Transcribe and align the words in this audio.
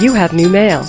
You 0.00 0.14
have 0.14 0.32
new 0.32 0.48
mail. 0.48 0.82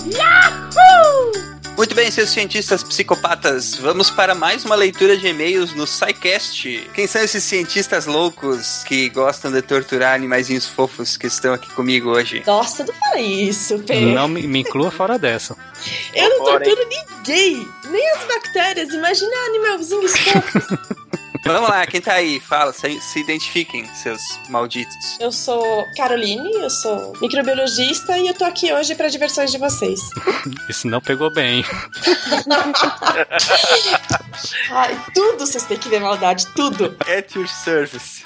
Muito 1.75 1.95
bem, 1.95 2.11
seus 2.11 2.29
cientistas 2.29 2.83
psicopatas, 2.83 3.73
vamos 3.75 4.11
para 4.11 4.35
mais 4.35 4.63
uma 4.65 4.75
leitura 4.75 5.17
de 5.17 5.27
e-mails 5.27 5.73
no 5.73 5.87
SciCast. 5.87 6.87
Quem 6.93 7.07
são 7.07 7.23
esses 7.23 7.43
cientistas 7.43 8.05
loucos 8.05 8.83
que 8.83 9.09
gostam 9.09 9.51
de 9.51 9.63
torturar 9.63 10.13
animaizinhos 10.13 10.67
fofos 10.67 11.17
que 11.17 11.25
estão 11.25 11.53
aqui 11.53 11.71
comigo 11.73 12.11
hoje? 12.11 12.43
Nossa, 12.45 12.83
não 12.85 12.93
fala 12.93 13.19
isso, 13.19 13.79
Pê. 13.79 14.01
Não 14.01 14.27
me, 14.27 14.45
me 14.45 14.59
inclua 14.59 14.91
fora 14.91 15.17
dessa. 15.17 15.55
Eu 16.13 16.29
não 16.29 16.45
torturo 16.45 16.87
ninguém, 16.87 17.67
nem 17.89 18.11
as 18.11 18.23
bactérias. 18.25 18.93
Imagina 18.93 19.35
animalzinhos 19.47 20.17
fofos. 20.17 20.97
Vamos 21.45 21.69
lá, 21.69 21.85
quem 21.87 22.01
tá 22.01 22.13
aí? 22.13 22.39
Fala, 22.39 22.73
se, 22.73 22.99
se 22.99 23.19
identifiquem, 23.19 23.85
seus 23.93 24.21
malditos. 24.49 25.17
Eu 25.19 25.31
sou 25.31 25.87
Caroline, 25.95 26.51
eu 26.53 26.69
sou 26.69 27.13
microbiologista 27.21 28.17
e 28.17 28.27
eu 28.27 28.33
tô 28.33 28.45
aqui 28.45 28.71
hoje 28.73 28.93
para 28.95 29.07
diversões 29.07 29.51
de 29.51 29.57
vocês. 29.57 29.99
Isso 30.69 30.87
não 30.87 31.01
pegou 31.01 31.31
bem. 31.31 31.63
Ai, 34.71 34.97
tudo 35.13 35.45
vocês 35.45 35.63
têm 35.65 35.77
que 35.77 35.89
ver 35.89 35.99
maldade, 35.99 36.45
tudo. 36.55 36.95
At 37.01 37.35
your 37.35 37.47
service. 37.47 38.23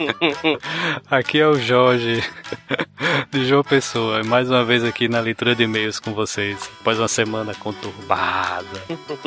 Aqui 1.10 1.40
é 1.40 1.46
o 1.46 1.58
Jorge, 1.58 2.24
de 3.30 3.44
João 3.46 3.62
Pessoa. 3.62 4.24
Mais 4.24 4.50
uma 4.50 4.64
vez 4.64 4.82
aqui 4.84 5.08
na 5.08 5.20
leitura 5.20 5.54
de 5.54 5.64
e-mails 5.64 6.00
com 6.00 6.12
vocês. 6.14 6.58
Após 6.80 6.98
uma 6.98 7.08
semana 7.08 7.54
conturbada. 7.54 8.66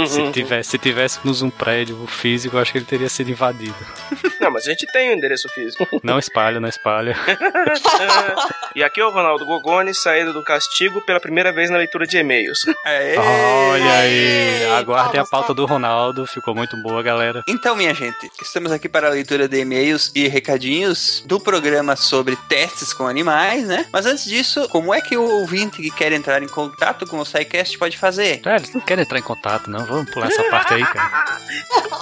Se, 0.07 0.31
tivesse, 0.31 0.71
se 0.71 0.77
tivéssemos 0.77 1.41
um 1.41 1.49
prédio 1.49 2.05
físico, 2.07 2.57
acho 2.57 2.71
que 2.71 2.79
ele 2.79 2.85
teria 2.93 3.09
sido 3.09 3.31
invadido. 3.31 3.75
Não, 4.39 4.51
mas 4.51 4.67
a 4.67 4.69
gente 4.69 4.85
tem 4.85 5.09
o 5.09 5.13
endereço 5.13 5.49
físico. 5.49 5.87
Não 6.03 6.19
espalha, 6.19 6.59
não 6.59 6.67
espalha. 6.67 7.15
e 8.75 8.83
aqui 8.83 8.99
é 8.99 9.05
o 9.05 9.09
Ronaldo 9.09 9.45
Gogoni, 9.45 9.95
saído 9.95 10.33
do 10.33 10.43
castigo 10.43 11.01
pela 11.01 11.19
primeira 11.19 11.53
vez 11.53 11.69
na 11.69 11.77
leitura 11.77 12.05
de 12.05 12.17
e-mails. 12.17 12.65
Aê! 12.85 13.17
Olha 13.17 13.93
aí, 13.93 14.65
aguardem 14.65 15.21
a 15.21 15.25
pauta 15.25 15.53
do 15.53 15.65
Ronaldo. 15.65 16.27
Ficou 16.27 16.53
muito 16.53 16.75
boa, 16.75 17.01
galera. 17.01 17.41
Então, 17.47 17.75
minha 17.75 17.93
gente, 17.93 18.29
estamos 18.41 18.71
aqui 18.71 18.89
para 18.89 19.07
a 19.07 19.11
leitura 19.11 19.47
de 19.47 19.59
e-mails 19.59 20.11
e 20.13 20.27
recadinhos 20.27 21.23
do 21.25 21.39
programa 21.39 21.95
sobre 21.95 22.35
testes 22.49 22.91
com 22.93 23.07
animais, 23.07 23.65
né? 23.65 23.87
Mas 23.93 24.05
antes 24.05 24.25
disso, 24.25 24.67
como 24.67 24.93
é 24.93 24.99
que 24.99 25.15
o 25.15 25.23
ouvinte 25.23 25.81
que 25.81 25.89
quer 25.89 26.11
entrar 26.11 26.43
em 26.43 26.49
contato 26.49 27.07
com 27.07 27.17
o 27.17 27.25
SciCast 27.25 27.77
pode 27.77 27.97
fazer? 27.97 28.41
É, 28.45 28.55
eles 28.55 28.73
não 28.73 28.81
querem 28.81 29.03
entrar 29.03 29.19
em 29.19 29.23
contato, 29.23 29.69
não. 29.69 29.85
Vamos 29.85 30.11
pular 30.11 30.27
essa 30.27 30.43
parte 30.49 30.73
aí, 30.73 30.83
cara. 30.83 31.39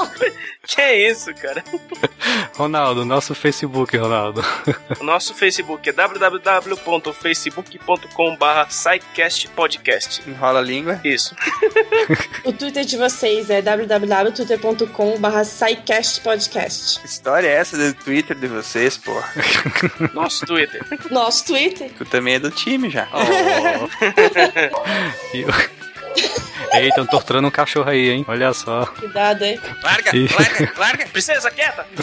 que 0.81 0.81
é 0.81 1.11
isso, 1.11 1.31
cara? 1.35 1.63
Ronaldo, 2.57 3.05
nosso 3.05 3.35
Facebook, 3.35 3.95
Ronaldo. 3.95 4.43
O 4.99 5.03
nosso 5.03 5.35
Facebook 5.35 5.87
é 5.87 5.93
www.facebook.com.br 5.93 8.69
SciCastPodcast. 8.69 10.27
Enrola 10.27 10.57
a 10.59 10.61
língua. 10.61 10.99
Isso. 11.03 11.35
O 12.43 12.51
Twitter 12.51 12.83
de 12.83 12.97
vocês 12.97 13.51
é. 13.51 13.61
Que 16.99 17.05
história 17.05 17.47
é 17.47 17.51
essa 17.51 17.77
do 17.77 17.93
Twitter 17.93 18.35
de 18.35 18.47
vocês, 18.47 18.97
pô? 18.97 19.13
Nosso 20.13 20.45
Twitter. 20.45 20.83
Nosso 21.11 21.45
Twitter? 21.45 21.91
Tu 21.97 22.05
também 22.05 22.35
é 22.35 22.39
do 22.39 22.49
time 22.49 22.89
já. 22.89 23.07
Oh. 23.13 23.19
E 25.37 25.45
Eita, 26.73 26.87
estão 26.87 27.05
torturando 27.05 27.47
um 27.47 27.51
cachorro 27.51 27.89
aí, 27.89 28.09
hein? 28.09 28.25
Olha 28.27 28.53
só. 28.53 28.85
Cuidado, 28.85 29.43
hein? 29.43 29.59
Larga, 29.83 30.15
Ih. 30.15 30.29
larga, 30.33 30.73
larga. 30.77 31.05
Princesa, 31.07 31.51
quieta! 31.51 31.85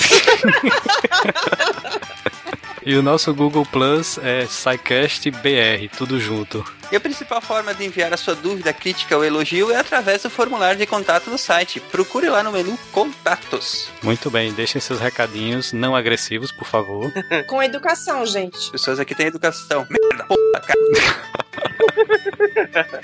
E 2.88 2.96
o 2.96 3.02
nosso 3.02 3.34
Google 3.34 3.66
Plus 3.66 4.16
é 4.22 4.46
SciCast 4.46 5.30
BR, 5.30 5.94
tudo 5.94 6.18
junto. 6.18 6.64
E 6.90 6.96
a 6.96 7.00
principal 7.00 7.38
forma 7.42 7.74
de 7.74 7.84
enviar 7.84 8.14
a 8.14 8.16
sua 8.16 8.34
dúvida, 8.34 8.72
crítica 8.72 9.14
ou 9.14 9.22
elogio 9.22 9.70
é 9.70 9.76
através 9.76 10.22
do 10.22 10.30
formulário 10.30 10.78
de 10.78 10.86
contato 10.86 11.28
no 11.28 11.36
site. 11.36 11.80
Procure 11.80 12.30
lá 12.30 12.42
no 12.42 12.50
menu 12.50 12.78
Contatos. 12.90 13.90
Muito 14.02 14.30
bem, 14.30 14.54
deixem 14.54 14.80
seus 14.80 14.98
recadinhos 15.00 15.74
não 15.74 15.94
agressivos, 15.94 16.50
por 16.50 16.66
favor. 16.66 17.12
Com 17.46 17.62
educação, 17.62 18.24
gente. 18.24 18.56
As 18.56 18.70
pessoas 18.70 18.98
aqui 18.98 19.14
têm 19.14 19.26
educação. 19.26 19.86
Merda, 19.90 20.24
porra, 20.24 20.60
cara. 20.60 21.38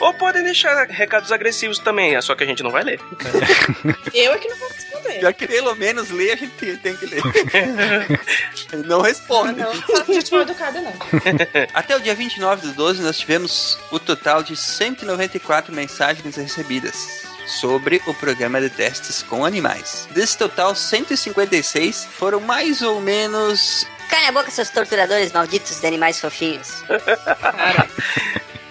Ou 0.00 0.14
podem 0.14 0.42
deixar 0.42 0.86
recados 0.86 1.32
agressivos 1.32 1.78
também, 1.78 2.14
é 2.14 2.20
só 2.20 2.34
que 2.34 2.44
a 2.44 2.46
gente 2.46 2.62
não 2.62 2.70
vai 2.70 2.82
ler. 2.82 3.00
Eu 4.12 4.32
é 4.32 4.38
que 4.38 4.48
não 4.48 4.56
vou 4.56 4.68
responder. 4.68 5.20
Já 5.20 5.32
que 5.32 5.46
pelo 5.46 5.74
menos 5.74 6.10
ler, 6.10 6.32
a 6.32 6.36
gente 6.36 6.76
tem 6.78 6.96
que 6.96 7.06
ler. 7.06 7.22
Não 8.86 9.00
responde. 9.00 9.60
não, 9.60 9.70
que 10.02 10.14
gente 10.14 10.32
mal 10.32 10.42
educada, 10.42 10.80
não. 10.80 10.92
Até 11.72 11.96
o 11.96 12.00
dia 12.00 12.14
29 12.14 12.68
do 12.68 12.72
12, 12.72 13.02
nós 13.02 13.18
tivemos 13.18 13.78
o 13.90 14.00
total 14.00 14.42
de 14.42 14.56
194 14.56 15.72
mensagens 15.72 16.36
recebidas 16.36 17.24
sobre 17.46 18.02
o 18.06 18.14
programa 18.14 18.60
de 18.60 18.70
testes 18.70 19.22
com 19.22 19.44
animais. 19.44 20.08
Desse 20.10 20.36
total, 20.36 20.74
156 20.74 22.06
foram 22.06 22.40
mais 22.40 22.82
ou 22.82 23.00
menos 23.00 23.86
Calem 24.08 24.28
a 24.28 24.32
boca, 24.32 24.50
seus 24.50 24.70
torturadores 24.70 25.32
malditos 25.32 25.80
de 25.80 25.86
animais 25.86 26.20
fofinhos. 26.20 26.84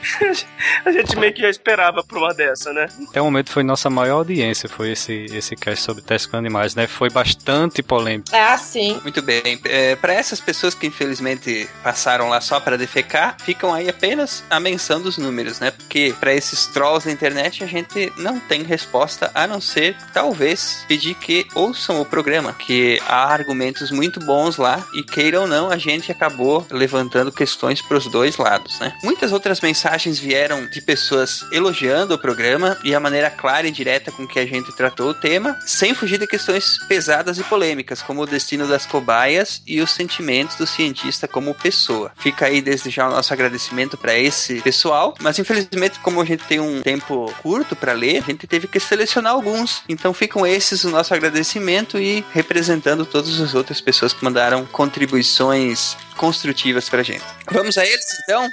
A 0.85 0.91
gente 0.91 1.15
meio 1.17 1.33
que 1.33 1.41
já 1.41 1.49
esperava 1.49 2.03
por 2.03 2.17
uma 2.17 2.33
dessa, 2.33 2.71
né? 2.73 2.87
Até 3.09 3.21
o 3.21 3.25
momento 3.25 3.51
foi 3.51 3.63
nossa 3.63 3.89
maior 3.89 4.17
audiência, 4.17 4.67
foi 4.67 4.91
esse, 4.91 5.25
esse 5.31 5.55
cast 5.55 5.83
sobre 5.83 6.01
testes 6.01 6.29
com 6.29 6.37
animais, 6.37 6.75
né? 6.75 6.87
Foi 6.87 7.09
bastante 7.09 7.81
polêmico. 7.81 8.29
Ah, 8.33 8.57
sim. 8.57 8.99
Muito 9.03 9.21
bem. 9.21 9.59
É, 9.65 9.95
para 9.95 10.13
essas 10.13 10.39
pessoas 10.39 10.73
que 10.73 10.87
infelizmente 10.87 11.69
passaram 11.83 12.29
lá 12.29 12.41
só 12.41 12.59
para 12.59 12.77
defecar, 12.77 13.37
ficam 13.39 13.73
aí 13.73 13.89
apenas 13.89 14.43
a 14.49 14.59
menção 14.59 15.01
dos 15.01 15.17
números, 15.17 15.59
né? 15.59 15.71
Porque 15.71 16.13
para 16.19 16.33
esses 16.33 16.67
trolls 16.67 17.05
da 17.05 17.11
internet 17.11 17.63
a 17.63 17.67
gente 17.67 18.11
não 18.17 18.39
tem 18.39 18.63
resposta 18.63 19.31
a 19.33 19.47
não 19.47 19.61
ser 19.61 19.95
talvez 20.13 20.83
pedir 20.87 21.15
que 21.15 21.47
ouçam 21.55 22.01
o 22.01 22.05
programa, 22.05 22.53
que 22.53 22.99
há 23.07 23.31
argumentos 23.31 23.91
muito 23.91 24.19
bons 24.19 24.57
lá 24.57 24.85
e 24.93 25.03
queira 25.03 25.41
ou 25.41 25.47
não 25.47 25.69
a 25.69 25.77
gente 25.77 26.11
acabou 26.11 26.65
levantando 26.69 27.31
questões 27.31 27.81
para 27.81 27.97
os 27.97 28.07
dois 28.07 28.37
lados, 28.37 28.79
né? 28.79 28.95
Muitas 29.03 29.31
outras 29.31 29.61
mensagens 29.61 29.92
vieram 30.17 30.65
de 30.65 30.81
pessoas 30.81 31.45
elogiando 31.51 32.15
o 32.15 32.17
programa 32.17 32.77
e 32.83 32.95
a 32.95 32.99
maneira 32.99 33.29
clara 33.29 33.67
e 33.67 33.71
direta 33.71 34.11
com 34.11 34.27
que 34.27 34.39
a 34.39 34.45
gente 34.45 34.75
tratou 34.75 35.09
o 35.09 35.13
tema, 35.13 35.57
sem 35.65 35.93
fugir 35.93 36.17
de 36.17 36.25
questões 36.25 36.77
pesadas 36.87 37.37
e 37.37 37.43
polêmicas, 37.43 38.01
como 38.01 38.23
o 38.23 38.25
destino 38.25 38.67
das 38.67 38.87
cobaias 38.87 39.61
e 39.67 39.81
os 39.81 39.91
sentimentos 39.91 40.55
do 40.55 40.65
cientista 40.65 41.27
como 41.27 41.53
pessoa. 41.53 42.11
Fica 42.17 42.47
aí 42.47 42.59
desde 42.59 42.89
já 42.89 43.07
o 43.07 43.11
nosso 43.11 43.31
agradecimento 43.31 43.95
para 43.95 44.17
esse 44.17 44.61
pessoal, 44.61 45.13
mas 45.21 45.37
infelizmente, 45.37 45.99
como 45.99 46.19
a 46.19 46.25
gente 46.25 46.43
tem 46.45 46.59
um 46.59 46.81
tempo 46.81 47.31
curto 47.43 47.75
para 47.75 47.93
ler, 47.93 48.17
a 48.17 48.31
gente 48.31 48.47
teve 48.47 48.67
que 48.67 48.79
selecionar 48.79 49.33
alguns. 49.33 49.83
Então 49.87 50.11
ficam 50.11 50.45
esses 50.45 50.83
o 50.83 50.89
nosso 50.89 51.13
agradecimento 51.13 51.99
e 51.99 52.25
representando 52.33 53.05
todas 53.05 53.39
as 53.39 53.53
outras 53.53 53.79
pessoas 53.79 54.11
que 54.11 54.23
mandaram 54.23 54.65
contribuições 54.65 55.95
construtivas 56.17 56.89
pra 56.89 57.03
gente. 57.03 57.23
Vamos 57.51 57.77
a 57.77 57.85
eles 57.85 58.05
então? 58.23 58.49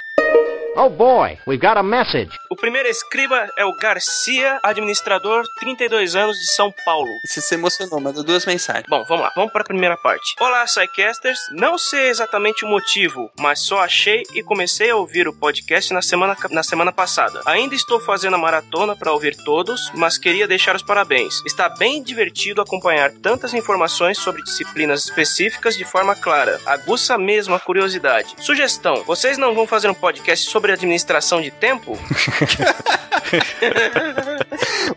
Oh 0.73 0.89
boy, 0.89 1.37
we've 1.45 1.59
got 1.59 1.77
a 1.77 1.83
message. 1.83 2.31
O 2.49 2.55
primeiro 2.55 2.87
escriba 2.87 3.49
é 3.57 3.65
o 3.65 3.75
Garcia, 3.75 4.57
administrador, 4.63 5.43
32 5.59 6.15
anos 6.15 6.37
de 6.37 6.49
São 6.53 6.73
Paulo. 6.85 7.09
Você 7.25 7.41
se 7.41 7.55
emocionou, 7.55 7.99
mandou 7.99 8.23
duas 8.23 8.45
mensagens. 8.45 8.85
Bom, 8.87 9.03
vamos 9.03 9.25
lá, 9.25 9.33
vamos 9.35 9.51
para 9.51 9.63
a 9.63 9.65
primeira 9.65 9.97
parte. 9.97 10.33
Olá, 10.39 10.63
Psycasters. 10.63 11.39
Não 11.51 11.77
sei 11.77 12.07
exatamente 12.07 12.63
o 12.63 12.69
motivo, 12.69 13.29
mas 13.37 13.59
só 13.59 13.81
achei 13.81 14.23
e 14.33 14.41
comecei 14.41 14.89
a 14.89 14.95
ouvir 14.95 15.27
o 15.27 15.33
podcast 15.33 15.91
na 15.93 16.01
semana, 16.01 16.37
na 16.49 16.63
semana 16.63 16.93
passada. 16.93 17.41
Ainda 17.47 17.75
estou 17.75 17.99
fazendo 17.99 18.35
a 18.35 18.39
maratona 18.39 18.95
para 18.95 19.11
ouvir 19.11 19.35
todos, 19.43 19.91
mas 19.93 20.17
queria 20.17 20.47
deixar 20.47 20.73
os 20.73 20.83
parabéns. 20.83 21.43
Está 21.45 21.67
bem 21.67 22.01
divertido 22.01 22.61
acompanhar 22.61 23.11
tantas 23.11 23.53
informações 23.53 24.17
sobre 24.17 24.41
disciplinas 24.41 25.03
específicas 25.03 25.75
de 25.75 25.83
forma 25.83 26.15
clara. 26.15 26.61
Aguça 26.65 27.17
mesmo 27.17 27.53
a 27.55 27.59
curiosidade. 27.59 28.35
Sugestão: 28.39 29.03
vocês 29.03 29.37
não 29.37 29.53
vão 29.53 29.67
fazer 29.67 29.89
um 29.89 29.93
podcast 29.93 30.49
sobre 30.49 30.60
administração 30.69 31.41
de 31.41 31.49
tempo? 31.49 31.97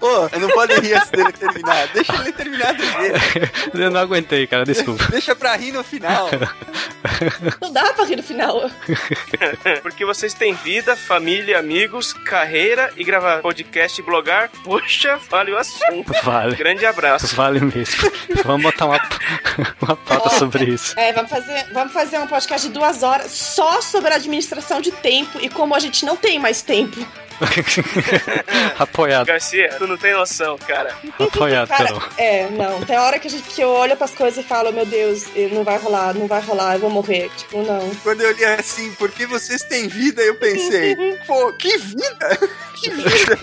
Ô, 0.00 0.28
não 0.38 0.48
pode 0.48 0.74
rir 0.80 0.94
antes 0.94 1.10
dele 1.10 1.32
terminar. 1.32 1.86
Deixa 1.88 2.14
ele 2.14 2.32
terminar 2.32 2.74
do 2.74 2.84
jeito. 2.84 3.50
Eu 3.74 3.90
não 3.90 4.00
aguentei, 4.00 4.46
cara, 4.46 4.64
desculpa. 4.64 5.06
Deixa 5.10 5.34
pra 5.34 5.56
rir 5.56 5.72
no 5.72 5.82
final. 5.82 6.28
Não 7.60 7.72
dá 7.72 7.92
pra 7.92 8.04
rir 8.04 8.16
no 8.16 8.22
final. 8.22 8.70
Porque 9.82 10.04
vocês 10.04 10.32
têm 10.32 10.54
vida, 10.54 10.96
família, 10.96 11.58
amigos, 11.58 12.12
carreira 12.12 12.90
e 12.96 13.04
gravar 13.04 13.42
podcast 13.42 14.00
e 14.00 14.04
blogar. 14.04 14.50
Poxa, 14.62 15.18
vale 15.28 15.52
o 15.52 15.58
assunto. 15.58 16.12
Vale. 16.22 16.56
Grande 16.56 16.86
abraço. 16.86 17.34
Vale 17.36 17.60
mesmo. 17.60 18.10
Vamos 18.44 18.62
botar 18.62 18.86
uma, 18.86 19.00
uma 19.82 19.96
pauta 19.96 20.30
sobre 20.30 20.64
isso. 20.64 20.98
É, 20.98 21.12
vamos 21.12 21.30
fazer, 21.30 21.66
vamos 21.72 21.92
fazer 21.92 22.18
um 22.18 22.26
podcast 22.26 22.66
de 22.66 22.72
duas 22.72 23.02
horas 23.02 23.30
só 23.30 23.82
sobre 23.82 24.12
a 24.12 24.16
administração 24.16 24.80
de 24.80 24.90
tempo 24.90 25.38
e 25.40 25.48
como 25.54 25.74
a 25.74 25.78
gente 25.78 26.04
não 26.04 26.16
tem 26.16 26.38
mais 26.38 26.60
tempo. 26.60 26.98
Apoiado, 28.78 29.26
Garcia, 29.26 29.74
tu 29.78 29.86
não 29.86 29.96
tem 29.96 30.12
noção, 30.14 30.56
cara. 30.58 30.94
apoiado, 31.18 31.68
Cara, 31.68 31.90
é, 32.16 32.48
não. 32.50 32.80
Tem 32.82 32.98
hora 32.98 33.18
que, 33.18 33.28
a 33.28 33.30
gente, 33.30 33.44
que 33.48 33.60
eu 33.60 33.70
olho 33.70 33.96
pras 33.96 34.12
coisas 34.12 34.44
e 34.44 34.46
falo, 34.46 34.72
meu 34.72 34.86
Deus, 34.86 35.24
não 35.52 35.64
vai 35.64 35.78
rolar, 35.78 36.14
não 36.14 36.26
vai 36.26 36.40
rolar, 36.40 36.74
eu 36.74 36.80
vou 36.80 36.90
morrer. 36.90 37.30
Tipo, 37.36 37.62
não. 37.62 37.90
Quando 38.02 38.20
eu 38.20 38.32
li 38.32 38.44
assim, 38.44 38.92
porque 38.94 39.26
vocês 39.26 39.62
têm 39.62 39.88
vida, 39.88 40.22
eu 40.22 40.36
pensei, 40.36 40.96
pô, 41.26 41.52
que 41.54 41.76
vida! 41.78 42.38
Que 42.74 42.90
vida! 42.90 43.38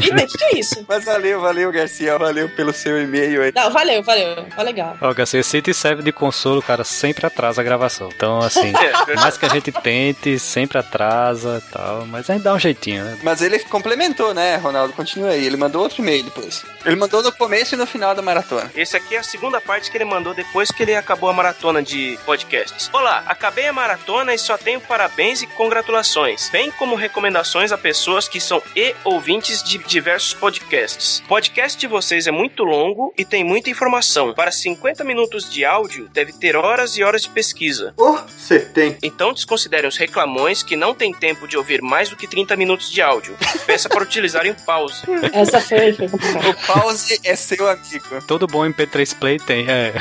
Vida, 0.00 0.24
o 0.24 0.26
que, 0.26 0.36
que 0.36 0.44
é 0.44 0.58
isso? 0.58 0.84
Mas 0.88 1.04
valeu, 1.04 1.40
valeu, 1.40 1.70
Garcia, 1.72 2.18
valeu 2.18 2.48
pelo 2.48 2.72
seu 2.72 3.00
e-mail 3.00 3.42
aí. 3.42 3.52
Não, 3.54 3.70
valeu, 3.70 4.02
valeu. 4.02 4.44
Foi 4.54 4.64
legal. 4.64 4.98
Ó, 5.00 5.14
Garcia, 5.14 5.42
se 5.42 5.62
te 5.62 5.72
serve 5.72 6.02
de 6.02 6.12
consolo, 6.12 6.60
cara, 6.60 6.84
sempre 6.84 7.24
atrasa 7.24 7.60
a 7.62 7.64
gravação. 7.64 8.10
Então, 8.14 8.40
assim, 8.40 8.72
por 9.06 9.14
mais 9.16 9.38
que 9.38 9.46
a 9.46 9.48
gente 9.48 9.70
tente, 9.72 10.38
sempre 10.38 10.76
atrasa 10.76 11.62
e 11.64 11.72
tal. 11.72 12.06
Mas 12.06 12.28
a 12.28 12.34
gente 12.34 12.42
dá 12.42 12.52
um 12.52 12.58
jeitinho, 12.58 12.83
né? 12.92 13.18
Mas 13.22 13.42
ele 13.42 13.58
complementou, 13.60 14.34
né, 14.34 14.56
Ronaldo? 14.56 14.92
Continua 14.92 15.30
aí. 15.30 15.44
Ele 15.46 15.56
mandou 15.56 15.82
outro 15.82 16.02
e-mail 16.02 16.24
depois. 16.24 16.64
Ele 16.84 16.96
mandou 16.96 17.22
no 17.22 17.32
começo 17.32 17.74
e 17.74 17.78
no 17.78 17.86
final 17.86 18.14
da 18.14 18.22
maratona. 18.22 18.70
Esse 18.76 18.96
aqui 18.96 19.16
é 19.16 19.18
a 19.18 19.22
segunda 19.22 19.60
parte 19.60 19.90
que 19.90 19.96
ele 19.96 20.04
mandou 20.04 20.34
depois 20.34 20.70
que 20.70 20.82
ele 20.82 20.94
acabou 20.94 21.30
a 21.30 21.32
maratona 21.32 21.82
de 21.82 22.18
podcasts. 22.26 22.90
Olá, 22.92 23.24
acabei 23.26 23.66
a 23.66 23.72
maratona 23.72 24.34
e 24.34 24.38
só 24.38 24.58
tenho 24.58 24.80
parabéns 24.80 25.42
e 25.42 25.46
congratulações, 25.46 26.50
bem 26.50 26.70
como 26.72 26.94
recomendações 26.94 27.72
a 27.72 27.78
pessoas 27.78 28.28
que 28.28 28.40
são 28.40 28.62
e 28.76 28.94
ouvintes 29.04 29.62
de 29.62 29.78
diversos 29.78 30.34
podcasts. 30.34 31.20
O 31.24 31.28
podcast 31.28 31.78
de 31.78 31.86
vocês 31.86 32.26
é 32.26 32.30
muito 32.30 32.64
longo 32.64 33.14
e 33.16 33.24
tem 33.24 33.44
muita 33.44 33.70
informação. 33.70 34.34
Para 34.34 34.50
50 34.50 35.04
minutos 35.04 35.48
de 35.48 35.64
áudio, 35.64 36.08
deve 36.12 36.32
ter 36.32 36.56
horas 36.56 36.96
e 36.96 37.02
horas 37.02 37.22
de 37.22 37.30
pesquisa. 37.30 37.94
Oh, 37.96 38.18
você 38.28 38.60
tem. 38.60 38.96
Então 39.02 39.32
desconsiderem 39.32 39.88
os 39.88 39.96
reclamões 39.96 40.62
que 40.62 40.76
não 40.76 40.94
têm 40.94 41.12
tempo 41.14 41.46
de 41.46 41.56
ouvir 41.56 41.80
mais 41.80 42.08
do 42.08 42.16
que 42.16 42.26
30 42.26 42.56
minutos 42.56 42.73
de 42.78 43.00
áudio. 43.02 43.36
Peça 43.66 43.88
para 43.88 44.02
utilizarem 44.02 44.52
o 44.52 44.54
pause. 44.54 45.02
Essa 45.32 45.60
foi, 45.60 45.92
foi. 45.94 46.06
O 46.08 46.54
pause 46.66 47.20
é 47.24 47.34
seu 47.36 47.68
amigo. 47.68 48.22
Todo 48.26 48.46
bom 48.46 48.64
MP3 48.64 49.16
Play 49.18 49.38
tem, 49.38 49.66
é. 49.70 49.92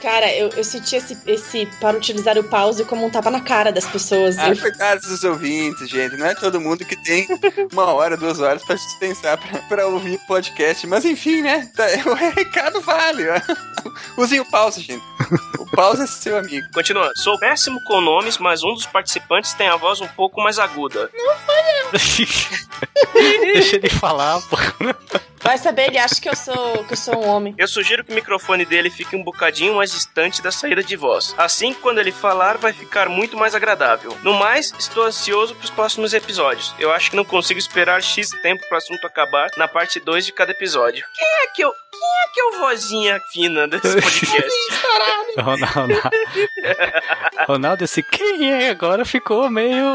Cara, 0.00 0.32
eu, 0.34 0.48
eu 0.50 0.64
senti 0.64 0.96
esse, 0.96 1.16
esse 1.26 1.66
para 1.80 1.96
utilizar 1.96 2.38
o 2.38 2.44
pause 2.44 2.84
como 2.84 3.04
um 3.06 3.10
tapa 3.10 3.30
na 3.30 3.40
cara 3.40 3.70
das 3.72 3.84
pessoas. 3.86 4.38
Ah, 4.38 4.48
Eu- 4.50 4.56
coitados 4.58 5.06
dos 5.08 5.24
ouvintes, 5.24 5.88
gente. 5.88 6.16
Não 6.16 6.26
é 6.26 6.34
todo 6.34 6.60
mundo 6.60 6.84
que 6.84 6.96
tem 6.96 7.26
uma 7.72 7.92
hora, 7.92 8.16
duas 8.16 8.40
horas 8.40 8.62
pra 8.64 8.74
dispensar 8.76 9.38
pra 9.68 9.86
ouvir 9.86 10.18
podcast. 10.26 10.86
Mas 10.86 11.04
enfim, 11.04 11.42
né? 11.42 11.68
Tá- 11.76 11.86
O 12.08 12.14
recado 12.14 12.80
vale. 12.80 13.24
ó. 13.28 13.40
Usem 14.22 14.40
o 14.40 14.44
pause, 14.50 14.80
gente. 14.80 15.02
O 15.58 15.66
pause 15.66 16.02
é 16.02 16.06
seu 16.06 16.36
amigo. 16.38 16.66
Continuando. 16.72 17.12
Sou 17.16 17.38
péssimo 17.38 17.82
com 17.84 18.00
nomes, 18.00 18.38
mas 18.38 18.62
um 18.62 18.72
dos 18.74 18.86
participantes 18.86 19.52
tem 19.54 19.68
a 19.68 19.76
voz 19.76 20.00
um 20.00 20.08
pouco 20.08 20.40
mais 20.40 20.58
aguda. 20.58 21.10
Deixa 23.14 23.76
ele 23.76 23.88
falar, 23.88 24.40
pô. 24.42 24.56
Vai 25.40 25.56
saber, 25.56 25.88
ele 25.88 25.98
acha 25.98 26.20
que 26.20 26.28
eu 26.28 26.36
sou 26.36 26.84
que 26.84 26.92
eu 26.92 26.96
sou 26.96 27.24
um 27.24 27.28
homem. 27.28 27.54
Eu 27.56 27.68
sugiro 27.68 28.04
que 28.04 28.12
o 28.12 28.14
microfone 28.14 28.64
dele 28.64 28.90
fique 28.90 29.14
um 29.14 29.22
bocadinho 29.22 29.74
mais 29.76 29.92
distante 29.92 30.42
da 30.42 30.50
saída 30.50 30.82
de 30.82 30.96
voz. 30.96 31.34
Assim, 31.38 31.72
quando 31.74 31.98
ele 31.98 32.12
falar, 32.12 32.58
vai 32.58 32.72
ficar 32.72 33.08
muito 33.08 33.36
mais 33.36 33.54
agradável. 33.54 34.16
No 34.22 34.34
mais, 34.34 34.72
estou 34.78 35.04
ansioso 35.04 35.54
para 35.54 35.64
os 35.64 35.70
próximos 35.70 36.12
episódios. 36.12 36.74
Eu 36.78 36.92
acho 36.92 37.10
que 37.10 37.16
não 37.16 37.24
consigo 37.24 37.58
esperar 37.58 38.02
X 38.02 38.30
tempo 38.42 38.66
para 38.68 38.74
o 38.74 38.78
assunto 38.78 39.06
acabar 39.06 39.48
na 39.56 39.68
parte 39.68 40.00
2 40.00 40.26
de 40.26 40.32
cada 40.32 40.50
episódio. 40.50 41.04
Quem 41.14 41.28
é 41.28 41.46
que 41.48 41.62
eu. 41.62 41.72
Quem 41.90 42.00
é 42.00 42.28
que 42.32 42.40
é 42.40 42.44
o 42.44 42.58
vozinha 42.60 43.20
fina 43.32 43.66
desse 43.66 43.94
podcast? 44.00 44.50
Ronaldo. 45.36 46.00
Ronaldo, 47.46 47.84
esse 47.84 48.02
quem 48.02 48.52
é 48.52 48.70
agora 48.70 49.04
ficou 49.04 49.48
meio. 49.50 49.94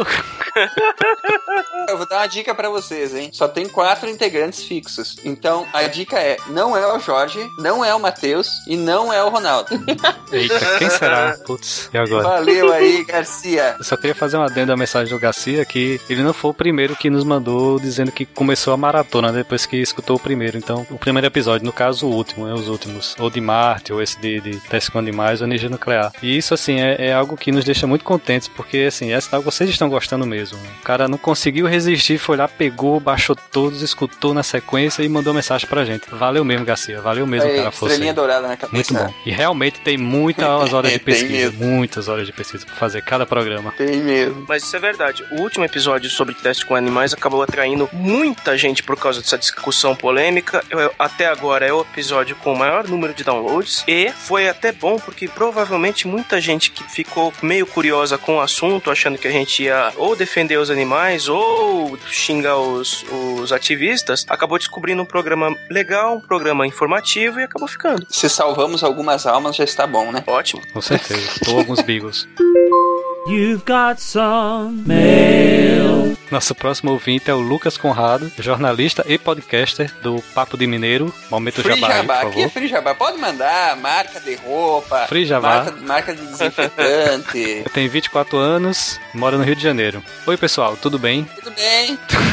Eu 1.93 1.97
vou 1.97 2.07
dar 2.07 2.21
uma 2.21 2.27
dica 2.27 2.55
pra 2.55 2.69
vocês, 2.69 3.13
hein? 3.13 3.29
Só 3.31 3.47
tem 3.47 3.69
quatro 3.69 4.09
integrantes 4.09 4.63
fixos. 4.63 5.15
Então, 5.23 5.67
a 5.71 5.83
dica 5.83 6.19
é: 6.19 6.37
não 6.47 6.75
é 6.75 6.91
o 6.91 6.99
Jorge, 6.99 7.39
não 7.59 7.85
é 7.85 7.93
o 7.93 7.99
Matheus 7.99 8.49
e 8.67 8.75
não 8.75 9.13
é 9.13 9.23
o 9.23 9.29
Ronaldo. 9.29 9.69
Eita, 10.33 10.77
quem 10.79 10.89
será? 10.89 11.37
Putz, 11.45 11.91
e 11.93 11.97
agora? 11.99 12.23
Valeu 12.23 12.73
aí, 12.73 13.05
Garcia. 13.05 13.75
Eu 13.77 13.83
só 13.83 13.95
queria 13.95 14.15
fazer 14.15 14.37
um 14.37 14.41
adendo 14.41 14.73
à 14.73 14.75
mensagem 14.75 15.13
do 15.13 15.19
Garcia 15.19 15.63
que 15.65 16.01
ele 16.09 16.23
não 16.23 16.33
foi 16.33 16.49
o 16.49 16.53
primeiro 16.53 16.95
que 16.95 17.11
nos 17.11 17.23
mandou 17.23 17.79
dizendo 17.79 18.11
que 18.11 18.25
começou 18.25 18.73
a 18.73 18.77
maratona 18.77 19.31
depois 19.31 19.67
que 19.67 19.77
escutou 19.77 20.15
o 20.15 20.19
primeiro. 20.19 20.57
Então, 20.57 20.87
o 20.89 20.97
primeiro 20.97 21.27
episódio, 21.27 21.63
no 21.63 21.71
caso, 21.71 22.07
o 22.07 22.11
último, 22.11 22.47
né? 22.47 22.53
Os 22.55 22.69
últimos. 22.69 23.15
Ou 23.19 23.29
de 23.29 23.39
Marte, 23.39 23.93
ou 23.93 24.01
esse 24.01 24.19
de, 24.19 24.41
de 24.41 24.59
Teste 24.61 24.89
com 24.89 24.97
Animais, 24.97 25.41
ou 25.41 25.47
Energia 25.47 25.69
Nuclear. 25.69 26.11
E 26.23 26.35
isso, 26.35 26.55
assim, 26.55 26.79
é, 26.79 27.09
é 27.09 27.13
algo 27.13 27.37
que 27.37 27.51
nos 27.51 27.63
deixa 27.63 27.85
muito 27.85 28.03
contentes, 28.03 28.47
porque, 28.47 28.85
assim, 28.87 29.11
é 29.13 29.21
sinal 29.21 29.41
que 29.41 29.45
vocês 29.45 29.69
estão 29.69 29.87
gostando 29.87 30.25
mesmo. 30.25 30.57
O 30.81 30.83
cara 30.83 31.07
não 31.07 31.19
conseguiu 31.19 31.67
resistir, 31.67 31.82
foi 32.19 32.37
lá, 32.37 32.47
pegou, 32.47 32.99
baixou 32.99 33.35
todos, 33.35 33.81
escutou 33.81 34.33
na 34.33 34.43
sequência 34.43 35.03
e 35.03 35.09
mandou 35.09 35.33
mensagem 35.33 35.67
pra 35.67 35.83
gente. 35.85 36.03
Valeu 36.11 36.43
mesmo, 36.45 36.65
Garcia. 36.65 37.01
Valeu 37.01 37.25
mesmo, 37.27 37.49
Aí, 37.49 37.57
cara. 37.57 37.71
Força 37.71 37.93
estrelinha 37.93 38.13
dourada 38.13 38.47
na 38.47 38.57
cabeça. 38.57 38.93
Muito 38.93 38.93
bom. 38.93 39.13
E 39.25 39.31
realmente 39.31 39.79
tem 39.81 39.97
muitas 39.97 40.43
horas 40.73 40.91
de 40.91 40.99
Tem 40.99 41.05
pesquisa. 41.05 41.31
mesmo. 41.51 41.65
Muitas 41.65 42.07
horas 42.07 42.25
de 42.25 42.31
pesquisa 42.33 42.65
pra 42.65 42.75
fazer 42.75 43.01
cada 43.03 43.25
programa. 43.25 43.71
Tem 43.77 43.97
mesmo. 43.97 44.45
Mas 44.47 44.63
isso 44.63 44.75
é 44.75 44.79
verdade. 44.79 45.23
O 45.31 45.41
último 45.41 45.65
episódio 45.65 46.09
sobre 46.09 46.33
teste 46.35 46.65
com 46.65 46.75
animais 46.75 47.13
acabou 47.13 47.41
atraindo 47.41 47.89
muita 47.93 48.57
gente 48.57 48.83
por 48.83 48.97
causa 48.97 49.21
dessa 49.21 49.37
discussão 49.37 49.95
polêmica. 49.95 50.63
Eu- 50.69 50.91
até 50.99 51.27
agora 51.27 51.65
é 51.65 51.73
o 51.73 51.81
episódio 51.81 52.35
com 52.37 52.53
o 52.53 52.57
maior 52.57 52.87
número 52.87 53.13
de 53.13 53.23
downloads. 53.23 53.83
E 53.87 54.11
foi 54.11 54.47
até 54.47 54.71
bom 54.71 54.97
porque 54.97 55.27
provavelmente 55.27 56.07
muita 56.07 56.39
gente 56.39 56.71
que 56.71 56.83
ficou 56.83 57.33
meio 57.41 57.65
curiosa 57.65 58.17
com 58.17 58.37
o 58.37 58.41
assunto, 58.41 58.91
achando 58.91 59.17
que 59.17 59.27
a 59.27 59.31
gente 59.31 59.63
ia 59.63 59.91
ou 59.95 60.15
defender 60.15 60.57
os 60.57 60.69
animais 60.69 61.27
ou 61.27 61.72
xingar 62.07 62.57
os, 62.57 63.03
os 63.11 63.51
ativistas, 63.51 64.25
acabou 64.29 64.57
descobrindo 64.57 65.01
um 65.01 65.05
programa 65.05 65.55
legal, 65.69 66.17
um 66.17 66.21
programa 66.21 66.65
informativo 66.67 67.39
e 67.39 67.43
acabou 67.43 67.67
ficando. 67.67 68.05
Se 68.09 68.29
salvamos 68.29 68.83
algumas 68.83 69.25
almas, 69.25 69.55
já 69.55 69.63
está 69.63 69.85
bom, 69.87 70.11
né? 70.11 70.23
Ótimo. 70.27 70.61
Com 70.71 70.81
certeza. 70.81 71.29
Ou 71.47 71.59
alguns 71.59 71.81
bigos. 71.81 72.27
You've 73.25 73.63
got 73.65 74.01
some 74.01 74.83
mail. 74.85 76.17
Nosso 76.29 76.53
próximo 76.53 76.91
ouvinte 76.91 77.29
é 77.31 77.33
o 77.33 77.39
Lucas 77.39 77.77
Conrado, 77.77 78.29
jornalista 78.37 79.05
e 79.07 79.17
podcaster 79.17 79.89
do 80.01 80.21
Papo 80.33 80.57
de 80.57 80.67
Mineiro. 80.67 81.13
Momento 81.29 81.61
Free 81.61 81.75
Jabá, 81.75 81.87
aí, 81.87 81.93
Jabá, 82.01 82.19
por 82.19 82.27
aqui 82.27 82.39
é 82.39 82.43
favor. 82.43 82.53
Free 82.53 82.67
Jabá. 82.67 82.95
Pode 82.95 83.17
mandar 83.19 83.77
marca 83.77 84.19
de 84.19 84.35
roupa, 84.35 85.05
Free 85.07 85.25
Jabá. 85.25 85.63
marca, 85.63 85.71
marca 85.81 86.13
de 86.13 86.21
desinfetante. 86.25 87.63
Tem 87.73 87.87
24 87.87 88.37
anos, 88.37 88.99
mora 89.13 89.37
no 89.37 89.43
Rio 89.43 89.55
de 89.55 89.63
Janeiro. 89.63 90.03
Oi, 90.27 90.35
pessoal, 90.35 90.75
tudo 90.75 90.99
bem? 90.99 91.23
Tudo 91.35 91.51
bem? 91.51 91.97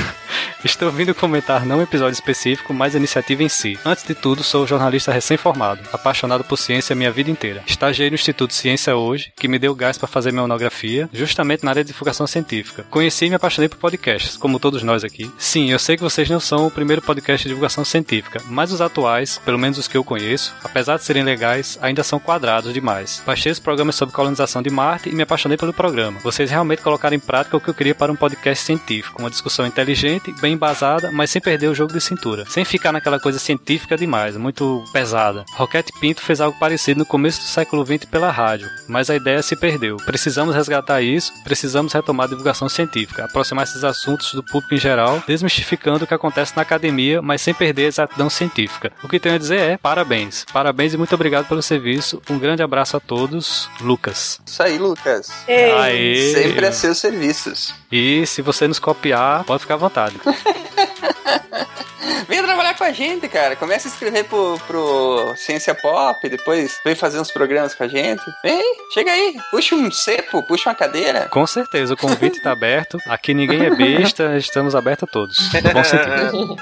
Estou 0.62 0.90
vindo 0.90 1.14
comentar 1.14 1.64
não 1.64 1.78
um 1.78 1.82
episódio 1.82 2.12
específico, 2.12 2.74
mas 2.74 2.94
a 2.94 2.98
iniciativa 2.98 3.42
em 3.42 3.48
si. 3.48 3.78
Antes 3.82 4.04
de 4.04 4.14
tudo, 4.14 4.44
sou 4.44 4.66
jornalista 4.66 5.10
recém-formado, 5.10 5.80
apaixonado 5.90 6.44
por 6.44 6.58
ciência 6.58 6.94
minha 6.94 7.10
vida 7.10 7.30
inteira. 7.30 7.62
Estagiei 7.66 8.10
no 8.10 8.14
Instituto 8.14 8.52
Ciência 8.52 8.94
hoje, 8.94 9.32
que 9.34 9.48
me 9.48 9.58
deu 9.58 9.74
gás 9.74 9.96
para 9.96 10.06
fazer 10.06 10.32
minha 10.32 10.42
monografia, 10.42 11.08
justamente 11.14 11.64
na 11.64 11.70
área 11.70 11.82
de 11.82 11.92
divulgação 11.92 12.26
científica. 12.26 12.84
Conheci 12.90 13.24
e 13.24 13.30
me 13.30 13.36
apaixonei 13.36 13.70
por 13.70 13.78
podcasts, 13.78 14.36
como 14.36 14.60
todos 14.60 14.82
nós 14.82 15.02
aqui. 15.02 15.32
Sim, 15.38 15.70
eu 15.70 15.78
sei 15.78 15.96
que 15.96 16.02
vocês 16.02 16.28
não 16.28 16.38
são 16.38 16.66
o 16.66 16.70
primeiro 16.70 17.00
podcast 17.00 17.42
de 17.42 17.48
divulgação 17.48 17.82
científica, 17.82 18.42
mas 18.46 18.70
os 18.70 18.82
atuais, 18.82 19.40
pelo 19.42 19.58
menos 19.58 19.78
os 19.78 19.88
que 19.88 19.96
eu 19.96 20.04
conheço, 20.04 20.54
apesar 20.62 20.98
de 20.98 21.04
serem 21.04 21.22
legais, 21.22 21.78
ainda 21.80 22.04
são 22.04 22.20
quadrados 22.20 22.74
demais. 22.74 23.22
Baixei 23.24 23.50
esse 23.50 23.62
programa 23.62 23.92
sobre 23.92 24.14
colonização 24.14 24.60
de 24.60 24.68
Marte 24.68 25.08
e 25.08 25.14
me 25.14 25.22
apaixonei 25.22 25.56
pelo 25.56 25.72
programa. 25.72 26.20
Vocês 26.20 26.50
realmente 26.50 26.82
colocaram 26.82 27.16
em 27.16 27.20
prática 27.20 27.56
o 27.56 27.60
que 27.60 27.70
eu 27.70 27.74
queria 27.74 27.94
para 27.94 28.12
um 28.12 28.16
podcast 28.16 28.62
científico, 28.62 29.22
uma 29.22 29.30
discussão 29.30 29.66
inteligente, 29.66 30.34
bem 30.38 30.49
embasada, 30.52 31.10
mas 31.12 31.30
sem 31.30 31.40
perder 31.40 31.68
o 31.68 31.74
jogo 31.74 31.92
de 31.92 32.00
cintura. 32.00 32.44
Sem 32.48 32.64
ficar 32.64 32.92
naquela 32.92 33.20
coisa 33.20 33.38
científica 33.38 33.96
demais, 33.96 34.36
muito 34.36 34.84
pesada. 34.92 35.44
Roquete 35.52 35.92
Pinto 36.00 36.20
fez 36.20 36.40
algo 36.40 36.58
parecido 36.58 37.00
no 37.00 37.06
começo 37.06 37.40
do 37.40 37.46
século 37.46 37.84
XX 37.84 38.04
pela 38.04 38.30
rádio, 38.30 38.68
mas 38.88 39.10
a 39.10 39.16
ideia 39.16 39.42
se 39.42 39.56
perdeu. 39.56 39.96
Precisamos 39.98 40.54
resgatar 40.54 41.02
isso, 41.02 41.32
precisamos 41.44 41.92
retomar 41.92 42.26
a 42.26 42.30
divulgação 42.30 42.68
científica, 42.68 43.24
aproximar 43.24 43.64
esses 43.64 43.84
assuntos 43.84 44.34
do 44.34 44.42
público 44.42 44.74
em 44.74 44.78
geral, 44.78 45.22
desmistificando 45.26 46.04
o 46.04 46.06
que 46.06 46.14
acontece 46.14 46.54
na 46.56 46.62
academia, 46.62 47.20
mas 47.22 47.42
sem 47.42 47.54
perder 47.54 47.86
a 47.86 47.88
exatidão 47.88 48.30
científica. 48.30 48.92
O 49.02 49.08
que 49.08 49.20
tenho 49.20 49.34
a 49.34 49.38
dizer 49.38 49.60
é 49.60 49.76
parabéns. 49.76 50.44
Parabéns 50.52 50.94
e 50.94 50.96
muito 50.96 51.14
obrigado 51.14 51.46
pelo 51.46 51.62
serviço. 51.62 52.20
Um 52.28 52.38
grande 52.38 52.62
abraço 52.62 52.96
a 52.96 53.00
todos. 53.00 53.68
Lucas. 53.80 54.40
Isso 54.46 54.62
aí, 54.62 54.78
Lucas. 54.78 55.30
Ei, 55.46 55.72
Aê! 55.72 56.32
Sempre 56.34 56.66
a 56.66 56.72
seus 56.72 56.98
serviços. 56.98 57.74
E 57.90 58.24
se 58.26 58.42
você 58.42 58.68
nos 58.68 58.78
copiar, 58.78 59.44
pode 59.44 59.62
ficar 59.62 59.74
à 59.74 59.78
vontade. 59.78 60.16
Vem 62.28 62.42
trabalhar 62.42 62.76
com 62.76 62.84
a 62.84 62.92
gente, 62.92 63.28
cara. 63.28 63.56
Começa 63.56 63.88
a 63.88 63.90
escrever 63.90 64.24
pro, 64.24 64.58
pro 64.66 65.34
Ciência 65.36 65.74
Pop, 65.74 66.28
depois 66.28 66.78
vem 66.84 66.94
fazer 66.94 67.20
uns 67.20 67.30
programas 67.30 67.74
com 67.74 67.82
a 67.82 67.88
gente. 67.88 68.22
Vem, 68.42 68.62
chega 68.92 69.10
aí. 69.10 69.36
Puxa 69.50 69.74
um 69.74 69.90
cepo, 69.90 70.42
puxa 70.42 70.70
uma 70.70 70.74
cadeira. 70.74 71.28
Com 71.28 71.46
certeza, 71.46 71.94
o 71.94 71.96
convite 71.96 72.38
está 72.38 72.52
aberto. 72.52 72.98
Aqui 73.06 73.34
ninguém 73.34 73.64
é 73.64 73.74
besta, 73.74 74.36
estamos 74.36 74.74
abertos 74.74 75.08
a 75.08 75.12
todos. 75.12 75.52
No 75.52 75.72
bom 75.72 75.84
sentido. 75.84 76.56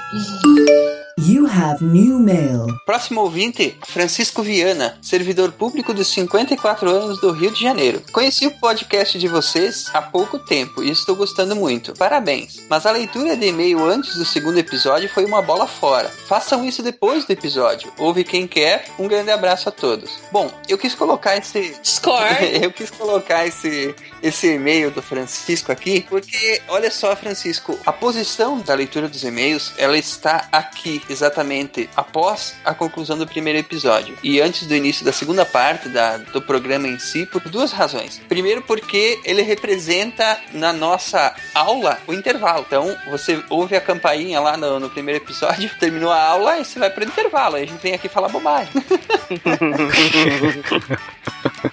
You 1.27 1.47
have 1.47 1.83
new 1.83 2.17
mail. 2.17 2.67
Próximo 2.85 3.19
ouvinte, 3.19 3.77
Francisco 3.85 4.41
Viana, 4.41 4.97
servidor 5.01 5.51
público 5.51 5.93
dos 5.93 6.07
54 6.07 6.89
anos 6.89 7.19
do 7.19 7.31
Rio 7.31 7.51
de 7.51 7.61
Janeiro. 7.61 8.01
Conheci 8.13 8.47
o 8.47 8.57
podcast 8.57 9.19
de 9.19 9.27
vocês 9.27 9.89
há 9.93 10.01
pouco 10.01 10.39
tempo 10.39 10.81
e 10.81 10.89
estou 10.89 11.17
gostando 11.17 11.57
muito. 11.57 11.93
Parabéns. 11.93 12.65
Mas 12.69 12.85
a 12.85 12.91
leitura 12.91 13.35
de 13.35 13.47
e-mail 13.47 13.83
antes 13.83 14.15
do 14.15 14.23
segundo 14.23 14.59
episódio 14.59 15.09
foi 15.09 15.25
uma 15.25 15.41
bola 15.41 15.67
fora. 15.67 16.09
Façam 16.09 16.63
isso 16.63 16.81
depois 16.81 17.25
do 17.25 17.31
episódio. 17.31 17.91
Ouve 17.97 18.23
quem 18.23 18.47
quer. 18.47 18.85
Um 18.97 19.07
grande 19.07 19.29
abraço 19.29 19.67
a 19.67 19.73
todos. 19.73 20.09
Bom, 20.31 20.49
eu 20.69 20.77
quis 20.77 20.95
colocar 20.95 21.35
esse 21.35 21.75
Score. 21.83 22.23
eu 22.63 22.71
quis 22.71 22.89
colocar 22.91 23.45
esse 23.45 23.93
esse 24.21 24.53
e-mail 24.53 24.91
do 24.91 25.01
Francisco 25.01 25.71
aqui, 25.71 26.05
porque 26.09 26.61
olha 26.67 26.91
só, 26.91 27.15
Francisco, 27.15 27.79
a 27.85 27.93
posição 27.93 28.59
da 28.59 28.73
leitura 28.73 29.07
dos 29.07 29.23
e-mails, 29.23 29.73
ela 29.77 29.97
está 29.97 30.47
aqui 30.51 31.01
exatamente 31.09 31.89
após 31.95 32.55
a 32.63 32.73
conclusão 32.73 33.17
do 33.17 33.27
primeiro 33.27 33.59
episódio 33.59 34.17
e 34.23 34.41
antes 34.41 34.67
do 34.67 34.75
início 34.75 35.05
da 35.05 35.11
segunda 35.11 35.45
parte 35.45 35.89
da, 35.89 36.17
do 36.17 36.41
programa 36.41 36.87
em 36.87 36.99
si, 36.99 37.25
por 37.25 37.41
duas 37.49 37.71
razões. 37.71 38.21
Primeiro, 38.27 38.61
porque 38.61 39.19
ele 39.23 39.41
representa 39.41 40.39
na 40.53 40.73
nossa 40.73 41.33
aula 41.53 41.99
o 42.07 42.13
intervalo. 42.13 42.65
Então, 42.67 42.95
você 43.09 43.43
ouve 43.49 43.75
a 43.75 43.81
campainha 43.81 44.39
lá 44.39 44.57
no, 44.57 44.79
no 44.79 44.89
primeiro 44.89 45.23
episódio, 45.23 45.69
terminou 45.79 46.11
a 46.11 46.21
aula 46.21 46.59
e 46.59 46.65
você 46.65 46.79
vai 46.79 46.89
para 46.89 47.03
o 47.03 47.07
intervalo. 47.07 47.55
A 47.55 47.59
gente 47.59 47.81
vem 47.81 47.93
aqui 47.93 48.09
falar 48.09 48.29
bobagem. 48.29 48.73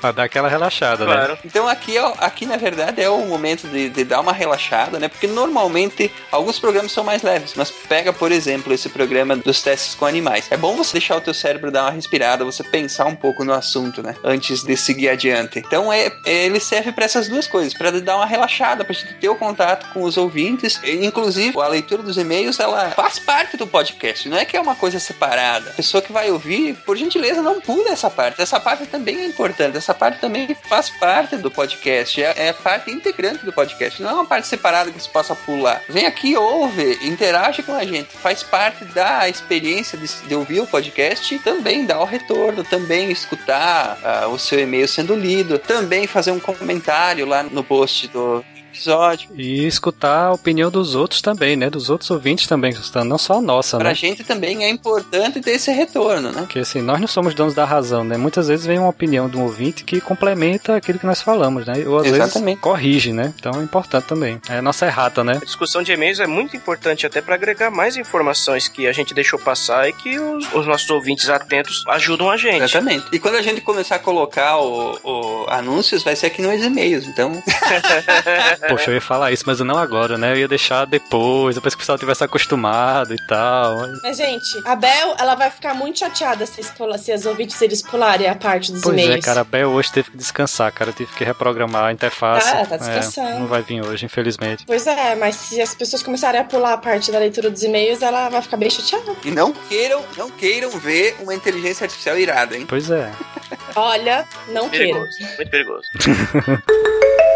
pra 0.00 0.12
dar 0.12 0.24
aquela 0.24 0.48
relaxada, 0.48 1.06
né? 1.06 1.12
Claro. 1.12 1.38
Então 1.44 1.68
aqui, 1.68 1.96
é, 1.96 2.12
aqui 2.18 2.46
na 2.46 2.56
verdade 2.56 3.02
é 3.02 3.08
o 3.08 3.26
momento 3.26 3.66
de, 3.68 3.88
de 3.88 4.04
dar 4.04 4.20
uma 4.20 4.32
relaxada, 4.32 4.98
né? 4.98 5.08
Porque 5.08 5.26
normalmente 5.26 6.10
alguns 6.30 6.58
programas 6.58 6.92
são 6.92 7.04
mais 7.04 7.22
leves, 7.22 7.54
mas 7.56 7.70
pega, 7.70 8.12
por 8.12 8.32
exemplo, 8.32 8.72
esse 8.72 8.88
programa 8.88 9.36
dos 9.36 9.62
testes 9.62 9.94
com 9.94 10.06
animais. 10.06 10.46
É 10.50 10.56
bom 10.56 10.76
você 10.76 10.92
deixar 10.92 11.16
o 11.16 11.20
teu 11.20 11.34
cérebro 11.34 11.70
dar 11.70 11.84
uma 11.84 11.90
respirada, 11.90 12.44
você 12.44 12.62
pensar 12.62 13.06
um 13.06 13.14
pouco 13.14 13.44
no 13.44 13.52
assunto, 13.52 14.02
né? 14.02 14.14
Antes 14.24 14.62
de 14.62 14.76
seguir 14.76 15.08
adiante. 15.08 15.58
Então 15.58 15.92
é, 15.92 16.12
ele 16.24 16.60
serve 16.60 16.92
para 16.92 17.04
essas 17.04 17.28
duas 17.28 17.46
coisas, 17.46 17.74
para 17.74 17.90
dar 18.00 18.16
uma 18.16 18.26
relaxada, 18.26 18.84
pra 18.84 18.94
gente 18.94 19.14
ter 19.14 19.28
o 19.28 19.34
contato 19.34 19.92
com 19.92 20.02
os 20.02 20.16
ouvintes. 20.16 20.80
Inclusive, 20.84 21.58
a 21.58 21.68
leitura 21.68 22.02
dos 22.02 22.16
e-mails, 22.16 22.60
ela 22.60 22.90
faz 22.90 23.18
parte 23.18 23.56
do 23.56 23.66
podcast, 23.66 24.28
não 24.28 24.36
é 24.36 24.44
que 24.44 24.56
é 24.56 24.60
uma 24.60 24.74
coisa 24.74 24.98
separada. 24.98 25.70
A 25.70 25.74
pessoa 25.74 26.02
que 26.02 26.12
vai 26.12 26.30
ouvir, 26.30 26.74
por 26.84 26.96
gentileza, 26.96 27.42
não 27.42 27.60
pula 27.60 27.90
essa 27.90 28.10
parte. 28.10 28.40
Essa 28.40 28.60
parte 28.60 28.86
também 28.86 29.20
é 29.20 29.26
importante, 29.26 29.76
essa 29.86 29.94
parte 29.94 30.18
também 30.20 30.52
faz 30.68 30.90
parte 30.90 31.36
do 31.36 31.48
podcast, 31.48 32.20
é, 32.20 32.48
é 32.48 32.52
parte 32.52 32.90
integrante 32.90 33.44
do 33.44 33.52
podcast, 33.52 34.02
não 34.02 34.10
é 34.10 34.14
uma 34.14 34.26
parte 34.26 34.48
separada 34.48 34.90
que 34.90 35.00
você 35.00 35.08
possa 35.08 35.34
pular. 35.36 35.80
Vem 35.88 36.06
aqui, 36.06 36.36
ouve, 36.36 36.98
interage 37.06 37.62
com 37.62 37.72
a 37.72 37.84
gente, 37.84 38.08
faz 38.16 38.42
parte 38.42 38.84
da 38.86 39.28
experiência 39.28 39.96
de, 39.96 40.08
de 40.26 40.34
ouvir 40.34 40.58
o 40.58 40.66
podcast, 40.66 41.38
também 41.38 41.86
dar 41.86 42.00
o 42.00 42.04
retorno, 42.04 42.64
também 42.64 43.12
escutar 43.12 43.96
ah, 44.02 44.26
o 44.26 44.38
seu 44.40 44.58
e-mail 44.58 44.88
sendo 44.88 45.14
lido, 45.14 45.56
também 45.56 46.08
fazer 46.08 46.32
um 46.32 46.40
comentário 46.40 47.24
lá 47.24 47.44
no 47.44 47.62
post 47.62 48.08
do 48.08 48.44
episódio. 48.76 49.30
E 49.34 49.66
escutar 49.66 50.26
a 50.26 50.32
opinião 50.32 50.70
dos 50.70 50.94
outros 50.94 51.20
também, 51.20 51.56
né? 51.56 51.70
Dos 51.70 51.90
outros 51.90 52.10
ouvintes 52.10 52.46
também, 52.46 52.72
não 53.04 53.18
só 53.18 53.34
a 53.34 53.40
nossa, 53.40 53.78
Pra 53.78 53.90
né? 53.90 53.94
gente 53.94 54.22
também 54.22 54.64
é 54.64 54.68
importante 54.68 55.40
ter 55.40 55.52
esse 55.52 55.70
retorno, 55.72 56.30
né? 56.30 56.42
Porque 56.42 56.58
assim, 56.58 56.80
nós 56.80 57.00
não 57.00 57.08
somos 57.08 57.34
donos 57.34 57.54
da 57.54 57.64
razão, 57.64 58.04
né? 58.04 58.16
Muitas 58.16 58.48
vezes 58.48 58.66
vem 58.66 58.78
uma 58.78 58.88
opinião 58.88 59.28
de 59.28 59.36
um 59.36 59.42
ouvinte 59.42 59.84
que 59.84 60.00
complementa 60.00 60.76
aquilo 60.76 60.98
que 60.98 61.06
nós 61.06 61.22
falamos, 61.22 61.66
né? 61.66 61.74
Ou 61.86 61.98
às 61.98 62.06
Exatamente. 62.06 62.44
vezes 62.44 62.60
corrige, 62.60 63.12
né? 63.12 63.32
Então 63.38 63.60
é 63.60 63.64
importante 63.64 64.04
também. 64.04 64.40
É 64.48 64.58
a 64.58 64.62
nossa 64.62 64.86
errata, 64.86 65.24
né? 65.24 65.38
A 65.40 65.44
discussão 65.44 65.82
de 65.82 65.92
e-mails 65.92 66.20
é 66.20 66.26
muito 66.26 66.56
importante 66.56 67.06
até 67.06 67.20
para 67.20 67.34
agregar 67.34 67.70
mais 67.70 67.96
informações 67.96 68.68
que 68.68 68.86
a 68.86 68.92
gente 68.92 69.14
deixou 69.14 69.38
passar 69.38 69.88
e 69.88 69.92
que 69.92 70.18
os, 70.18 70.52
os 70.52 70.66
nossos 70.66 70.88
ouvintes 70.90 71.28
atentos 71.28 71.84
ajudam 71.88 72.30
a 72.30 72.36
gente. 72.36 72.62
Exatamente. 72.62 73.06
E 73.12 73.18
quando 73.18 73.36
a 73.36 73.42
gente 73.42 73.60
começar 73.60 73.96
a 73.96 73.98
colocar 73.98 74.58
o, 74.58 74.98
o 75.02 75.46
anúncios, 75.48 76.02
vai 76.02 76.14
ser 76.16 76.26
aqui 76.26 76.42
nos 76.42 76.62
e-mails. 76.62 77.06
Então, 77.06 77.32
Poxa, 78.68 78.90
eu 78.90 78.94
ia 78.94 79.00
falar 79.00 79.32
isso, 79.32 79.44
mas 79.46 79.60
não 79.60 79.76
agora, 79.78 80.16
né? 80.18 80.32
Eu 80.32 80.36
ia 80.36 80.48
deixar 80.48 80.84
depois, 80.86 81.54
depois 81.54 81.74
que 81.74 81.78
o 81.78 81.80
pessoal 81.80 81.98
tivesse 81.98 82.22
acostumado 82.24 83.14
e 83.14 83.26
tal. 83.26 83.78
Mas, 84.02 84.16
gente, 84.16 84.46
a 84.64 84.74
Bel, 84.76 85.14
ela 85.18 85.34
vai 85.34 85.50
ficar 85.50 85.74
muito 85.74 85.98
chateada 85.98 86.44
se, 86.46 86.60
escola, 86.60 86.98
se 86.98 87.12
as 87.12 87.26
ouvintes 87.26 87.60
eles 87.62 87.82
pularem 87.82 88.28
a 88.28 88.34
parte 88.34 88.72
dos 88.72 88.82
Pois 88.82 88.96
é, 88.98 89.02
e-mails. 89.04 89.24
cara, 89.24 89.40
a 89.40 89.44
Bel 89.44 89.70
hoje 89.70 89.92
teve 89.92 90.10
que 90.10 90.16
descansar, 90.16 90.72
cara. 90.72 90.90
Eu 90.90 90.94
tive 90.94 91.12
que 91.14 91.24
reprogramar 91.24 91.84
a 91.84 91.92
interface. 91.92 92.48
Ah, 92.48 92.66
tá 92.66 92.74
É, 92.76 92.78
descansando. 92.78 93.40
não 93.40 93.46
vai 93.46 93.62
vir 93.62 93.84
hoje, 93.84 94.04
infelizmente. 94.06 94.64
Pois 94.66 94.86
é, 94.86 95.14
mas 95.14 95.36
se 95.36 95.60
as 95.60 95.74
pessoas 95.74 96.02
começarem 96.02 96.40
a 96.40 96.44
pular 96.44 96.74
a 96.74 96.78
parte 96.78 97.10
da 97.12 97.18
leitura 97.18 97.50
dos 97.50 97.62
e-mails, 97.62 98.02
ela 98.02 98.28
vai 98.28 98.42
ficar 98.42 98.56
bem 98.56 98.70
chateada. 98.70 99.14
e 99.24 99.30
não 99.30 99.52
queiram, 99.52 100.02
não 100.16 100.30
queiram 100.30 100.70
ver 100.70 101.16
uma 101.20 101.34
inteligência 101.34 101.84
artificial 101.84 102.18
irada, 102.18 102.56
hein? 102.56 102.64
Pois 102.68 102.90
é. 102.90 103.10
Olha, 103.74 104.24
não 104.48 104.68
queiram. 104.68 105.00
Perigoso, 105.00 105.18
muito 105.36 105.50
perigoso. 105.50 105.82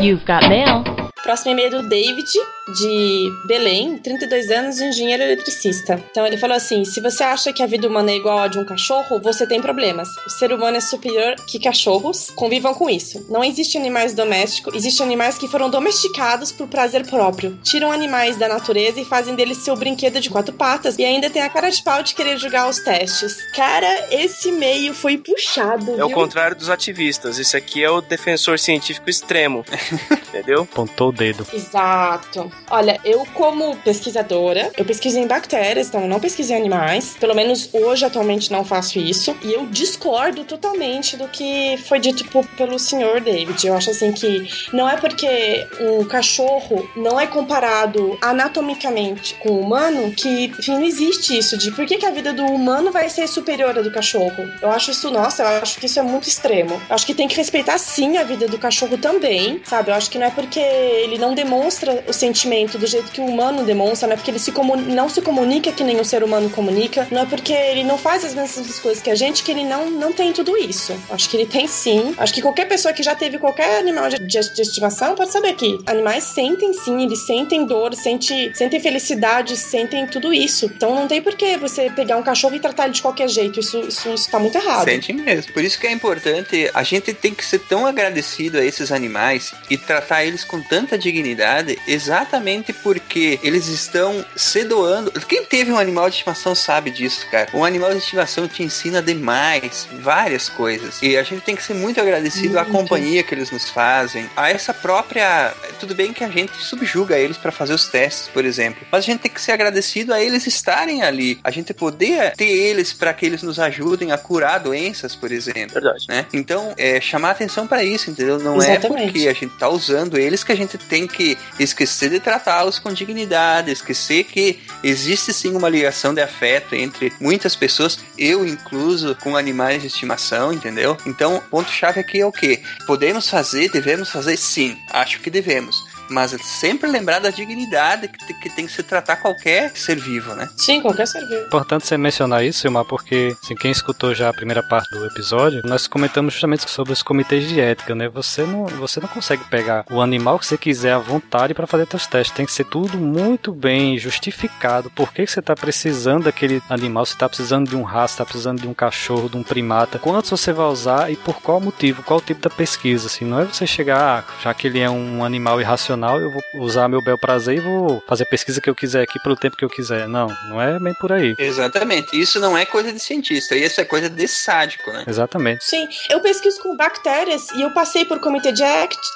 You've 0.00 0.24
got 0.24 0.48
mail. 0.48 0.82
Próximo 1.22 1.52
e-mail 1.52 1.66
é 1.66 1.82
do 1.82 1.86
David, 1.86 2.26
de 2.72 3.30
Belém, 3.46 3.98
32 3.98 4.50
anos, 4.50 4.80
engenheiro 4.80 5.22
eletricista. 5.22 6.02
Então 6.10 6.26
ele 6.26 6.36
falou 6.36 6.56
assim: 6.56 6.84
se 6.84 7.00
você 7.00 7.22
acha 7.22 7.52
que 7.52 7.62
a 7.62 7.66
vida 7.66 7.88
humana 7.88 8.10
é 8.10 8.16
igual 8.16 8.38
a 8.38 8.48
de 8.48 8.58
um 8.58 8.64
cachorro, 8.64 9.20
você 9.20 9.46
tem 9.46 9.60
problemas. 9.60 10.08
O 10.26 10.30
ser 10.30 10.52
humano 10.52 10.76
é 10.76 10.80
superior 10.80 11.34
que 11.46 11.58
cachorros. 11.58 12.30
Convivam 12.30 12.74
com 12.74 12.88
isso. 12.88 13.26
Não 13.28 13.44
existe 13.44 13.76
animais 13.76 14.14
domésticos, 14.14 14.74
existem 14.74 15.06
animais 15.06 15.38
que 15.38 15.48
foram 15.48 15.70
domesticados 15.70 16.52
por 16.52 16.68
prazer 16.68 17.06
próprio. 17.06 17.58
Tiram 17.62 17.92
animais 17.92 18.36
da 18.36 18.48
natureza 18.48 19.00
e 19.00 19.04
fazem 19.04 19.34
deles 19.34 19.58
seu 19.58 19.76
brinquedo 19.76 20.20
de 20.20 20.30
quatro 20.30 20.54
patas. 20.54 20.98
E 20.98 21.04
ainda 21.04 21.30
tem 21.30 21.42
a 21.42 21.48
cara 21.48 21.70
de 21.70 21.82
pau 21.82 22.02
de 22.02 22.14
querer 22.14 22.38
julgar 22.38 22.68
os 22.68 22.78
testes. 22.80 23.36
Cara, 23.54 24.08
esse 24.10 24.48
e-mail 24.48 24.94
foi 24.94 25.18
puxado. 25.18 25.92
É 25.92 26.04
o 26.04 26.08
viu? 26.08 26.16
contrário 26.16 26.56
dos 26.56 26.70
ativistas. 26.70 27.38
Esse 27.38 27.56
aqui 27.56 27.82
é 27.82 27.90
o 27.90 28.00
defensor 28.00 28.58
científico 28.58 29.08
extremo. 29.08 29.64
Entendeu? 30.28 30.66
Pontou 30.66 31.08
o 31.08 31.12
dedo. 31.12 31.46
Exato. 31.52 32.50
Olha, 32.70 33.00
eu 33.04 33.26
como 33.34 33.76
pesquisadora, 33.78 34.70
eu 34.76 34.84
pesquiso 34.84 35.18
em 35.18 35.26
bactérias, 35.26 35.88
então 35.88 36.06
não 36.06 36.20
pesquiso 36.20 36.52
em 36.52 36.56
animais. 36.56 37.16
Pelo 37.18 37.34
menos 37.34 37.68
hoje, 37.72 38.04
atualmente, 38.04 38.52
não 38.52 38.64
faço 38.64 38.98
isso. 38.98 39.36
E 39.42 39.52
eu 39.52 39.66
discordo 39.66 40.44
totalmente 40.44 41.16
do 41.16 41.26
que 41.28 41.76
foi 41.88 41.98
dito 41.98 42.24
pelo 42.56 42.78
senhor 42.78 43.20
David. 43.20 43.66
Eu 43.66 43.74
acho 43.74 43.90
assim 43.90 44.12
que 44.12 44.48
não 44.72 44.88
é 44.88 44.96
porque 44.96 45.66
um 45.80 46.04
cachorro 46.04 46.88
não 46.96 47.18
é 47.18 47.26
comparado 47.26 48.16
anatomicamente 48.20 49.34
com 49.34 49.50
o 49.50 49.60
humano 49.60 50.12
que 50.12 50.44
enfim, 50.46 50.72
não 50.72 50.84
existe 50.84 51.36
isso 51.36 51.56
de 51.56 51.70
por 51.72 51.86
que, 51.86 51.98
que 51.98 52.06
a 52.06 52.10
vida 52.10 52.32
do 52.32 52.44
humano 52.44 52.92
vai 52.92 53.08
ser 53.08 53.26
superior 53.26 53.78
à 53.78 53.82
do 53.82 53.90
cachorro. 53.90 54.48
Eu 54.60 54.70
acho 54.70 54.90
isso, 54.90 55.10
nossa, 55.10 55.42
eu 55.42 55.62
acho 55.62 55.78
que 55.78 55.86
isso 55.86 55.98
é 55.98 56.02
muito 56.02 56.28
extremo. 56.28 56.80
Eu 56.88 56.94
acho 56.94 57.06
que 57.06 57.14
tem 57.14 57.26
que 57.26 57.36
respeitar 57.36 57.78
sim 57.78 58.16
a 58.16 58.22
vida 58.22 58.46
do 58.46 58.58
cachorro 58.58 58.96
também, 58.96 59.60
sabe? 59.64 59.90
Eu 59.90 59.94
acho 59.94 60.10
que 60.10 60.18
não 60.18 60.26
é 60.26 60.30
porque 60.30 60.60
ele 60.60 61.18
não 61.18 61.34
demonstra 61.34 62.04
o 62.06 62.12
sentimento 62.12 62.49
do 62.78 62.86
jeito 62.86 63.10
que 63.12 63.20
o 63.20 63.24
humano 63.26 63.64
demonstra, 63.64 64.06
não 64.08 64.14
é 64.14 64.16
porque 64.16 64.30
ele 64.30 64.38
se 64.38 64.52
não 64.88 65.08
se 65.08 65.20
comunica 65.22 65.70
que 65.72 65.84
nem 65.84 66.00
o 66.00 66.04
ser 66.04 66.22
humano 66.22 66.50
comunica, 66.50 67.06
não 67.10 67.22
é 67.22 67.26
porque 67.26 67.52
ele 67.52 67.84
não 67.84 67.96
faz 67.96 68.24
as 68.24 68.34
mesmas 68.34 68.78
coisas 68.80 69.02
que 69.02 69.10
a 69.10 69.14
gente 69.14 69.42
que 69.42 69.50
ele 69.50 69.64
não, 69.64 69.90
não 69.90 70.12
tem 70.12 70.32
tudo 70.32 70.56
isso. 70.56 70.94
Acho 71.10 71.28
que 71.28 71.36
ele 71.36 71.46
tem 71.46 71.66
sim. 71.66 72.14
Acho 72.18 72.32
que 72.34 72.42
qualquer 72.42 72.66
pessoa 72.66 72.92
que 72.92 73.02
já 73.02 73.14
teve 73.14 73.38
qualquer 73.38 73.78
animal 73.78 74.08
de, 74.08 74.18
de- 74.18 74.54
de 74.54 74.62
estimação 74.62 75.14
pode 75.14 75.30
saber 75.32 75.54
que 75.54 75.78
animais 75.86 76.24
sentem 76.24 76.72
sim, 76.72 77.02
eles 77.04 77.26
sentem 77.26 77.64
dor, 77.64 77.94
sente, 77.94 78.50
sentem 78.54 78.80
felicidade, 78.80 79.56
sentem 79.56 80.06
tudo 80.06 80.32
isso. 80.32 80.66
Então 80.66 80.94
não 80.94 81.06
tem 81.06 81.22
por 81.22 81.34
que 81.36 81.56
você 81.56 81.90
pegar 81.90 82.16
um 82.16 82.22
cachorro 82.22 82.54
e 82.56 82.60
tratar 82.60 82.84
ele 82.84 82.94
de 82.94 83.02
qualquer 83.02 83.28
jeito. 83.28 83.60
Isso, 83.60 83.78
isso, 83.80 84.08
isso 84.12 84.30
tá 84.30 84.38
muito 84.38 84.56
errado. 84.56 84.84
Sente 84.84 85.12
mesmo. 85.12 85.52
Por 85.52 85.62
isso 85.62 85.78
que 85.78 85.86
é 85.86 85.92
importante, 85.92 86.70
a 86.74 86.82
gente 86.82 87.12
tem 87.14 87.34
que 87.34 87.44
ser 87.44 87.60
tão 87.60 87.86
agradecido 87.86 88.58
a 88.58 88.64
esses 88.64 88.90
animais 88.90 89.52
e 89.68 89.76
tratar 89.76 90.24
eles 90.24 90.44
com 90.44 90.60
tanta 90.62 90.96
dignidade, 90.98 91.78
exatamente 91.86 92.29
porque 92.72 93.38
eles 93.42 93.66
estão 93.66 94.24
se 94.36 94.64
doando. 94.64 95.10
Quem 95.22 95.44
teve 95.44 95.72
um 95.72 95.78
animal 95.78 96.08
de 96.08 96.16
estimação 96.16 96.54
sabe 96.54 96.90
disso, 96.90 97.26
cara. 97.30 97.50
Um 97.54 97.64
animal 97.64 97.90
de 97.90 97.98
estimação 97.98 98.46
te 98.46 98.62
ensina 98.62 99.02
demais, 99.02 99.88
várias 100.00 100.48
coisas. 100.48 101.00
E 101.02 101.16
a 101.16 101.22
gente 101.22 101.42
tem 101.42 101.56
que 101.56 101.62
ser 101.62 101.74
muito 101.74 102.00
agradecido 102.00 102.58
à 102.58 102.64
Muito. 102.64 102.76
companhia 102.76 103.22
que 103.22 103.34
eles 103.34 103.50
nos 103.50 103.68
fazem, 103.68 104.28
a 104.36 104.50
essa 104.50 104.72
própria. 104.72 105.52
Tudo 105.78 105.94
bem 105.94 106.12
que 106.12 106.22
a 106.22 106.28
gente 106.28 106.56
subjuga 106.56 107.18
eles 107.18 107.36
para 107.36 107.50
fazer 107.50 107.72
os 107.72 107.88
testes, 107.88 108.28
por 108.28 108.44
exemplo, 108.44 108.86
mas 108.90 109.04
a 109.04 109.06
gente 109.06 109.20
tem 109.20 109.30
que 109.30 109.40
ser 109.40 109.52
agradecido 109.52 110.12
a 110.12 110.22
eles 110.22 110.46
estarem 110.46 111.02
ali, 111.02 111.40
a 111.42 111.50
gente 111.50 111.72
poder 111.72 112.32
ter 112.36 112.48
eles 112.48 112.92
para 112.92 113.12
que 113.14 113.24
eles 113.24 113.42
nos 113.42 113.58
ajudem 113.58 114.12
a 114.12 114.18
curar 114.18 114.60
doenças, 114.60 115.14
por 115.14 115.32
exemplo. 115.32 115.74
Verdade. 115.74 116.06
Né? 116.08 116.26
Então, 116.32 116.74
é, 116.76 117.00
chamar 117.00 117.30
atenção 117.30 117.66
para 117.66 117.82
isso, 117.82 118.10
entendeu? 118.10 118.38
Não 118.38 118.60
é 118.60 118.72
Exatamente. 118.72 119.12
porque 119.12 119.28
a 119.28 119.32
gente 119.32 119.56
tá 119.56 119.68
usando 119.68 120.18
eles 120.18 120.44
que 120.44 120.52
a 120.52 120.56
gente 120.56 120.76
tem 120.76 121.06
que 121.06 121.36
esquecer 121.58 122.10
de 122.10 122.19
tratá-los 122.20 122.78
com 122.78 122.92
dignidade, 122.92 123.70
esquecer 123.70 124.24
que 124.24 124.60
existe 124.82 125.32
sim 125.32 125.56
uma 125.56 125.68
ligação 125.68 126.14
de 126.14 126.20
afeto 126.20 126.74
entre 126.74 127.12
muitas 127.20 127.56
pessoas, 127.56 127.98
eu 128.16 128.46
incluso, 128.46 129.16
com 129.16 129.36
animais 129.36 129.80
de 129.82 129.88
estimação, 129.88 130.52
entendeu? 130.52 130.96
Então, 131.06 131.36
o 131.36 131.40
ponto-chave 131.40 132.00
aqui 132.00 132.20
é 132.20 132.26
o 132.26 132.32
que? 132.32 132.60
Podemos 132.86 133.28
fazer, 133.28 133.70
devemos 133.70 134.10
fazer 134.10 134.36
sim, 134.36 134.76
acho 134.90 135.20
que 135.20 135.30
devemos. 135.30 135.89
Mas 136.10 136.32
sempre 136.42 136.90
lembrar 136.90 137.18
da 137.18 137.30
dignidade 137.30 138.08
que, 138.08 138.34
que 138.34 138.50
tem 138.50 138.66
que 138.66 138.72
se 138.72 138.82
tratar 138.82 139.16
qualquer 139.16 139.70
ser 139.76 139.96
vivo, 139.96 140.34
né? 140.34 140.48
Sim, 140.56 140.80
qualquer 140.80 141.06
serviço. 141.06 141.46
Importante 141.46 141.86
você 141.86 141.96
mencionar 141.96 142.44
isso, 142.44 142.60
Silmar, 142.60 142.84
porque 142.84 143.34
assim, 143.42 143.54
quem 143.54 143.70
escutou 143.70 144.14
já 144.14 144.28
a 144.28 144.32
primeira 144.32 144.62
parte 144.62 144.90
do 144.90 145.06
episódio, 145.06 145.62
nós 145.64 145.86
comentamos 145.86 146.34
justamente 146.34 146.68
sobre 146.70 146.92
os 146.92 147.02
comitês 147.02 147.48
de 147.48 147.60
ética, 147.60 147.94
né? 147.94 148.08
Você 148.08 148.42
não, 148.42 148.66
você 148.66 149.00
não 149.00 149.08
consegue 149.08 149.44
pegar 149.44 149.84
o 149.90 150.00
animal 150.00 150.38
que 150.38 150.46
você 150.46 150.58
quiser 150.58 150.92
à 150.92 150.98
vontade 150.98 151.54
para 151.54 151.66
fazer 151.66 151.86
seus 151.88 152.06
testes. 152.06 152.36
Tem 152.36 152.46
que 152.46 152.52
ser 152.52 152.64
tudo 152.64 152.98
muito 152.98 153.52
bem 153.52 153.98
justificado. 153.98 154.90
Por 154.90 155.12
que 155.12 155.24
que 155.24 155.32
você 155.32 155.40
está 155.40 155.54
precisando 155.54 156.24
daquele 156.24 156.62
animal? 156.68 157.04
Você 157.06 157.14
está 157.14 157.28
precisando 157.28 157.68
de 157.68 157.76
um 157.76 157.82
rato, 157.82 158.10
está 158.10 158.24
precisando 158.24 158.60
de 158.60 158.68
um 158.68 158.74
cachorro, 158.74 159.28
de 159.28 159.36
um 159.36 159.42
primata? 159.42 159.98
Quantos 159.98 160.30
você 160.30 160.52
vai 160.52 160.66
usar 160.66 161.10
e 161.10 161.16
por 161.16 161.40
qual 161.40 161.60
motivo? 161.60 162.02
Qual 162.02 162.18
o 162.18 162.22
tipo 162.22 162.40
da 162.40 162.50
pesquisa? 162.50 163.06
Assim, 163.06 163.24
não 163.24 163.40
é 163.40 163.44
você 163.44 163.66
chegar, 163.66 164.00
ah, 164.00 164.32
já 164.42 164.54
que 164.54 164.66
ele 164.66 164.78
é 164.78 164.90
um 164.90 165.24
animal 165.24 165.60
irracional, 165.60 165.99
eu 166.18 166.30
vou 166.30 166.42
usar 166.54 166.88
meu 166.88 167.02
bel 167.02 167.18
prazer 167.18 167.56
e 167.58 167.60
vou 167.60 168.02
fazer 168.06 168.22
a 168.24 168.26
pesquisa 168.26 168.60
que 168.60 168.68
eu 168.70 168.74
quiser 168.74 169.02
aqui 169.02 169.18
pelo 169.20 169.36
tempo 169.36 169.56
que 169.56 169.64
eu 169.64 169.68
quiser. 169.70 170.08
Não, 170.08 170.28
não 170.48 170.60
é 170.60 170.78
bem 170.78 170.94
por 170.94 171.12
aí. 171.12 171.34
Exatamente. 171.38 172.18
Isso 172.18 172.38
não 172.40 172.56
é 172.56 172.64
coisa 172.64 172.92
de 172.92 172.98
cientista, 173.00 173.54
isso 173.54 173.80
é 173.80 173.84
coisa 173.84 174.08
de 174.08 174.26
sádico, 174.28 174.90
né? 174.92 175.04
Exatamente. 175.06 175.64
Sim, 175.64 175.86
eu 176.08 176.20
pesquiso 176.20 176.60
com 176.62 176.76
bactérias 176.76 177.50
e 177.52 177.62
eu 177.62 177.70
passei 177.72 178.04
por 178.04 178.18
comitê 178.20 178.52
de 178.52 178.62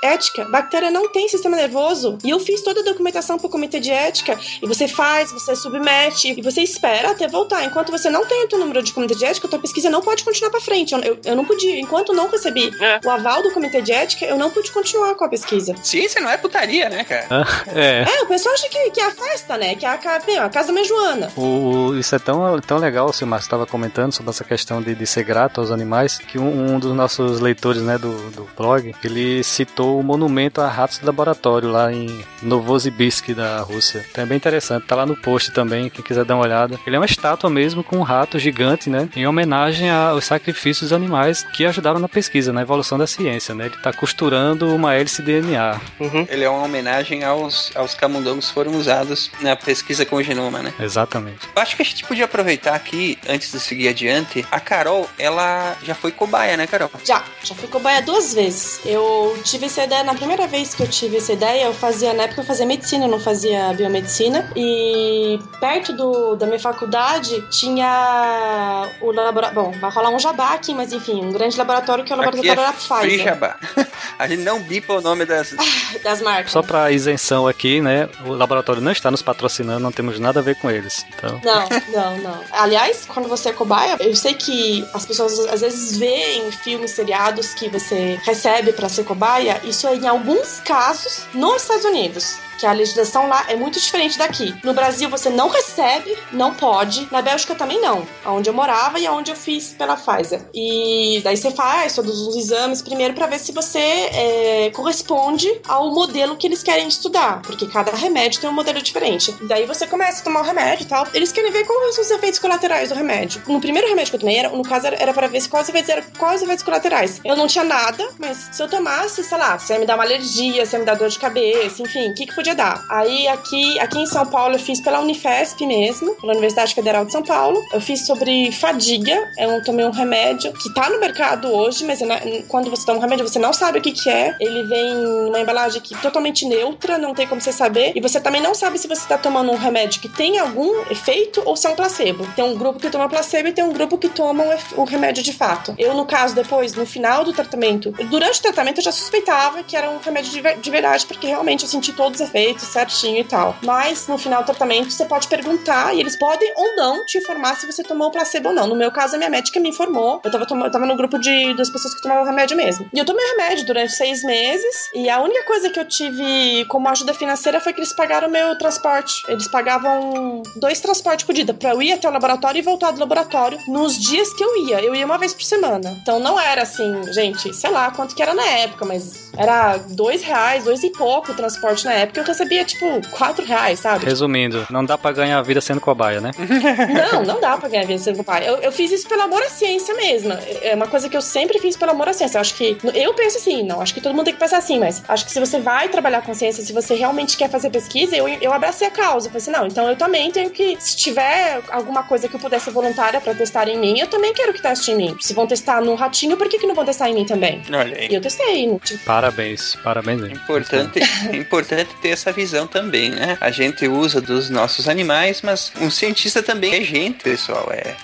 ética. 0.03 0.45
Bactéria 0.47 0.91
não 0.91 1.09
tem 1.11 1.29
sistema 1.29 1.57
nervoso. 1.57 2.19
E 2.25 2.31
eu 2.31 2.39
fiz 2.41 2.63
toda 2.63 2.81
a 2.81 2.85
documentação 2.85 3.39
pro 3.39 3.49
comitê 3.49 3.81
de 3.81 3.91
ética. 3.91 4.39
E 4.63 4.67
você 4.67 4.87
faz, 4.89 5.31
você 5.33 5.55
submete 5.57 6.35
e 6.37 6.43
você 6.43 6.63
espera 6.63 7.11
até 7.11 7.27
voltar. 7.29 7.65
Enquanto 7.65 7.91
você 7.91 8.11
não 8.11 8.27
tem 8.27 8.45
o 8.45 8.49
teu 8.49 8.59
número 8.59 8.83
de 8.83 8.93
comitê 8.93 9.15
de 9.15 9.25
ética, 9.25 9.47
a 9.47 9.51
tua 9.51 9.59
pesquisa 9.59 9.89
não 9.91 10.01
pode 10.01 10.25
continuar 10.25 10.51
pra 10.51 10.61
frente. 10.61 10.93
Eu, 10.95 11.01
eu, 11.01 11.19
eu 11.25 11.37
não 11.37 11.45
podia. 11.45 11.79
Enquanto 11.81 12.11
eu 12.11 12.15
não 12.15 12.29
recebi 12.29 12.71
É. 12.81 13.01
o 13.05 13.11
aval 13.11 13.43
do 13.43 13.53
comitê 13.53 13.81
de 13.83 13.93
ética, 13.93 14.25
eu 14.27 14.37
não 14.37 14.51
pude 14.51 14.71
continuar 14.73 15.15
com 15.15 15.25
a 15.25 15.29
pesquisa. 15.29 15.75
Ciência 15.83 16.21
não 16.21 16.31
é 16.31 16.37
putaria, 16.37 16.74
né, 16.89 17.05
cara? 17.05 17.47
É. 17.75 18.05
É, 18.07 18.23
o 18.23 18.27
pessoal 18.27 18.55
acha 18.55 18.69
que, 18.69 18.91
que 18.91 19.01
é 19.01 19.07
a 19.07 19.11
festa, 19.11 19.57
né? 19.57 19.75
Que 19.75 19.85
é 19.87 19.89
a, 19.89 19.95
a 19.95 20.49
casa 20.49 20.69
da 20.69 20.73
minha 20.73 20.85
Joana. 20.85 21.31
O, 21.37 21.43
o- 21.91 21.99
isso 21.99 22.15
é 22.15 22.19
tão, 22.19 22.59
tão 22.61 22.79
legal, 22.79 23.07
o 23.09 23.13
Silmar 23.13 23.41
estava 23.41 23.67
comentando 23.67 24.13
sobre 24.13 24.31
essa 24.31 24.45
questão 24.45 24.83
de, 24.83 24.95
de 24.95 25.07
ser 25.07 25.25
grato 25.25 25.61
aos 25.61 25.71
animais, 25.71 26.19
que 26.19 26.39
um, 26.39 26.75
um 26.75 26.79
dos 26.79 26.95
nossos 26.95 27.41
leitores 27.41 27.83
né, 27.83 27.97
do, 27.99 28.31
do 28.31 28.49
blog, 28.57 28.95
ele 29.05 29.43
citou 29.45 29.99
o 30.01 30.03
monumento 30.03 30.61
a 30.61 30.69
ratos 30.69 30.99
de 30.99 31.07
laboratório 31.07 31.71
lá 31.71 31.93
em 31.93 32.25
Novosibirsk, 32.43 33.31
da 33.35 33.61
Rússia. 33.61 34.05
Então 34.11 34.25
é 34.25 34.27
bem 34.27 34.37
interessante, 34.37 34.87
tá 34.87 34.95
lá 34.95 35.05
no 35.07 35.17
post 35.17 35.53
também, 35.53 35.89
quem 35.91 36.05
quiser 36.05 36.25
dar 36.25 36.35
uma 36.37 36.45
olhada. 36.45 36.79
Ele 36.87 36.97
é 36.97 36.99
uma 36.99 37.05
estátua 37.07 37.51
mesmo 37.51 37.83
com 37.85 37.97
um 37.99 38.03
rato 38.03 38.39
gigante, 38.39 38.89
né, 38.89 39.09
em 39.17 39.27
homenagem 39.27 39.91
aos 39.91 40.25
sacrifícios 40.25 40.91
dos 40.91 40.93
animais 40.93 41.43
que 41.53 41.65
ajudaram 41.65 41.99
na 42.01 42.09
pesquisa, 42.09 42.53
na 42.53 42.63
evolução 42.63 42.97
da 42.99 43.07
ciência, 43.07 43.55
né. 43.55 43.67
Ele 43.67 43.77
tá 43.83 43.93
costurando 43.93 44.75
uma 44.75 44.95
hélice 44.95 45.23
DNA. 45.23 45.81
Ele 46.29 46.45
é 46.45 46.49
uma 46.49 46.64
homenagem 46.65 47.25
aos, 47.25 47.71
aos 47.75 47.95
camundongos 47.95 48.49
que 48.49 48.55
foram 48.55 48.73
usados 48.73 49.31
na 49.41 49.55
pesquisa 49.57 50.05
com 50.05 50.17
o 50.17 50.23
genoma, 50.23 50.63
né? 50.63 50.73
Exatamente. 50.81 51.49
Eu 51.55 51.63
acho 51.63 51.77
que 51.77 51.83
a 51.83 51.85
gente 51.85 52.05
podia 52.05 52.25
aproveitar 52.25 52.75
aqui, 52.75 53.19
antes 53.29 53.53
de 53.53 53.61
seguir 53.61 53.89
adiante, 53.89 54.45
a 54.51 54.61
Carol, 54.61 55.09
ela 55.19 55.77
já 55.83 55.95
foi 55.95 56.11
cobaia, 56.13 56.57
né, 56.57 56.67
Carol? 56.67 56.91
Já, 57.05 57.23
já 57.43 57.55
fui 57.55 57.69
cobaia 57.69 58.03
duas 58.03 58.35
vezes. 58.35 58.81
Eu 58.85 59.39
tive 59.45 59.67
essa 59.67 59.85
ideia, 59.85 60.03
na 60.05 60.15
primeira 60.15 60.47
vez 60.47 60.75
que 60.75 60.83
eu 60.83 60.89
tive 60.89 61.19
essa 61.19 61.33
ideia, 61.33 61.65
eu 61.65 61.75
fazia, 61.75 62.13
na 62.13 62.25
época 62.25 62.41
eu 62.43 62.47
fazia 62.47 62.67
medicina, 62.67 63.05
eu 63.05 63.11
não 63.11 63.21
fazia 63.21 63.73
biomedicina. 63.75 64.51
E 64.57 65.39
perto 65.61 65.93
do, 65.93 66.37
da 66.37 66.47
minha 66.47 66.59
faculdade 66.59 67.41
tinha 67.51 68.89
o 69.01 69.13
laboratório. 69.13 69.55
Bom, 69.55 69.79
vai 69.79 69.91
rolar 69.91 70.11
um 70.11 70.19
jabá 70.19 70.55
aqui, 70.55 70.75
mas 70.75 70.93
enfim, 70.93 71.25
um 71.25 71.33
grande 71.33 71.57
laboratório 71.57 72.05
que 72.05 72.13
é 72.13 72.17
o 72.17 72.21
Aqui 72.21 72.27
laboratório 72.49 72.63
é 72.63 72.67
da 72.67 72.73
free 72.73 73.09
Pfizer. 73.09 73.25
jabá. 73.25 73.57
A 74.19 74.27
gente 74.29 74.43
não 74.43 74.61
bipa 74.61 74.95
o 74.95 75.01
nome 75.01 75.25
das... 75.25 75.55
Das 76.03 76.21
marcas. 76.21 76.44
Só 76.47 76.63
para 76.63 76.91
isenção 76.93 77.47
aqui, 77.47 77.81
né? 77.81 78.09
O 78.25 78.33
laboratório 78.33 78.81
não 78.83 78.93
está 78.93 79.11
nos 79.11 79.23
patrocinando, 79.23 79.81
não 79.81 79.93
temos 79.93 80.19
nada 80.19 80.41
a 80.41 80.43
ver 80.43 80.57
com 80.57 80.71
eles. 80.71 81.05
Então, 81.17 81.41
Não, 81.45 81.69
não, 81.93 82.19
não. 82.19 82.41
Aliás, 82.53 83.05
quando 83.07 83.29
você 83.29 83.49
é 83.51 83.53
cobaia, 83.53 83.97
eu 84.01 84.15
sei 84.15 84.35
que 84.35 84.87
as 84.93 85.05
pessoas 85.05 85.39
às 85.39 85.61
vezes 85.61 85.97
veem 85.97 86.51
filmes 86.51 86.91
seriados 86.93 87.55
que 87.55 87.69
você 87.69 88.19
recebe 88.25 88.73
pra 88.73 88.89
ser 88.89 89.05
cobaia. 89.05 89.61
Isso 89.65 89.87
é 89.87 89.95
em 89.97 90.07
alguns 90.07 90.61
casos 90.61 91.27
nos 91.35 91.63
Estados 91.63 91.85
Unidos. 91.85 92.37
Que 92.59 92.67
a 92.67 92.73
legislação 92.73 93.29
lá 93.29 93.45
é 93.49 93.57
muito 93.57 93.81
diferente 93.81 94.19
daqui. 94.19 94.55
No 94.63 94.75
Brasil 94.75 95.09
você 95.09 95.31
não 95.31 95.49
recebe, 95.49 96.17
não 96.33 96.55
pode. 96.55 97.09
Na 97.11 97.23
Bélgica 97.23 97.55
também 97.55 97.81
não. 97.81 98.07
Onde 98.25 98.49
eu 98.49 98.55
morava 98.55 98.99
e 98.99 99.09
onde 99.09 99.31
eu 99.31 99.37
fiz 99.37 99.75
pela 99.75 99.97
Pfizer. 99.97 100.41
E 100.55 101.21
daí 101.23 101.37
você 101.37 101.51
faz 101.51 101.95
todos 101.95 102.21
os 102.27 102.37
exames 102.37 102.83
primeiro 102.83 103.15
pra 103.15 103.27
ver 103.27 103.39
se 103.39 103.53
você 103.53 103.79
é, 103.79 104.71
corresponde 104.75 105.49
ao 105.67 105.93
modelo 105.93 106.37
que 106.37 106.47
eles 106.47 106.63
querem 106.63 106.89
estudar. 106.89 107.43
Porque 107.43 107.67
cada 107.67 107.93
remédio 107.93 108.41
tem 108.41 108.51
um 108.51 108.53
modelo 108.53 108.81
diferente. 108.83 109.35
Daí 109.43 109.67
você 109.67 109.87
começa 109.87 110.21
a 110.21 110.25
tomar 110.25 110.41
o 110.41 110.45
remédio 110.45 110.85
e 110.85 110.89
tal. 110.89 111.07
Eles 111.15 111.33
querem 111.33 111.51
ver 111.51 111.65
quais 111.65 111.95
são 111.95 112.05
os 112.05 112.11
efeitos 112.11 112.39
colaterais 112.39 112.89
do 112.89 112.95
remédio. 112.95 113.43
No 113.47 113.61
primeiro 113.61 113.89
remédio 113.89 114.11
que 114.11 114.17
eu 114.17 114.21
tomei, 114.21 114.37
era, 114.37 114.49
no 114.51 114.63
caso, 114.63 114.87
era, 114.87 115.13
pra 115.13 115.27
ver 115.27 115.47
quais 115.49 115.69
efeitos, 115.69 115.89
eram, 115.89 116.03
quais 116.19 116.43
efeitos 116.43 116.65
colaterais. 116.65 117.21
Eu 117.25 117.37
não 117.37 117.47
tinha 117.47 117.65
nada, 117.65 118.09
mas 118.19 118.49
se 118.53 118.63
eu 118.63 118.69
tomasse, 118.69 119.23
sei 119.25 119.39
lá, 119.39 119.59
se 119.59 119.73
ia 119.73 119.79
me 119.79 119.87
dar 119.87 119.95
uma 119.95 120.05
alergia, 120.05 120.67
se 120.67 120.75
ia 120.75 120.81
me 120.81 120.85
dar 120.85 120.95
dor 120.95 121.09
de 121.09 121.19
cabeça, 121.19 121.83
enfim, 121.83 122.11
o 122.11 122.15
que, 122.15 122.27
que 122.27 122.35
podia 122.35 122.44
dar? 122.53 122.85
Aí 122.91 123.29
aqui, 123.29 123.79
aqui 123.79 124.01
em 124.01 124.07
São 124.07 124.27
Paulo 124.27 124.57
eu 124.57 124.59
fiz 124.59 124.81
pela 124.81 125.01
Unifesp 125.01 125.65
mesmo, 125.65 126.15
pela 126.17 126.33
Universidade 126.33 126.75
Federal 126.75 127.05
de 127.05 127.13
São 127.13 127.23
Paulo. 127.23 127.63
Eu 127.73 127.81
fiz 127.81 128.05
sobre 128.07 128.51
fadiga. 128.53 129.17
Eu 129.39 129.63
tomei 129.63 129.85
um 129.85 129.91
remédio 129.91 130.53
que 130.53 130.73
tá 130.75 130.91
no 130.91 130.99
mercado 130.99 131.49
hoje, 131.49 131.85
mas 131.85 132.03
é 132.03 132.43
quando 132.49 132.71
você 132.71 132.85
toma 132.85 132.99
um 132.99 133.01
remédio, 133.01 133.27
você 133.27 133.39
não 133.39 133.53
sabe 133.53 133.79
o 133.79 133.83
que, 133.83 133.93
que 133.93 134.11
é. 134.11 134.37
Ele 134.41 134.65
vem 134.65 134.95
numa 134.95 135.41
embalagem 135.41 135.81
que 135.81 135.95
totalmente 136.01 136.45
neutra, 136.45 136.99
não 136.99 137.15
tem 137.15 137.27
como 137.27 137.41
você 137.41 137.53
saber. 137.53 137.93
E 137.95 138.01
você 138.01 138.21
também 138.21 138.41
não 138.41 138.55
sabe 138.55 138.79
se 138.79 138.89
você 138.89 139.07
tá 139.07 139.17
tomando 139.17 139.53
um 139.53 139.57
remédio 139.57 140.01
que 140.01 140.09
tem 140.09 140.39
algum 140.39 140.83
efeito 140.91 141.43
ou 141.45 141.57
se 141.57 141.67
é 141.67 141.71
um 141.71 141.77
placebo. 141.77 142.27
Tem 142.35 142.45
um 142.45 142.57
grupo 142.57 142.81
que 142.81 142.91
toma 142.91 143.09
placebo 143.09 143.49
e 143.49 143.53
tem 143.53 143.65
um 143.65 143.73
grupo 143.73 143.99
que 143.99 144.09
toma 144.09 144.45
o, 144.77 144.85
remédio 144.85 145.23
de 145.23 145.33
fato. 145.33 145.75
Eu, 145.79 145.95
no 145.95 146.05
caso, 146.05 146.35
depois, 146.35 146.75
no 146.75 146.87
final 146.87 147.25
do 147.25 147.33
tratamento, 147.33 147.93
durante 148.09 148.39
o 148.39 148.43
tratamento 148.43 148.79
eu 148.79 148.85
já 148.85 148.93
suspeitava 148.93 149.63
que 149.63 149.77
era 149.77 149.91
um 149.91 149.99
remédio 149.99 150.43
de 150.61 150.71
verdade, 150.71 151.07
porque 151.07 151.27
realmente 151.27 151.63
eu 151.65 151.69
senti 151.69 151.93
todos 151.93 152.21
os 152.35 152.45
efeitos 152.45 152.65
certinho 152.65 153.21
e 153.21 153.25
tal. 153.25 153.57
Mas 153.63 154.09
no 154.09 154.19
final 154.19 154.43
do 154.43 154.47
tratamento 154.47 154.91
você 154.91 155.05
pode 155.05 155.29
perguntar 155.29 155.95
e 155.95 156.01
eles 156.01 156.17
podem 156.17 156.53
ou 156.57 156.75
não 156.75 157.07
te 157.07 157.19
informar 157.19 157.57
se 157.57 157.67
você 157.67 157.83
tomou 157.83 158.09
o 158.09 158.11
placebo 158.11 158.49
ou 158.49 158.55
não. 158.55 158.67
No 158.67 158.75
meu 158.75 158.91
caso, 158.91 159.15
a 159.15 159.19
minha 159.19 159.31
médica 159.31 159.61
me 159.61 159.69
informou. 159.69 160.21
Eu 160.25 160.31
tava, 160.31 160.47
tomando, 160.47 160.67
eu 160.67 160.73
tava 160.73 160.87
no 160.87 160.97
grupo 160.97 161.19
de, 161.19 161.55
das 161.55 161.71
pessoas 161.71 161.95
que 161.95 162.03
tomavam 162.03 162.25
remédio 162.25 162.57
mesmo. 162.57 162.89
E 162.93 162.99
eu 162.99 163.05
tomei 163.05 163.25
remédio 163.27 163.65
durante 163.65 163.93
seis 163.93 164.25
meses 164.25 164.91
e 164.95 165.09
a 165.09 165.21
única 165.23 165.45
coisa 165.45 165.71
que 165.71 165.79
eu 165.79 165.85
tive 165.85 166.65
como 166.67 166.89
ajuda 166.89 167.15
financeira 167.15 167.61
foi 167.61 167.73
que 167.73 167.81
eles 167.81 167.93
pagaram 167.93 168.29
o 168.29 168.31
meu 168.31 168.57
transporte. 168.59 169.23
Eles 169.29 169.49
pagavam 169.49 170.43
dois 170.57 170.81
transportes 170.81 171.25
por 171.25 171.35
dia 171.35 171.45
pra 171.55 171.71
eu 171.71 171.83
ir 171.83 171.93
até 171.93 172.09
o 172.09 172.13
laboratório 172.13 172.59
e 172.59 172.63
voltar 172.63 172.91
do 172.91 172.99
laboratório 172.99 173.59
nos 173.69 173.97
dias 173.97 174.33
que 174.33 174.43
eu 174.43 174.57
ia. 174.67 174.81
Eu 174.81 174.95
ia 174.95 175.05
uma 175.05 175.19
vez 175.19 175.33
por 175.33 175.43
semana. 175.43 175.97
Então 176.03 176.19
não 176.19 176.41
era 176.41 176.63
assim, 176.63 177.13
gente, 177.13 177.55
sei 177.55 177.71
lá 177.71 177.91
quanto 177.91 178.15
que 178.15 178.23
era 178.23 178.35
na 178.35 178.45
época, 178.45 178.85
mas 178.85 179.33
era 179.37 179.77
dois 179.77 180.23
reais, 180.23 180.65
dois 180.65 180.83
e 180.83 180.91
pouco 180.91 181.33
o 181.33 181.35
transporte 181.35 181.85
na 181.85 181.93
época. 181.93 182.24
Eu 182.25 182.29
recebia, 182.35 182.65
tipo, 182.65 183.01
quatro 183.11 183.45
reais, 183.45 183.81
sabe? 183.81 184.05
resumindo, 184.05 184.67
não 184.71 184.85
dá 184.85 184.97
pra 184.97 185.13
ganhar 185.13 185.39
a 185.39 185.43
vida 185.43 185.61
sendo 185.61 185.81
cobaia, 185.81 186.21
né? 186.21 186.31
Não, 187.13 187.23
não 187.23 187.41
dá 187.41 187.57
pra 187.57 187.69
ganhar 187.69 187.87
vida 187.87 187.99
sendo 187.99 188.23
pai. 188.25 188.49
Eu, 188.49 188.57
eu 188.59 188.73
fiz 188.73 188.91
isso 188.91 189.09
pelo 189.09 189.23
amor 189.23 189.43
à 189.43 189.49
ciência 189.51 189.95
mesmo. 189.95 190.33
É 190.63 190.75
uma 190.75 190.87
coisa 190.87 191.09
que 191.09 191.17
eu 191.17 191.21
sempre 191.23 191.59
fiz 191.59 191.77
pelo 191.77 191.91
amor 191.93 192.09
à 192.09 192.13
ciência. 192.13 192.37
Eu 192.39 192.41
acho 192.41 192.55
que. 192.55 192.77
Eu 192.95 193.15
penso 193.15 193.39
assim, 193.39 193.63
não, 193.63 193.81
acho 193.81 193.93
que 193.95 194.01
todo 194.01 194.13
mundo 194.15 194.25
tem 194.25 194.35
que 194.35 194.41
pensar 194.41 194.59
assim, 194.59 194.79
mas 194.79 195.03
acho 195.09 195.25
que 195.25 195.31
se 195.33 195.41
você 195.41 195.59
vai 195.61 195.89
trabalhar 195.89 196.23
com 196.23 196.35
ciência, 196.35 196.63
se 196.65 196.73
você 196.73 196.95
realmente 196.95 197.37
quer 197.37 197.49
fazer 197.51 197.71
pesquisa, 197.71 198.17
eu, 198.17 198.29
eu 198.29 198.53
abracei 198.53 198.87
a 198.89 198.91
causa. 198.91 199.27
Eu 199.29 199.33
falei 199.33 199.43
assim, 199.43 199.51
não, 199.51 199.67
então 199.67 199.89
eu 199.89 199.97
também 199.97 200.31
tenho 200.31 200.51
que. 200.51 200.77
Se 200.81 200.97
tiver 200.97 201.61
alguma 201.71 202.03
coisa 202.05 202.29
que 202.29 202.35
eu 202.37 202.41
puder 202.41 202.61
ser 202.61 202.71
voluntária 202.71 203.21
pra 203.21 203.35
testar 203.35 203.69
em 203.69 203.79
mim, 203.79 203.99
eu 203.99 204.07
também 204.07 204.33
quero 204.33 204.53
que 204.53 204.63
teste 204.63 204.91
em 204.93 204.97
mim. 204.97 205.17
Se 205.21 205.33
vão 205.35 205.47
testar 205.47 205.81
no 205.81 205.95
ratinho, 205.95 206.37
por 206.37 206.49
que, 206.49 206.59
que 206.59 206.67
não 206.67 206.75
vão 206.75 206.85
testar 206.85 207.09
em 207.11 207.15
mim 207.15 207.25
também? 207.25 207.63
Olha 207.73 207.97
aí. 207.97 208.09
E 208.11 208.15
eu 208.15 208.21
testei. 208.21 208.79
tive- 208.85 209.05
Parabéns, 209.05 209.77
parabéns 209.83 210.23
aí. 210.23 210.33
Importante, 210.33 211.01
é 211.33 211.37
importante 211.37 211.91
ter 212.01 212.14
essa 212.15 212.33
visão 212.33 212.67
também, 212.67 213.11
né? 213.11 213.37
A 213.41 213.51
gente 213.51 213.87
usa 213.87 214.21
dos 214.21 214.49
nossos 214.49 214.89
animais, 214.89 215.43
mas 215.43 215.73
um 215.81 215.91
cientista 215.91 216.43
também 216.43 216.75
é 216.75 216.81
gente, 216.83 217.23
pessoal. 217.23 217.69
É, 217.71 217.95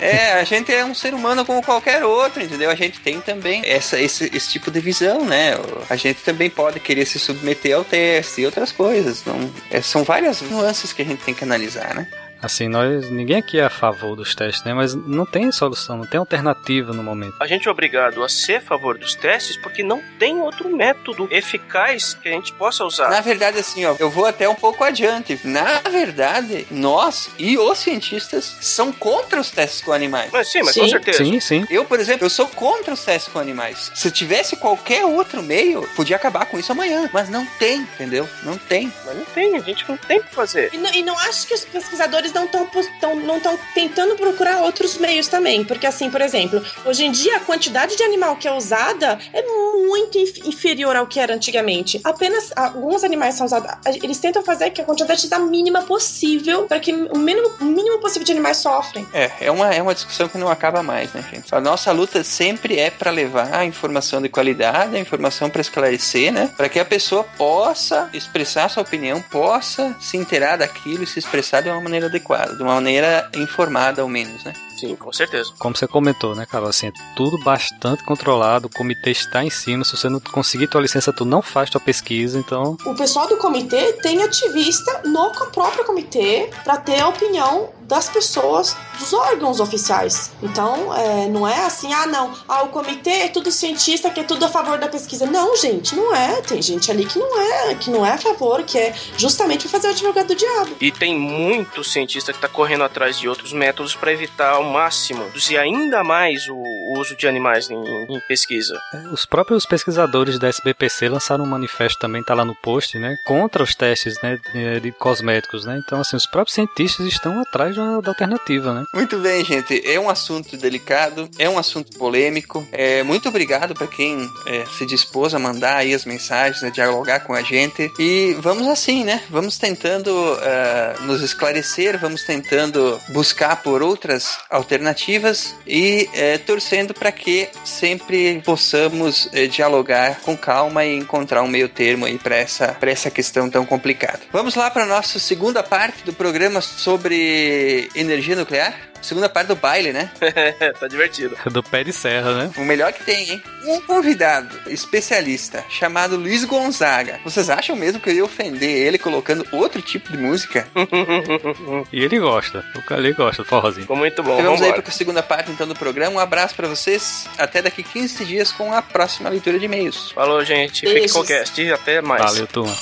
é 0.00 0.32
a 0.40 0.44
gente 0.44 0.72
é 0.72 0.84
um 0.84 0.94
ser 0.94 1.14
humano 1.14 1.44
como 1.44 1.62
qualquer 1.62 2.04
outro, 2.04 2.42
entendeu? 2.42 2.70
A 2.70 2.74
gente 2.74 3.00
tem 3.00 3.20
também 3.20 3.62
essa, 3.64 4.00
esse, 4.00 4.30
esse 4.34 4.50
tipo 4.50 4.70
de 4.70 4.80
visão, 4.80 5.24
né? 5.24 5.52
A 5.90 5.96
gente 5.96 6.22
também 6.22 6.48
pode 6.48 6.80
querer 6.80 7.06
se 7.06 7.18
submeter 7.18 7.76
ao 7.76 7.84
teste 7.84 8.40
e 8.40 8.46
outras 8.46 8.72
coisas. 8.72 9.24
Não, 9.24 9.52
é, 9.70 9.82
são 9.82 10.04
várias 10.04 10.40
nuances 10.40 10.92
que 10.92 11.02
a 11.02 11.04
gente 11.04 11.22
tem 11.22 11.34
que 11.34 11.44
analisar, 11.44 11.94
né? 11.94 12.06
Assim, 12.42 12.68
nós. 12.68 13.08
Ninguém 13.08 13.36
aqui 13.36 13.58
é 13.58 13.64
a 13.64 13.70
favor 13.70 14.16
dos 14.16 14.34
testes, 14.34 14.64
né? 14.64 14.74
Mas 14.74 14.94
não 14.94 15.24
tem 15.24 15.50
solução, 15.52 15.98
não 15.98 16.06
tem 16.06 16.18
alternativa 16.18 16.92
no 16.92 17.02
momento. 17.02 17.36
A 17.38 17.46
gente 17.46 17.68
é 17.68 17.70
obrigado 17.70 18.22
a 18.22 18.28
ser 18.28 18.56
a 18.56 18.60
favor 18.60 18.98
dos 18.98 19.14
testes 19.14 19.56
porque 19.56 19.82
não 19.82 20.02
tem 20.18 20.40
outro 20.40 20.68
método 20.74 21.28
eficaz 21.30 22.14
que 22.14 22.28
a 22.28 22.32
gente 22.32 22.52
possa 22.54 22.84
usar. 22.84 23.10
Na 23.10 23.20
verdade, 23.20 23.58
assim, 23.58 23.84
ó, 23.84 23.94
eu 23.98 24.10
vou 24.10 24.26
até 24.26 24.48
um 24.48 24.54
pouco 24.54 24.82
adiante. 24.82 25.38
Na 25.44 25.78
verdade, 25.90 26.66
nós 26.70 27.30
e 27.38 27.56
os 27.58 27.78
cientistas 27.78 28.56
são 28.60 28.92
contra 28.92 29.40
os 29.40 29.50
testes 29.50 29.80
com 29.80 29.92
animais. 29.92 30.30
Mas 30.32 30.48
sim, 30.48 30.62
mas 30.62 30.74
Sim. 30.74 30.80
com 30.80 30.88
certeza. 30.88 31.24
Sim, 31.24 31.38
sim. 31.40 31.66
Eu, 31.70 31.84
por 31.84 32.00
exemplo, 32.00 32.26
eu 32.26 32.30
sou 32.30 32.48
contra 32.48 32.92
os 32.92 33.04
testes 33.04 33.32
com 33.32 33.38
animais. 33.38 33.92
Se 33.94 34.10
tivesse 34.10 34.56
qualquer 34.56 35.04
outro 35.04 35.42
meio, 35.42 35.88
podia 35.94 36.16
acabar 36.16 36.46
com 36.46 36.58
isso 36.58 36.72
amanhã. 36.72 37.08
Mas 37.12 37.28
não 37.28 37.46
tem, 37.58 37.82
entendeu? 37.82 38.28
Não 38.42 38.58
tem. 38.58 38.92
Mas 39.04 39.16
não 39.16 39.24
tem, 39.26 39.56
a 39.56 39.60
gente 39.60 39.88
não 39.88 39.96
tem 39.96 40.18
o 40.18 40.24
que 40.24 40.34
fazer. 40.34 40.70
E 40.72 40.78
não, 40.78 40.92
e 40.92 41.02
não 41.02 41.18
acho 41.18 41.46
que 41.46 41.54
os 41.54 41.64
pesquisadores 41.64 42.31
não 42.34 42.44
estão 42.44 43.16
não 43.16 43.40
tão 43.40 43.58
tentando 43.74 44.14
procurar 44.16 44.62
outros 44.62 44.96
meios 44.98 45.28
também. 45.28 45.64
Porque, 45.64 45.86
assim, 45.86 46.10
por 46.10 46.20
exemplo, 46.20 46.62
hoje 46.84 47.04
em 47.04 47.10
dia 47.12 47.36
a 47.36 47.40
quantidade 47.40 47.96
de 47.96 48.02
animal 48.02 48.36
que 48.36 48.48
é 48.48 48.52
usada 48.52 49.18
é 49.32 49.42
muito 49.86 50.18
inf- 50.18 50.44
inferior 50.46 50.96
ao 50.96 51.06
que 51.06 51.20
era 51.20 51.34
antigamente. 51.34 52.00
Apenas 52.04 52.52
alguns 52.56 53.04
animais 53.04 53.34
são 53.34 53.46
usados. 53.46 53.70
Eles 54.02 54.18
tentam 54.18 54.42
fazer 54.42 54.70
que 54.70 54.80
a 54.80 54.84
quantidade 54.84 55.20
seja 55.20 55.36
a 55.36 55.38
mínima 55.38 55.82
possível 55.82 56.64
para 56.64 56.80
que 56.80 56.92
o 56.92 57.18
mínimo, 57.18 57.50
o 57.60 57.64
mínimo 57.64 57.98
possível 57.98 58.24
de 58.24 58.32
animais 58.32 58.58
sofrem. 58.58 59.06
É, 59.12 59.30
é 59.40 59.50
uma, 59.50 59.72
é 59.74 59.80
uma 59.82 59.94
discussão 59.94 60.28
que 60.28 60.38
não 60.38 60.48
acaba 60.48 60.82
mais, 60.82 61.12
né, 61.12 61.24
gente? 61.32 61.54
A 61.54 61.60
nossa 61.60 61.92
luta 61.92 62.22
sempre 62.24 62.78
é 62.78 62.90
para 62.90 63.10
levar 63.10 63.54
a 63.54 63.64
informação 63.64 64.20
de 64.20 64.28
qualidade, 64.28 64.96
a 64.96 64.98
informação 64.98 65.48
para 65.50 65.60
esclarecer, 65.60 66.32
né? 66.32 66.50
Para 66.56 66.68
que 66.68 66.78
a 66.78 66.84
pessoa 66.84 67.24
possa 67.24 68.08
expressar 68.12 68.68
sua 68.68 68.82
opinião, 68.82 69.20
possa 69.20 69.94
se 70.00 70.16
inteirar 70.16 70.56
daquilo 70.56 71.02
e 71.04 71.06
se 71.06 71.18
expressar 71.18 71.60
de 71.62 71.68
uma 71.68 71.80
maneira 71.80 72.06
adequada, 72.06 72.21
de 72.56 72.62
uma 72.62 72.74
maneira 72.74 73.30
informada, 73.34 74.02
ao 74.02 74.08
menos, 74.08 74.44
né? 74.44 74.52
Sim, 74.76 74.96
com 74.96 75.12
certeza. 75.12 75.52
Como 75.58 75.76
você 75.76 75.86
comentou, 75.86 76.34
né, 76.34 76.44
Carol? 76.44 76.68
Assim, 76.68 76.88
é 76.88 76.92
tudo 77.14 77.38
bastante 77.38 78.02
controlado, 78.02 78.66
o 78.66 78.70
comitê 78.70 79.10
está 79.10 79.44
em 79.44 79.50
cima. 79.50 79.84
Se 79.84 79.96
você 79.96 80.08
não 80.08 80.18
conseguir 80.18 80.66
tua 80.66 80.80
licença, 80.80 81.12
tu 81.12 81.24
não 81.24 81.40
faz 81.40 81.70
tua 81.70 81.80
pesquisa, 81.80 82.38
então. 82.38 82.76
O 82.84 82.94
pessoal 82.94 83.28
do 83.28 83.36
comitê 83.36 83.92
tem 83.94 84.22
ativista 84.22 85.02
no 85.04 85.30
próprio 85.52 85.84
comitê 85.84 86.50
para 86.64 86.78
ter 86.78 87.00
a 87.00 87.08
opinião 87.08 87.70
das 87.92 88.08
pessoas, 88.08 88.74
dos 88.98 89.12
órgãos 89.12 89.60
oficiais. 89.60 90.30
Então, 90.42 90.94
é, 90.96 91.28
não 91.28 91.46
é 91.46 91.66
assim, 91.66 91.92
ah, 91.92 92.06
não, 92.06 92.32
ah, 92.48 92.62
o 92.62 92.68
comitê 92.68 93.10
é 93.10 93.28
tudo 93.28 93.50
cientista 93.50 94.08
que 94.08 94.20
é 94.20 94.24
tudo 94.24 94.46
a 94.46 94.48
favor 94.48 94.78
da 94.78 94.88
pesquisa. 94.88 95.26
Não, 95.26 95.54
gente, 95.56 95.94
não 95.94 96.14
é. 96.14 96.40
Tem 96.40 96.62
gente 96.62 96.90
ali 96.90 97.04
que 97.04 97.18
não 97.18 97.38
é, 97.38 97.74
que 97.74 97.90
não 97.90 98.06
é 98.06 98.12
a 98.12 98.18
favor, 98.18 98.62
que 98.62 98.78
é 98.78 98.94
justamente 99.18 99.68
pra 99.68 99.72
fazer 99.72 99.88
o 99.88 99.90
advogado 99.90 100.28
do 100.28 100.34
diabo. 100.34 100.70
E 100.80 100.90
tem 100.90 101.14
muito 101.18 101.84
cientista 101.84 102.32
que 102.32 102.38
tá 102.38 102.48
correndo 102.48 102.84
atrás 102.84 103.18
de 103.18 103.28
outros 103.28 103.52
métodos 103.52 103.94
para 103.94 104.10
evitar 104.10 104.54
ao 104.54 104.64
máximo 104.64 105.24
reduzir 105.24 105.58
ainda 105.58 106.02
mais 106.02 106.48
o 106.48 106.62
o 106.92 107.00
uso 107.00 107.16
de 107.16 107.26
animais 107.26 107.70
em, 107.70 107.76
em 107.76 108.20
pesquisa. 108.20 108.78
Os 109.10 109.24
próprios 109.24 109.64
pesquisadores 109.64 110.38
da 110.38 110.48
SBPC 110.48 111.08
lançaram 111.08 111.44
um 111.44 111.48
manifesto 111.48 111.98
também, 111.98 112.22
tá 112.22 112.34
lá 112.34 112.44
no 112.44 112.54
post, 112.54 112.98
né? 112.98 113.16
Contra 113.24 113.62
os 113.62 113.74
testes 113.74 114.20
né, 114.22 114.38
de 114.52 114.80
de 114.80 114.92
cosméticos, 114.92 115.64
né? 115.64 115.80
Então, 115.84 116.00
assim, 116.00 116.16
os 116.16 116.26
próprios 116.26 116.54
cientistas 116.54 117.06
estão 117.06 117.40
atrás 117.40 117.74
da, 117.82 118.00
da 118.00 118.10
alternativa, 118.10 118.72
né? 118.72 118.84
Muito 118.94 119.18
bem, 119.18 119.44
gente. 119.44 119.82
É 119.84 119.98
um 119.98 120.08
assunto 120.08 120.56
delicado, 120.56 121.28
é 121.38 121.48
um 121.48 121.58
assunto 121.58 121.96
polêmico. 121.98 122.66
É, 122.72 123.02
muito 123.02 123.28
obrigado 123.28 123.74
para 123.74 123.86
quem 123.86 124.28
é, 124.46 124.64
se 124.66 124.86
dispôs 124.86 125.34
a 125.34 125.38
mandar 125.38 125.76
aí 125.76 125.94
as 125.94 126.04
mensagens, 126.04 126.62
a 126.62 126.70
dialogar 126.70 127.20
com 127.20 127.34
a 127.34 127.42
gente. 127.42 127.90
E 127.98 128.36
vamos 128.40 128.66
assim, 128.68 129.04
né? 129.04 129.22
Vamos 129.30 129.58
tentando 129.58 130.12
ah, 130.40 130.94
nos 131.02 131.22
esclarecer, 131.22 131.98
vamos 131.98 132.24
tentando 132.24 133.00
buscar 133.08 133.62
por 133.62 133.82
outras 133.82 134.38
alternativas 134.50 135.54
e 135.66 136.08
eh, 136.14 136.38
torcendo 136.38 136.94
para 136.94 137.10
que 137.10 137.48
sempre 137.64 138.40
possamos 138.44 139.28
eh, 139.32 139.46
dialogar 139.46 140.20
com 140.20 140.36
calma 140.36 140.84
e 140.84 140.96
encontrar 140.96 141.42
um 141.42 141.48
meio 141.48 141.68
termo 141.68 142.06
aí 142.06 142.18
para 142.18 142.36
essa, 142.36 142.76
essa 142.82 143.10
questão 143.10 143.48
tão 143.48 143.64
complicada. 143.64 144.20
Vamos 144.32 144.54
lá 144.54 144.70
para 144.70 144.86
nossa 144.86 145.18
segunda 145.18 145.62
parte 145.62 146.04
do 146.04 146.12
programa 146.12 146.60
sobre 146.60 147.71
energia 147.94 148.36
nuclear. 148.36 148.74
Segunda 149.02 149.28
parte 149.28 149.48
do 149.48 149.56
baile, 149.56 149.92
né? 149.92 150.08
tá 150.78 150.86
divertido. 150.86 151.36
Do 151.50 151.60
pé 151.60 151.82
de 151.82 151.92
serra, 151.92 152.34
né? 152.34 152.50
O 152.56 152.60
melhor 152.64 152.92
que 152.92 153.02
tem, 153.02 153.30
hein? 153.30 153.42
Um 153.64 153.80
convidado 153.80 154.56
especialista 154.68 155.64
chamado 155.68 156.16
Luiz 156.16 156.44
Gonzaga. 156.44 157.18
Vocês 157.24 157.50
acham 157.50 157.74
mesmo 157.74 158.00
que 158.00 158.10
eu 158.10 158.14
ia 158.14 158.24
ofender 158.24 158.70
ele 158.70 158.98
colocando 158.98 159.44
outro 159.50 159.82
tipo 159.82 160.10
de 160.12 160.18
música? 160.18 160.68
E 161.92 162.02
ele 162.02 162.18
gosta. 162.18 162.64
O 162.76 162.82
cara 162.82 163.00
ele 163.00 163.12
gosta 163.12 163.42
do 163.42 163.48
forrozinho. 163.48 163.82
Ficou 163.82 163.96
muito 163.96 164.22
bom. 164.22 164.34
Então 164.34 164.44
vamos 164.44 164.60
aí 164.60 164.68
vambora. 164.68 164.82
para 164.82 164.92
a 164.92 164.94
segunda 164.94 165.22
parte 165.22 165.50
então 165.50 165.66
do 165.66 165.74
programa. 165.74 166.16
Um 166.16 166.18
abraço 166.18 166.54
para 166.54 166.68
vocês. 166.68 167.26
Até 167.36 167.60
daqui 167.60 167.82
15 167.82 168.24
dias 168.24 168.52
com 168.52 168.72
a 168.72 168.80
próxima 168.80 169.28
leitura 169.28 169.58
de 169.58 169.64
e-mails. 169.64 170.12
Falou, 170.12 170.44
gente. 170.44 170.86
Fique 170.86 171.12
com 171.12 171.20
o 171.20 171.24
cast. 171.24 171.60
e 171.60 171.72
Até 171.72 172.00
mais. 172.00 172.22
Valeu, 172.22 172.46
turma. 172.46 172.74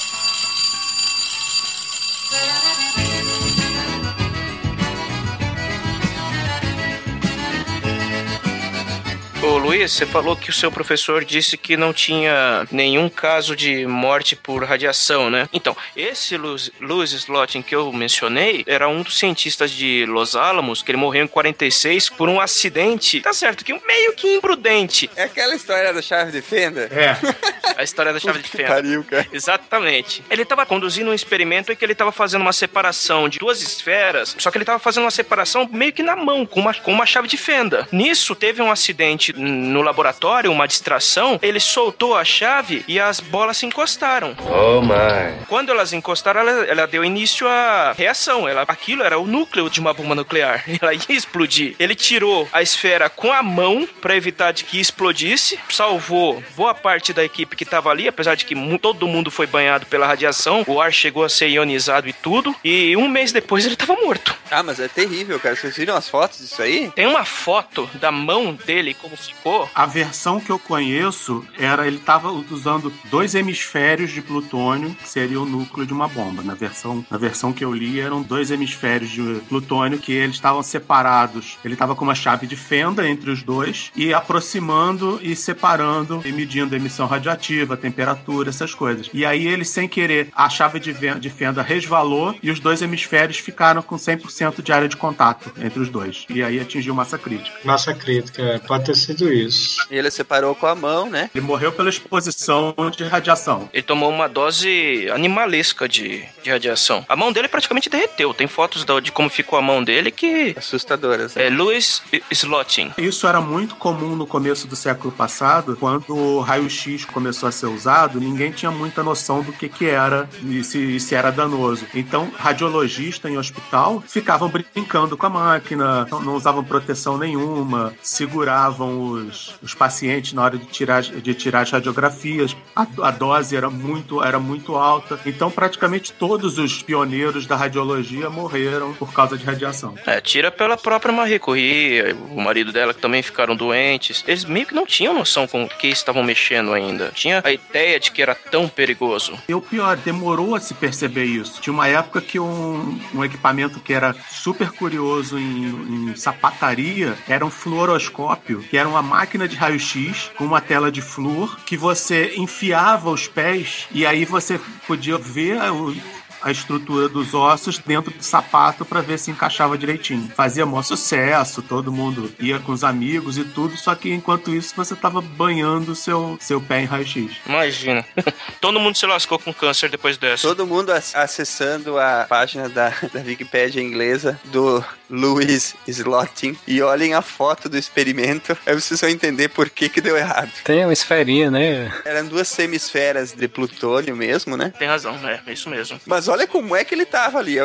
Ô 9.43 9.57
Luiz, 9.57 9.93
você 9.93 10.05
falou 10.05 10.37
que 10.37 10.51
o 10.51 10.53
seu 10.53 10.71
professor 10.71 11.25
disse 11.25 11.57
que 11.57 11.75
não 11.75 11.95
tinha 11.95 12.67
nenhum 12.71 13.09
caso 13.09 13.57
de 13.57 13.87
morte 13.87 14.37
por 14.37 14.63
radiação, 14.65 15.31
né? 15.31 15.49
Então, 15.51 15.75
esse 15.97 16.37
Luz, 16.37 16.71
Luz 16.79 17.13
Slotin 17.13 17.63
que 17.63 17.75
eu 17.75 17.91
mencionei 17.91 18.63
era 18.67 18.87
um 18.87 19.03
dos 19.03 19.19
cientistas 19.19 19.71
de 19.71 20.05
Los 20.07 20.37
Alamos, 20.37 20.83
que 20.83 20.91
ele 20.91 20.99
morreu 20.99 21.25
em 21.25 21.27
46 21.27 22.11
por 22.11 22.29
um 22.29 22.39
acidente. 22.39 23.23
Tá 23.23 23.33
certo, 23.33 23.65
que 23.65 23.73
meio 23.73 24.13
que 24.13 24.29
imprudente. 24.29 25.11
É 25.17 25.23
aquela 25.25 25.55
história 25.55 25.93
da 25.95 26.03
chave 26.03 26.33
de 26.33 26.43
fenda? 26.43 26.83
É. 26.93 27.17
A 27.77 27.83
história 27.83 28.13
da 28.13 28.21
chave 28.21 28.41
de 28.41 28.51
Que 28.51 28.59
fenda. 28.59 28.69
pariu, 28.69 29.03
cara. 29.05 29.27
Exatamente. 29.33 30.23
Ele 30.29 30.43
estava 30.43 30.67
conduzindo 30.67 31.11
um 31.11 31.15
experimento 31.15 31.73
em 31.73 31.77
que 31.77 31.83
ele 31.83 31.93
estava 31.93 32.13
fazendo 32.13 32.43
uma 32.43 32.53
separação 32.53 33.27
de 33.27 33.39
duas 33.39 33.63
esferas, 33.63 34.37
só 34.39 34.51
que 34.51 34.59
ele 34.59 34.65
estava 34.65 34.79
fazendo 34.79 35.05
uma 35.05 35.11
separação 35.11 35.67
meio 35.73 35.93
que 35.93 36.03
na 36.03 36.15
mão, 36.15 36.45
com 36.45 36.61
uma, 36.61 36.75
com 36.75 36.93
uma 36.93 37.07
chave 37.07 37.27
de 37.27 37.39
fenda. 37.39 37.89
Nisso, 37.91 38.35
teve 38.35 38.61
um 38.61 38.71
acidente 38.71 39.30
no 39.37 39.83
laboratório, 39.83 40.51
uma 40.51 40.67
distração, 40.67 41.39
ele 41.43 41.61
soltou 41.61 42.17
a 42.17 42.25
chave 42.25 42.85
e 42.87 42.99
as 42.99 43.21
bolas 43.21 43.57
se 43.57 43.67
encostaram. 43.67 44.37
Oh 44.47 44.81
my. 44.81 45.45
Quando 45.49 45.71
elas 45.71 45.93
encostaram, 45.93 46.41
ela, 46.41 46.65
ela 46.65 46.87
deu 46.87 47.05
início 47.05 47.47
à 47.49 47.93
reação. 47.93 48.49
Ela, 48.49 48.63
aquilo 48.63 49.03
era 49.03 49.19
o 49.19 49.27
núcleo 49.27 49.71
de 49.71 49.81
uma 49.81 49.93
bomba 49.93 50.15
nuclear. 50.15 50.65
Ela 50.81 50.95
ia 50.95 51.01
explodir. 51.09 51.75
Ele 51.79 51.95
tirou 51.95 52.49
a 52.53 52.63
esfera 52.63 53.09
com 53.11 53.33
a 53.33 53.43
mão 53.43 53.89
para 54.01 54.17
evitar 54.17 54.53
de 54.53 54.65
que 54.65 54.81
explodisse, 54.81 55.59
salvou 55.69 56.43
boa 56.57 56.75
parte 56.75 57.13
da 57.13 57.25
equipe 57.25 57.57
que 57.57 57.65
estava 57.65 57.91
ali, 57.91 58.09
apesar 58.09 58.35
de 58.35 58.45
que 58.45 58.55
todo 58.79 59.09
mundo 59.09 59.31
foi 59.31 59.47
banhado 59.47 59.87
pela 59.87 60.07
radiação. 60.07 60.65
O 60.67 60.81
ar 60.81 60.93
chegou 60.93 61.25
a 61.25 61.29
ser 61.29 61.49
ionizado 61.49 62.09
e 62.09 62.13
tudo. 62.13 62.55
E 62.65 62.97
um 62.97 63.09
mês 63.09 63.33
depois 63.33 63.65
ele 63.65 63.75
estava 63.75 63.95
morto. 63.97 64.35
Ah, 64.51 64.63
mas 64.63 64.81
é 64.81 64.89
terrível, 64.89 65.39
cara. 65.39 65.55
Vocês 65.55 65.77
viram 65.77 65.97
as 65.97 66.09
fotos 66.09 66.39
disso 66.39 66.63
aí? 66.63 66.91
Tem 66.95 67.07
uma 67.07 67.25
foto 67.25 67.89
da 67.95 68.11
mão 68.11 68.55
dele 68.55 68.95
como 68.95 69.17
ficou. 69.29 69.69
A 69.75 69.87
versão 69.87 70.41
que 70.41 70.51
eu 70.51 70.59
conheço 70.59 71.45
era 71.59 71.87
ele 71.87 71.97
estava 71.97 72.31
usando 72.31 72.93
dois 73.11 73.35
hemisférios 73.35 74.11
de 74.11 74.23
plutônio, 74.23 74.95
que 74.95 75.09
seria 75.09 75.41
o 75.41 75.47
núcleo 75.47 75.87
de 75.87 75.93
uma 75.93 76.09
bomba. 76.09 76.43
Na 76.43 76.55
versão, 76.55 77.05
na 77.11 77.19
versão 77.19 77.53
que 77.53 77.65
eu 77.65 77.73
li, 77.73 78.01
eram 78.01 78.23
dois 78.23 78.51
hemisférios 78.51 79.11
de 79.11 79.41
plutônio 79.49 79.99
que 79.99 80.13
eles 80.13 80.37
estavam 80.37 80.63
separados. 80.63 81.59
Ele 81.65 81.75
estava 81.75 81.95
com 81.95 82.05
uma 82.05 82.15
chave 82.15 82.47
de 82.47 82.57
fenda 82.57 83.09
entre 83.09 83.31
os 83.31 83.43
dois 83.43 83.91
e 83.97 84.13
aproximando 84.15 85.19
e 85.23 85.35
separando 85.35 86.21
e 86.25 86.33
medindo 86.33 86.75
a 86.75 86.79
emissão 86.79 87.07
radioativa, 87.07 87.75
a 87.75 87.77
temperatura, 87.77 88.51
essas 88.51 88.75
coisas. 88.75 89.11
E 89.13 89.25
aí 89.25 89.47
ele, 89.47 89.65
sem 89.65 89.89
querer, 89.89 90.29
a 90.35 90.49
chave 90.49 90.79
de 90.79 90.91
de 91.19 91.31
fenda 91.31 91.63
resvalou 91.63 92.35
e 92.43 92.51
os 92.51 92.61
dois 92.61 92.83
hemisférios 92.83 93.39
ficaram 93.39 93.81
com 93.81 93.97
100% 93.97 94.63
de 94.63 94.73
área 94.73 94.89
de 94.89 94.97
contato 94.97 95.53
entre 95.61 95.81
os 95.81 95.89
dois. 95.89 96.27
E 96.29 96.43
aí 96.43 96.61
atingiu 96.61 96.95
massa 96.95 97.19
crítica. 97.19 97.57
Massa 97.65 97.95
crítica, 97.95 98.43
é, 98.43 98.59
pode 98.59 98.85
ter 98.85 98.97
sido 98.97 99.10
isso. 99.33 99.87
E 99.91 99.97
ele 99.97 100.11
separou 100.11 100.55
com 100.55 100.67
a 100.67 100.75
mão, 100.75 101.09
né? 101.09 101.31
Ele 101.35 101.45
morreu 101.45 101.73
pela 101.73 101.89
exposição 101.89 102.75
de 102.97 103.05
radiação. 103.05 103.69
Ele 103.73 103.83
tomou 103.83 104.11
uma 104.11 104.29
dose 104.29 105.09
animalesca 105.13 105.89
de, 105.89 106.25
de 106.43 106.51
radiação. 106.51 107.05
A 107.09 107.17
mão 107.17 107.33
dele 107.33 107.49
praticamente 107.49 107.89
derreteu. 107.89 108.33
Tem 108.35 108.47
fotos 108.47 108.85
de 109.03 109.13
como 109.13 109.29
ficou 109.29 109.59
a 109.59 109.63
mão 109.63 109.83
dele 109.83 110.11
que. 110.11 110.55
Assustadoras, 110.57 111.35
né? 111.35 111.47
É 111.47 111.51
Louis 111.51 112.03
Slotin. 112.31 112.93
Isso 112.99 113.27
era 113.27 113.41
muito 113.41 113.75
comum 113.77 114.17
no 114.17 114.27
começo 114.27 114.67
do 114.67 114.77
século 114.77 115.13
passado, 115.13 115.77
quando 115.79 116.15
o 116.15 116.41
raio-x 116.41 117.05
começou 117.05 117.49
a 117.49 117.53
ser 117.53 117.67
usado, 117.67 118.21
ninguém 118.21 118.51
tinha 118.53 118.71
muita 118.71 119.03
noção 119.03 119.43
do 119.43 119.53
que, 119.53 119.69
que 119.69 119.87
era 119.87 120.29
e 120.45 120.63
se, 120.65 120.79
e 120.79 121.01
se 121.01 121.15
era 121.15 121.31
danoso. 121.31 121.87
Então, 121.95 122.31
radiologista 122.37 123.29
em 123.29 123.39
hospital 123.39 124.03
ficavam 124.07 124.49
brincando 124.49 125.17
com 125.17 125.27
a 125.27 125.31
máquina, 125.31 126.07
não, 126.11 126.21
não 126.21 126.35
usavam 126.35 126.65
proteção 126.65 127.19
nenhuma, 127.19 127.95
seguravam 128.03 129.00
os, 129.01 129.55
os 129.63 129.75
pacientes 129.75 130.33
na 130.33 130.43
hora 130.43 130.59
de 130.59 130.67
tirar, 130.67 131.03
de 131.03 131.35
tirar 131.35 131.63
as 131.63 131.71
radiografias. 131.71 132.57
A, 132.75 132.87
a 133.03 133.11
dose 133.11 133.57
era 133.57 133.71
muito, 133.71 134.23
era 134.23 134.39
muito 134.39 134.77
alta. 134.77 135.19
Então, 135.27 135.51
praticamente 135.51 136.13
todos 136.13 136.59
os 136.59 136.83
pioneiros 136.83 137.47
da 137.47 137.57
radiologia 137.57 138.31
morreram 138.31 138.95
por 138.95 139.13
causa 139.13 139.37
de 139.37 139.45
radiação. 139.45 139.95
É, 140.07 140.21
tira 140.21 140.51
pela 140.51 140.77
própria 140.77 141.13
Marie 141.13 141.39
Curie, 141.39 142.13
o 142.31 142.41
marido 142.41 142.73
dela 142.73 142.95
que 142.95 143.01
também 143.01 143.23
ficaram 143.23 143.57
doentes. 143.57 144.25
Eles 144.27 144.45
meio 144.45 144.67
que 144.67 144.75
não 144.75 144.87
tinham 144.87 145.15
noção 145.15 145.47
com 145.47 145.65
o 145.65 145.69
que 145.69 145.89
estavam 145.89 146.23
mexendo 146.23 146.73
ainda. 146.73 147.11
Tinha 147.15 147.41
a 147.45 147.53
ideia 147.53 147.99
de 147.99 148.11
que 148.11 148.23
era 148.23 148.35
tão 148.35 148.69
perigoso. 148.69 149.35
E 149.49 149.55
o 149.55 149.61
pior, 149.61 149.97
demorou 149.97 150.55
a 150.55 150.61
se 150.61 150.75
perceber 150.75 151.25
isso. 151.25 151.61
Tinha 151.61 151.73
uma 151.73 151.89
época 151.89 152.21
que 152.21 152.39
um, 152.39 153.01
um 153.15 153.25
equipamento 153.25 153.81
que 153.81 153.93
era 153.93 154.15
super 154.31 154.71
curioso 154.71 155.39
em, 155.39 156.11
em 156.11 156.17
sapataria 156.17 157.17
era 157.29 157.45
um 157.45 157.51
fluoroscópio, 157.51 158.61
que 158.61 158.77
era 158.77 158.89
uma 158.91 159.03
máquina 159.03 159.49
de 159.49 159.57
raio-x 159.57 160.31
com 160.37 160.45
uma 160.45 160.61
tela 160.61 160.91
de 160.91 161.01
flúor 161.01 161.59
que 161.65 161.77
você 161.77 162.35
enfiava 162.37 163.11
os 163.11 163.29
pés 163.29 163.87
e 163.91 164.05
aí 164.05 164.25
você 164.25 164.61
podia 164.87 165.17
ver 165.17 165.61
o, 165.71 165.95
a 166.43 166.51
estrutura 166.51 167.09
dos 167.09 167.35
ossos 167.35 167.79
dentro 167.79 168.11
do 168.13 168.23
sapato 168.23 168.85
para 168.85 169.01
ver 169.01 169.19
se 169.19 169.31
encaixava 169.31 169.77
direitinho. 169.77 170.31
Fazia 170.35 170.65
maior 170.67 170.83
sucesso, 170.83 171.63
todo 171.63 171.93
mundo 171.93 172.33
ia 172.39 172.59
com 172.59 172.73
os 172.73 172.85
amigos 172.85 173.39
e 173.39 173.45
tudo, 173.45 173.77
só 173.77 173.95
que 173.95 174.13
enquanto 174.13 174.55
isso 174.55 174.75
você 174.75 174.97
tava 174.97 175.21
banhando 175.21 175.95
seu, 175.95 176.37
seu 176.41 176.61
pé 176.61 176.83
em 176.83 176.85
raio-x. 176.87 177.37
Imagina. 177.47 178.05
todo 178.61 178.81
mundo 178.81 178.97
se 178.97 179.07
lascou 179.07 179.39
com 179.39 179.53
câncer 179.53 179.91
depois 179.91 180.17
dessa. 180.17 180.49
Todo 180.49 180.67
mundo 180.67 180.91
acessando 180.91 181.99
a 181.99 182.27
página 182.29 182.69
da, 182.69 182.91
da 183.13 183.21
Wikipédia 183.21 183.83
inglesa 183.83 184.41
do 184.45 184.85
Louis 185.11 185.75
Slotting 185.87 186.57
e 186.67 186.81
olhem 186.83 187.15
a 187.15 187.23
foto 187.23 187.69
do 187.69 187.77
experimento, 187.77 188.57
aí 188.65 188.75
vocês 188.75 189.01
vão 189.01 189.11
entender 189.11 189.49
por 189.49 189.69
que 189.69 189.89
que 189.89 190.01
deu 190.01 190.17
errado. 190.17 190.51
Tem 190.65 190.85
uma 190.85 190.93
esferinha, 190.93 191.51
né? 191.51 191.93
Eram 192.05 192.27
duas 192.27 192.49
semisferas 192.49 193.33
de 193.33 193.49
plutônio 193.49 194.17
mesmo, 194.17 194.57
né? 194.57 194.73
Tem 194.79 194.89
razão, 194.89 195.19
é, 195.27 195.41
é 195.47 195.53
isso 195.53 195.69
mesmo. 195.69 196.01
Mas 196.07 196.29
olha 196.29 196.47
como 196.47 196.77
é 196.77 196.85
que 196.85 196.95
ele 196.95 197.05
tava 197.05 197.39
ali. 197.39 197.57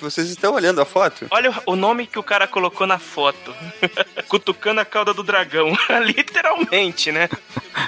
Vocês 0.00 0.28
estão 0.28 0.54
olhando 0.54 0.80
a 0.80 0.84
foto? 0.84 1.26
Olha 1.30 1.52
o 1.66 1.76
nome 1.76 2.06
que 2.06 2.18
o 2.18 2.22
cara 2.22 2.46
colocou 2.46 2.86
na 2.86 2.98
foto. 2.98 3.54
Cutucando 4.28 4.80
a 4.80 4.84
cauda 4.84 5.12
do 5.12 5.22
dragão. 5.22 5.76
Literalmente, 6.04 7.10
né? 7.10 7.28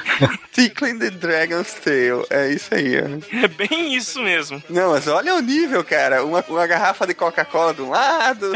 Tickling 0.53 0.99
the 0.99 1.11
Dragon's 1.11 1.75
Tail. 1.75 2.25
É 2.31 2.49
isso 2.51 2.75
aí, 2.75 2.95
ó. 3.01 3.45
É 3.45 3.49
bem 3.49 3.95
isso 3.95 4.23
mesmo. 4.23 4.63
Não, 4.69 4.93
mas 4.93 5.07
olha 5.07 5.35
o 5.35 5.41
nível, 5.41 5.83
cara. 5.85 6.25
Uma, 6.25 6.45
uma 6.49 6.67
garrafa 6.67 7.07
de 7.07 7.15
Coca-Cola 7.15 7.75
de 7.75 7.83
um 7.83 7.91
lado. 7.91 8.53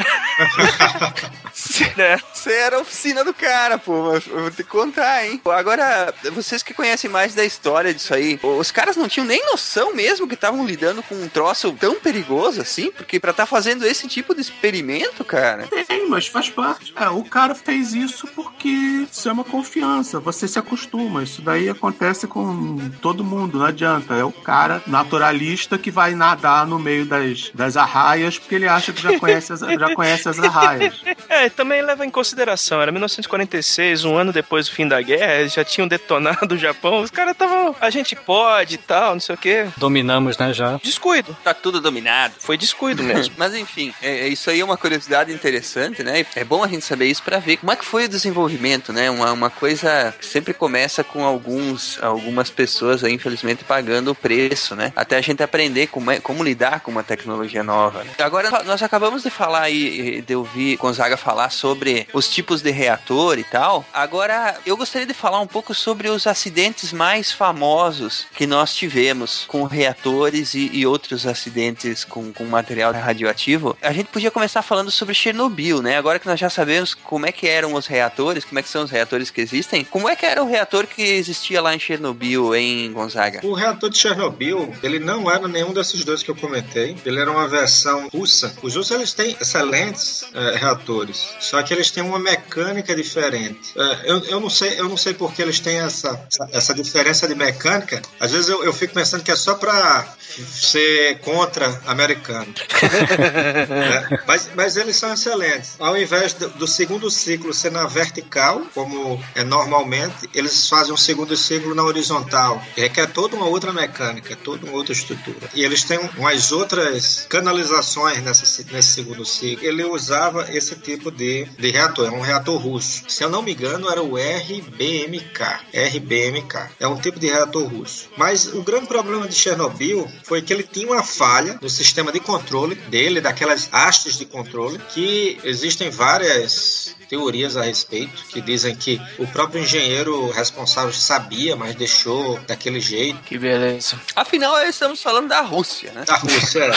Você 2.33 2.53
era 2.53 2.77
a 2.77 2.81
oficina 2.81 3.25
do 3.25 3.35
cara, 3.35 3.79
pô. 3.79 4.15
Eu 4.15 4.41
vou 4.43 4.51
te 4.51 4.63
contar, 4.63 5.27
hein? 5.27 5.41
Agora, 5.47 6.15
vocês 6.33 6.63
que 6.63 6.75
conhecem 6.75 7.11
mais 7.11 7.35
da 7.35 7.45
história 7.45 7.93
disso 7.93 8.15
aí, 8.15 8.39
os 8.43 8.71
caras 8.71 8.97
não 8.97 9.09
tinham 9.09 9.27
nem 9.27 9.45
noção 9.47 9.95
mesmo 9.95 10.27
que 10.29 10.35
estavam 10.35 10.65
lidando 10.65 11.03
com 11.03 11.15
um 11.15 11.29
troço 11.29 11.73
tão 11.73 11.97
perigoso 11.97 12.61
assim? 12.61 12.91
Porque 12.91 13.19
pra 13.19 13.33
estar 13.33 13.45
tá 13.45 13.47
fazendo 13.47 13.85
esse 13.85 14.07
tipo 14.07 14.35
de 14.35 14.41
experimento, 14.41 15.25
cara. 15.25 15.67
Tem, 15.67 16.09
mas 16.09 16.27
faz 16.27 16.49
parte. 16.49 16.93
É, 16.97 17.09
o 17.09 17.25
cara 17.25 17.55
fez 17.55 17.93
isso 17.93 18.27
porque 18.29 18.69
isso 19.11 19.29
é 19.29 19.33
uma 19.33 19.45
confiança. 19.45 20.21
Você 20.21 20.47
se 20.47 20.59
acostuma. 20.59 21.23
Isso 21.23 21.43
daí 21.43 21.69
acontece 21.69 22.27
com 22.27 22.91
todo 23.03 23.25
mundo, 23.25 23.59
não 23.59 23.67
adianta. 23.67 24.15
É 24.15 24.25
o 24.25 24.33
cara 24.33 24.83
naturalista 24.87 25.77
que 25.79 25.91
vai 25.91 26.15
nadar 26.15 26.67
no 26.67 26.79
meio 26.79 27.05
das, 27.05 27.51
das 27.55 27.77
arraias 27.77 28.39
porque 28.39 28.55
ele 28.55 28.69
acha 28.69 28.93
que 28.93 29.03
já 29.03 29.19
conhece 29.19 29.53
as, 29.53 29.61
já 29.61 29.95
conhece 29.95 30.29
as 30.29 30.38
arraias. 30.45 30.95
É, 31.29 31.51
também 31.51 31.83
leva 31.83 32.07
em 32.07 32.11
consideração, 32.11 32.81
era 32.81 32.91
1946, 32.91 34.05
um 34.05 34.17
ano 34.17 34.33
depois 34.33 34.67
do 34.67 34.73
fim 34.73 34.89
da 34.89 35.01
guerra, 35.03 35.41
eles 35.41 35.53
já 35.53 35.63
tinham 35.63 35.87
detonado 35.87 36.55
o 36.55 36.59
Japão, 36.59 37.03
os 37.03 37.11
caras 37.11 37.33
estavam, 37.33 37.77
a 37.79 37.91
gente 37.91 38.17
pode 38.17 38.77
e 38.77 38.79
tal, 38.79 39.13
não 39.13 39.21
sei 39.21 39.35
o 39.35 39.39
quê. 39.39 39.67
Dominamos, 39.77 40.39
né, 40.39 40.55
já. 40.55 40.79
Descuido. 40.83 41.37
Tá 41.45 41.53
tudo 41.53 41.83
dominado. 41.83 42.35
Foi 42.39 42.57
descuido 42.57 43.03
mesmo. 43.03 43.35
Mas 43.39 43.55
enfim, 43.55 43.93
é, 44.03 44.21
é, 44.21 44.29
isso 44.29 44.51
aí 44.51 44.61
é 44.61 44.65
uma 44.65 44.77
curiosidade 44.77 45.33
interessante, 45.33 46.03
né? 46.03 46.25
É 46.35 46.45
bom 46.45 46.65
a 46.65 46.69
gente 46.69 46.85
saber 46.85 47.07
isso 47.07 47.23
para 47.23 47.39
ver 47.39 47.59
como 47.59 47.73
é 47.73 47.77
que 47.77 47.85
foi 47.85 48.07
o 48.07 48.09
desenvolvimento, 48.09 48.93
né? 48.93 49.11
Uma, 49.11 49.33
uma 49.33 49.51
coisa 49.51 50.15
que 50.19 50.27
sempre 50.27 50.55
começa 50.55 51.05
com 51.05 51.25
alguns, 51.25 51.99
algumas 52.03 52.51
pessoas 52.51 53.05
aí, 53.05 53.13
infelizmente, 53.13 53.65
pagando 53.65 54.11
o 54.11 54.15
preço, 54.15 54.75
né? 54.75 54.93
Até 54.97 55.17
a 55.17 55.21
gente 55.21 55.43
aprender 55.43 55.89
como, 55.89 56.11
é, 56.11 56.21
como 56.21 56.43
lidar 56.43 56.81
com 56.81 56.91
uma 56.91 57.03
tecnologia 57.03 57.63
nova. 57.63 58.05
Né? 58.05 58.11
Agora, 58.19 58.63
nós 58.65 58.83
acabamos 58.83 59.23
de 59.23 59.31
falar 59.31 59.63
aí, 59.63 60.23
de 60.29 60.37
ouvir 60.37 60.77
Gonzaga 60.77 61.17
falar 61.17 61.51
sobre 61.51 62.07
os 62.13 62.29
tipos 62.29 62.61
de 62.61 62.71
reator 62.71 63.39
e 63.39 63.45
tal. 63.45 63.85
Agora, 63.93 64.57
eu 64.67 64.77
gostaria 64.77 65.07
de 65.07 65.15
falar 65.15 65.41
um 65.41 65.47
pouco 65.47 65.75
sobre 65.75 66.09
os 66.09 66.27
acidentes 66.27 66.93
mais 66.93 67.33
famosos 67.33 68.27
que 68.35 68.47
nós 68.47 68.75
tivemos 68.75 69.45
com 69.49 69.65
reatores 69.65 70.53
e, 70.53 70.71
e 70.73 70.87
outros 70.87 71.27
acidentes 71.27 72.05
com, 72.05 72.33
com 72.33 72.45
material 72.45 72.93
radioativo. 72.93 73.77
A 73.81 73.93
gente 73.93 74.09
podia 74.09 74.31
começar 74.31 74.61
falando 74.61 74.91
sobre 74.91 75.15
Chernobyl, 75.15 75.81
né? 75.81 75.97
Agora 75.97 76.19
que 76.19 76.27
nós 76.27 76.39
já 76.39 76.51
sabemos 76.51 76.93
como 76.93 77.27
é 77.27 77.33
que 77.33 77.49
eram 77.49 77.73
os 77.73 77.87
reatores, 77.87 78.45
como 78.45 78.59
é 78.59 78.63
que 78.63 78.69
são 78.69 78.85
os 78.85 78.91
reatores 78.91 79.31
que 79.31 79.41
existem, 79.41 79.85
como 79.85 80.09
é 80.09 80.15
que 80.15 80.27
era 80.27 80.43
o 80.43 80.47
reator 80.47 80.87
que 80.87 81.03
existia 81.03 81.63
lá 81.63 81.75
em 81.75 81.79
Chernobyl, 81.79 82.55
em 82.55 82.93
Gonzaga? 82.93 83.41
O 83.43 83.55
reator 83.55 83.89
de 83.89 83.97
Chernobyl, 83.97 84.75
ele 84.83 84.99
não 84.99 85.31
era 85.31 85.49
nenhum 85.49 85.73
desses 85.73 86.05
dois 86.05 86.23
que 86.23 86.31
eu 86.31 86.37
comentei. 86.37 86.97
Ele 87.05 87.19
era 87.19 87.31
uma 87.31 87.49
versão 87.49 88.09
russa. 88.09 88.55
Os 88.63 88.77
russos, 88.77 88.95
eles 88.95 89.15
têm 89.15 89.37
excelentes 89.41 90.18
é, 90.35 90.57
reatores, 90.57 91.35
só 91.41 91.63
que 91.63 91.73
eles 91.73 91.91
têm 91.91 92.03
uma 92.03 92.19
mecânica 92.19 92.95
diferente. 92.95 93.73
É, 93.77 94.11
eu, 94.11 94.25
eu 94.25 94.41
não 94.41 94.51
sei, 94.51 94.79
eu 94.79 94.89
não 94.89 94.97
sei 94.97 95.15
porque 95.15 95.43
eles 95.43 95.61
têm 95.61 95.79
essa, 95.79 96.21
essa, 96.31 96.49
essa 96.53 96.75
diferença 96.75 97.27
de 97.27 97.35
mecânica. 97.35 98.03
Às 98.19 98.33
vezes 98.33 98.49
eu, 98.49 98.65
eu 98.65 98.73
fico 98.73 98.95
pensando 98.95 99.23
que 99.23 99.31
é 99.31 99.37
só 99.37 99.55
para 99.55 100.07
ser 100.47 101.19
contra 101.21 101.81
americano. 101.87 102.53
é, 104.13 104.23
mas, 104.27 104.51
mas 104.55 104.77
eles 104.77 104.97
são 104.97 105.13
excelentes. 105.13 105.73
Ao 105.79 105.97
invés 105.97 106.33
do, 106.35 106.49
do, 106.51 106.67
segundo 106.67 107.11
ciclo 107.11 107.53
ser 107.53 107.73
na 107.73 107.87
vertical, 107.87 108.63
como 108.75 109.23
é 109.35 109.43
normalmente, 109.43 110.29
eles 110.35 110.69
fazem 110.69 110.93
um 110.93 110.97
segundo 110.97 111.37
ciclo 111.37 111.75
na 111.75 111.83
horizontal, 111.83 112.63
que 112.75 112.81
requer 112.83 113.07
toda 113.09 113.37
uma 113.37 113.47
outra 113.47 113.73
mecânica, 113.73 114.37
toda 114.37 114.67
uma 114.67 114.77
outra 114.77 114.93
estrutura. 114.93 115.49
E 115.55 115.65
eles 115.65 115.85
têm 115.85 115.99
umas 116.17 116.53
outras 116.53 117.27
canalizações 117.29 118.23
nessa, 118.23 118.65
nesse 118.71 118.89
segundo 118.89 119.25
ciclo. 119.25 119.67
Ele 119.67 119.85
usava 119.99 120.47
esse 120.53 120.77
tipo 120.77 121.11
de, 121.11 121.45
de 121.45 121.71
reator, 121.71 122.07
é 122.07 122.11
um 122.11 122.21
reator 122.21 122.57
russo. 122.57 123.03
Se 123.09 123.23
eu 123.23 123.29
não 123.29 123.43
me 123.43 123.53
engano, 123.53 123.91
era 123.91 124.03
o 124.03 124.17
RBMK. 124.17 125.43
RBMK. 125.75 126.71
É 126.81 126.87
um 126.87 126.97
tipo 126.97 127.19
de 127.19 127.27
reator 127.27 127.67
russo. 127.67 128.09
Mas 128.17 128.47
o 128.47 128.63
grande 128.63 128.87
problema 128.87 129.29
de 129.29 129.35
Chernobyl 129.35 130.09
foi 130.23 130.41
que 130.41 130.53
ele 130.53 130.63
tinha 130.63 130.87
uma 130.87 131.03
falha 131.03 131.59
no 131.61 131.69
sistema 131.69 132.13
de 132.13 132.21
controle 132.21 132.77
dele, 132.77 133.21
daquelas 133.21 133.69
hastes 133.73 134.17
de 134.17 134.25
controle, 134.25 134.79
que 134.95 135.39
existem 135.45 135.91
várias 135.91 136.97
teorias 137.09 137.57
a 137.57 137.63
respeito, 137.63 138.25
que 138.29 138.41
dizem 138.41 138.77
que 138.77 139.01
o 139.19 139.27
próprio 139.27 139.63
engenheiro 139.63 140.31
responsável 140.31 140.93
sabia, 140.93 141.57
mas 141.57 141.75
deixou 141.75 142.39
daquele 142.41 142.81
jeito. 142.81 143.19
Que 143.23 143.39
beleza. 143.39 143.99
Afinal, 144.15 144.57
estamos 144.65 145.03
falando 145.03 145.29
da 145.29 145.41
Rússia, 145.41 145.91
né? 145.93 146.05
Da 146.07 146.17
Rússia, 146.17 146.65
é. 146.65 146.71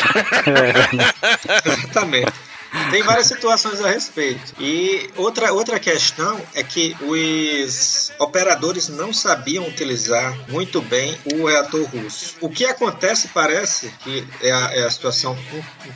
Também. 1.93 2.25
Tem 2.89 3.03
várias 3.03 3.27
situações 3.27 3.81
a 3.81 3.89
respeito. 3.89 4.53
E 4.59 5.09
outra, 5.17 5.51
outra 5.51 5.79
questão 5.79 6.41
é 6.53 6.63
que 6.63 6.95
os 7.01 8.11
operadores 8.17 8.87
não 8.87 9.11
sabiam 9.13 9.67
utilizar 9.67 10.37
muito 10.49 10.81
bem 10.81 11.17
o 11.33 11.47
reator 11.47 11.83
russo. 11.83 12.35
O 12.39 12.49
que 12.49 12.65
acontece, 12.65 13.27
parece 13.29 13.91
que 14.03 14.25
é 14.41 14.51
a, 14.51 14.73
é 14.73 14.83
a 14.85 14.91
situação 14.91 15.37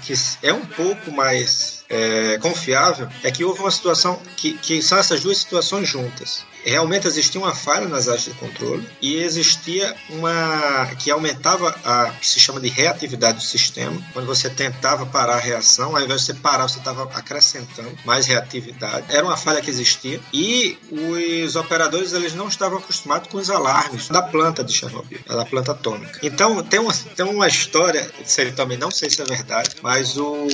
que 0.04 0.14
é 0.42 0.54
um 0.54 0.66
pouco 0.66 1.12
mais 1.12 1.84
é, 1.90 2.38
confiável 2.40 3.08
é 3.24 3.32
que 3.32 3.44
houve 3.44 3.60
uma 3.62 3.72
situação 3.72 4.20
que, 4.36 4.54
que 4.54 4.82
são 4.82 4.98
essas 4.98 5.22
duas 5.22 5.38
situações 5.38 5.88
juntas 5.88 6.46
realmente 6.72 7.08
existia 7.08 7.40
uma 7.40 7.54
falha 7.54 7.88
nas 7.88 8.08
áreas 8.08 8.26
de 8.26 8.32
controle 8.32 8.88
e 9.02 9.18
existia 9.18 9.96
uma 10.10 10.88
que 10.98 11.12
aumentava 11.12 11.76
a 11.84 12.12
que 12.20 12.28
se 12.28 12.40
chama 12.40 12.60
de 12.60 12.70
reatividade 12.70 13.38
do 13.38 13.44
sistema. 13.44 14.02
Quando 14.14 14.26
você 14.26 14.50
tentava 14.50 15.06
parar 15.06 15.36
a 15.36 15.40
reação, 15.40 15.96
ao 15.96 16.02
invés 16.02 16.22
de 16.22 16.28
você 16.28 16.34
parar, 16.34 16.68
você 16.68 16.80
estava 16.80 17.04
acrescentando 17.14 17.92
mais 18.04 18.26
reatividade. 18.26 19.06
Era 19.10 19.26
uma 19.26 19.38
falha 19.38 19.62
que 19.62 19.70
existia 19.70 20.20
e 20.34 20.78
os 20.92 21.56
operadores 21.56 22.14
eles 22.14 22.34
não 22.34 22.48
estavam 22.48 22.80
acostumados 22.80 23.30
com 23.30 23.38
os 23.38 23.50
alarmes 23.50 24.08
da 24.10 24.22
planta 24.22 24.64
de 24.64 24.74
Chernobyl, 24.74 25.20
da 25.28 25.46
planta 25.46 25.72
atômica. 25.72 26.20
Então 26.24 26.64
tem 26.64 26.80
uma, 26.80 26.94
tem 26.94 27.26
uma 27.26 27.48
história, 27.48 28.10
isso 28.26 28.46
também 28.54 28.78
não 28.78 28.92
sei 28.92 29.10
se 29.10 29.22
é 29.22 29.26
verdade, 29.26 29.76
mas 29.82 30.18
o 30.18 30.48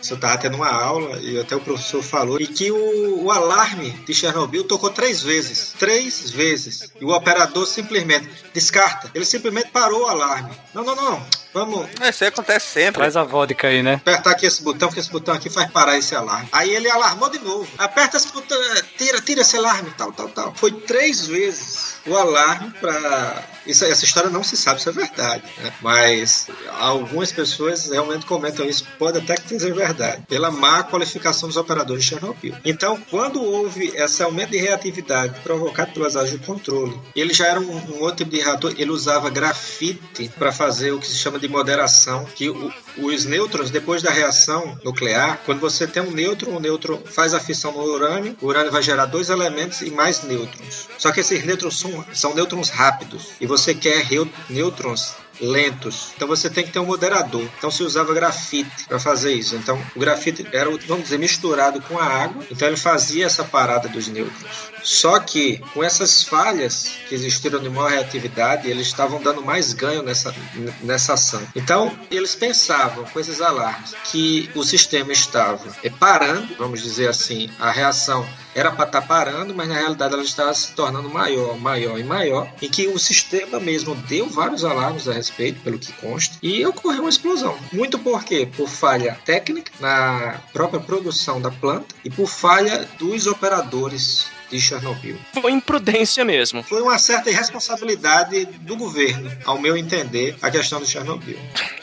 você 0.00 0.14
estava 0.14 0.38
tendo 0.38 0.56
uma 0.56 0.70
aula 0.70 1.18
e 1.20 1.38
até 1.38 1.54
o 1.54 1.60
professor 1.60 2.02
falou 2.02 2.40
e 2.40 2.46
que 2.46 2.70
o, 2.70 3.24
o 3.24 3.30
alarme 3.30 3.90
de 4.06 4.14
Chernobyl 4.14 4.64
tocou 4.64 4.90
três 4.90 5.22
vezes 5.22 5.55
vezes, 5.56 5.72
três 5.78 6.30
vezes. 6.30 6.92
E 7.00 7.04
o 7.04 7.10
operador 7.10 7.66
simplesmente 7.66 8.28
descarta. 8.52 9.10
Ele 9.14 9.24
simplesmente 9.24 9.70
parou 9.70 10.02
o 10.02 10.06
alarme. 10.06 10.56
Não, 10.74 10.84
não, 10.84 10.94
não. 10.94 11.26
Vamos 11.56 11.88
É, 12.00 12.10
Isso 12.10 12.22
aí 12.22 12.28
acontece 12.28 12.66
sempre. 12.66 13.00
Traz 13.00 13.16
a 13.16 13.24
vodka 13.24 13.68
aí, 13.68 13.82
né? 13.82 13.94
apertar 13.94 14.32
aqui 14.32 14.44
esse 14.44 14.62
botão, 14.62 14.90
que 14.90 14.98
esse 14.98 15.10
botão 15.10 15.34
aqui 15.34 15.48
faz 15.48 15.70
parar 15.70 15.96
esse 15.96 16.14
alarme. 16.14 16.48
Aí 16.52 16.74
ele 16.74 16.90
alarmou 16.90 17.30
de 17.30 17.38
novo. 17.38 17.66
Aperta 17.78 18.18
esse 18.18 18.30
botão, 18.30 18.58
tira, 18.98 19.20
tira 19.22 19.40
esse 19.40 19.56
alarme, 19.56 19.90
tal, 19.96 20.12
tal, 20.12 20.28
tal. 20.28 20.54
Foi 20.54 20.70
três 20.70 21.26
vezes 21.26 21.96
o 22.06 22.14
alarme 22.14 22.70
pra. 22.80 23.42
Isso, 23.66 23.84
essa 23.84 24.04
história 24.04 24.30
não 24.30 24.44
se 24.44 24.56
sabe 24.56 24.80
se 24.80 24.88
é 24.88 24.92
verdade, 24.92 25.42
né? 25.58 25.72
Mas 25.80 26.46
algumas 26.78 27.32
pessoas 27.32 27.90
realmente 27.90 28.24
comentam 28.24 28.64
isso, 28.64 28.86
pode 28.96 29.18
até 29.18 29.34
que 29.34 29.48
seja 29.48 29.74
verdade, 29.74 30.22
pela 30.28 30.52
má 30.52 30.84
qualificação 30.84 31.48
dos 31.48 31.56
operadores 31.56 32.04
de 32.04 32.10
Chernobyl. 32.10 32.54
Então, 32.64 32.96
quando 33.10 33.42
houve 33.42 33.92
esse 33.96 34.22
aumento 34.22 34.50
de 34.50 34.58
reatividade 34.58 35.40
provocado 35.40 35.92
pelas 35.92 36.14
áreas 36.16 36.30
de 36.30 36.38
controle, 36.38 36.96
ele 37.16 37.34
já 37.34 37.46
era 37.48 37.58
um, 37.60 37.64
um 37.64 38.02
outro 38.02 38.18
tipo 38.24 38.30
de 38.30 38.40
reator, 38.40 38.72
ele 38.78 38.90
usava 38.90 39.28
grafite 39.30 40.30
para 40.38 40.52
fazer 40.52 40.92
o 40.92 41.00
que 41.00 41.06
se 41.06 41.16
chama 41.16 41.38
de 41.38 41.45
moderação, 41.48 42.24
que 42.24 42.48
o- 42.50 42.72
os 42.98 43.24
nêutrons, 43.24 43.70
depois 43.70 44.02
da 44.02 44.10
reação 44.10 44.78
nuclear, 44.84 45.40
quando 45.44 45.60
você 45.60 45.86
tem 45.86 46.02
um 46.02 46.10
nêutron, 46.10 46.56
o 46.56 46.60
nêutron 46.60 47.00
faz 47.04 47.34
a 47.34 47.40
fissão 47.40 47.72
no 47.72 47.82
urânio, 47.82 48.36
o 48.40 48.46
urânio 48.46 48.72
vai 48.72 48.82
gerar 48.82 49.06
dois 49.06 49.28
elementos 49.30 49.82
e 49.82 49.90
mais 49.90 50.22
nêutrons. 50.22 50.88
Só 50.98 51.12
que 51.12 51.20
esses 51.20 51.44
nêutrons 51.44 51.78
são, 51.78 52.04
são 52.12 52.34
nêutrons 52.34 52.70
rápidos, 52.70 53.28
e 53.40 53.46
você 53.46 53.74
quer 53.74 54.06
nêutrons 54.48 55.14
lentos. 55.40 56.12
Então 56.16 56.28
você 56.28 56.48
tem 56.48 56.64
que 56.64 56.72
ter 56.72 56.78
um 56.78 56.86
moderador. 56.86 57.46
Então 57.58 57.70
se 57.70 57.82
usava 57.82 58.12
grafite 58.14 58.86
para 58.86 58.98
fazer 58.98 59.32
isso. 59.32 59.56
Então 59.56 59.80
o 59.94 60.00
grafite 60.00 60.46
era, 60.52 60.70
vamos 60.86 61.04
dizer, 61.04 61.18
misturado 61.18 61.80
com 61.82 61.98
a 61.98 62.04
água. 62.04 62.44
Então 62.50 62.68
ele 62.68 62.76
fazia 62.76 63.26
essa 63.26 63.44
parada 63.44 63.88
dos 63.88 64.08
nêutrons. 64.08 64.70
Só 64.82 65.18
que 65.18 65.58
com 65.74 65.82
essas 65.82 66.22
falhas 66.22 66.92
que 67.08 67.14
existiram 67.14 67.58
de 67.58 67.68
maior 67.68 67.90
reatividade, 67.90 68.68
eles 68.68 68.86
estavam 68.86 69.20
dando 69.20 69.42
mais 69.42 69.72
ganho 69.72 70.02
nessa, 70.02 70.34
nessa 70.82 71.14
ação. 71.14 71.42
Então 71.54 71.96
eles 72.10 72.34
pensavam 72.34 73.04
com 73.04 73.18
esses 73.18 73.40
alarmes 73.40 73.94
que 74.04 74.50
o 74.54 74.62
sistema 74.62 75.12
estava 75.12 75.76
eh, 75.82 75.90
parando, 75.90 76.54
vamos 76.56 76.82
dizer 76.82 77.08
assim, 77.08 77.50
a 77.58 77.70
reação 77.70 78.26
era 78.56 78.72
para 78.72 78.86
estar 78.86 79.02
parando, 79.02 79.54
mas 79.54 79.68
na 79.68 79.74
realidade 79.74 80.14
ela 80.14 80.22
estava 80.22 80.54
se 80.54 80.72
tornando 80.72 81.10
maior, 81.10 81.58
maior 81.58 82.00
e 82.00 82.02
maior, 82.02 82.50
e 82.62 82.68
que 82.70 82.88
o 82.88 82.98
sistema 82.98 83.60
mesmo 83.60 83.94
deu 83.94 84.28
vários 84.30 84.64
alarmes 84.64 85.06
a 85.06 85.12
respeito, 85.12 85.60
pelo 85.60 85.78
que 85.78 85.92
consta, 85.92 86.38
e 86.42 86.64
ocorreu 86.64 87.02
uma 87.02 87.10
explosão. 87.10 87.58
Muito 87.70 87.98
por 87.98 88.24
quê? 88.24 88.48
Por 88.56 88.66
falha 88.66 89.18
técnica 89.26 89.70
na 89.78 90.40
própria 90.54 90.80
produção 90.80 91.38
da 91.38 91.50
planta 91.50 91.94
e 92.02 92.08
por 92.08 92.26
falha 92.26 92.88
dos 92.98 93.26
operadores 93.26 94.26
de 94.50 94.60
Chernobyl. 94.60 95.18
Foi 95.32 95.52
imprudência 95.52 96.24
mesmo. 96.24 96.62
Foi 96.62 96.80
uma 96.80 96.98
certa 96.98 97.30
irresponsabilidade 97.30 98.44
do 98.60 98.76
governo, 98.76 99.30
ao 99.44 99.58
meu 99.58 99.76
entender, 99.76 100.36
a 100.40 100.50
questão 100.50 100.80
do 100.80 100.86
Chernobyl. 100.86 101.38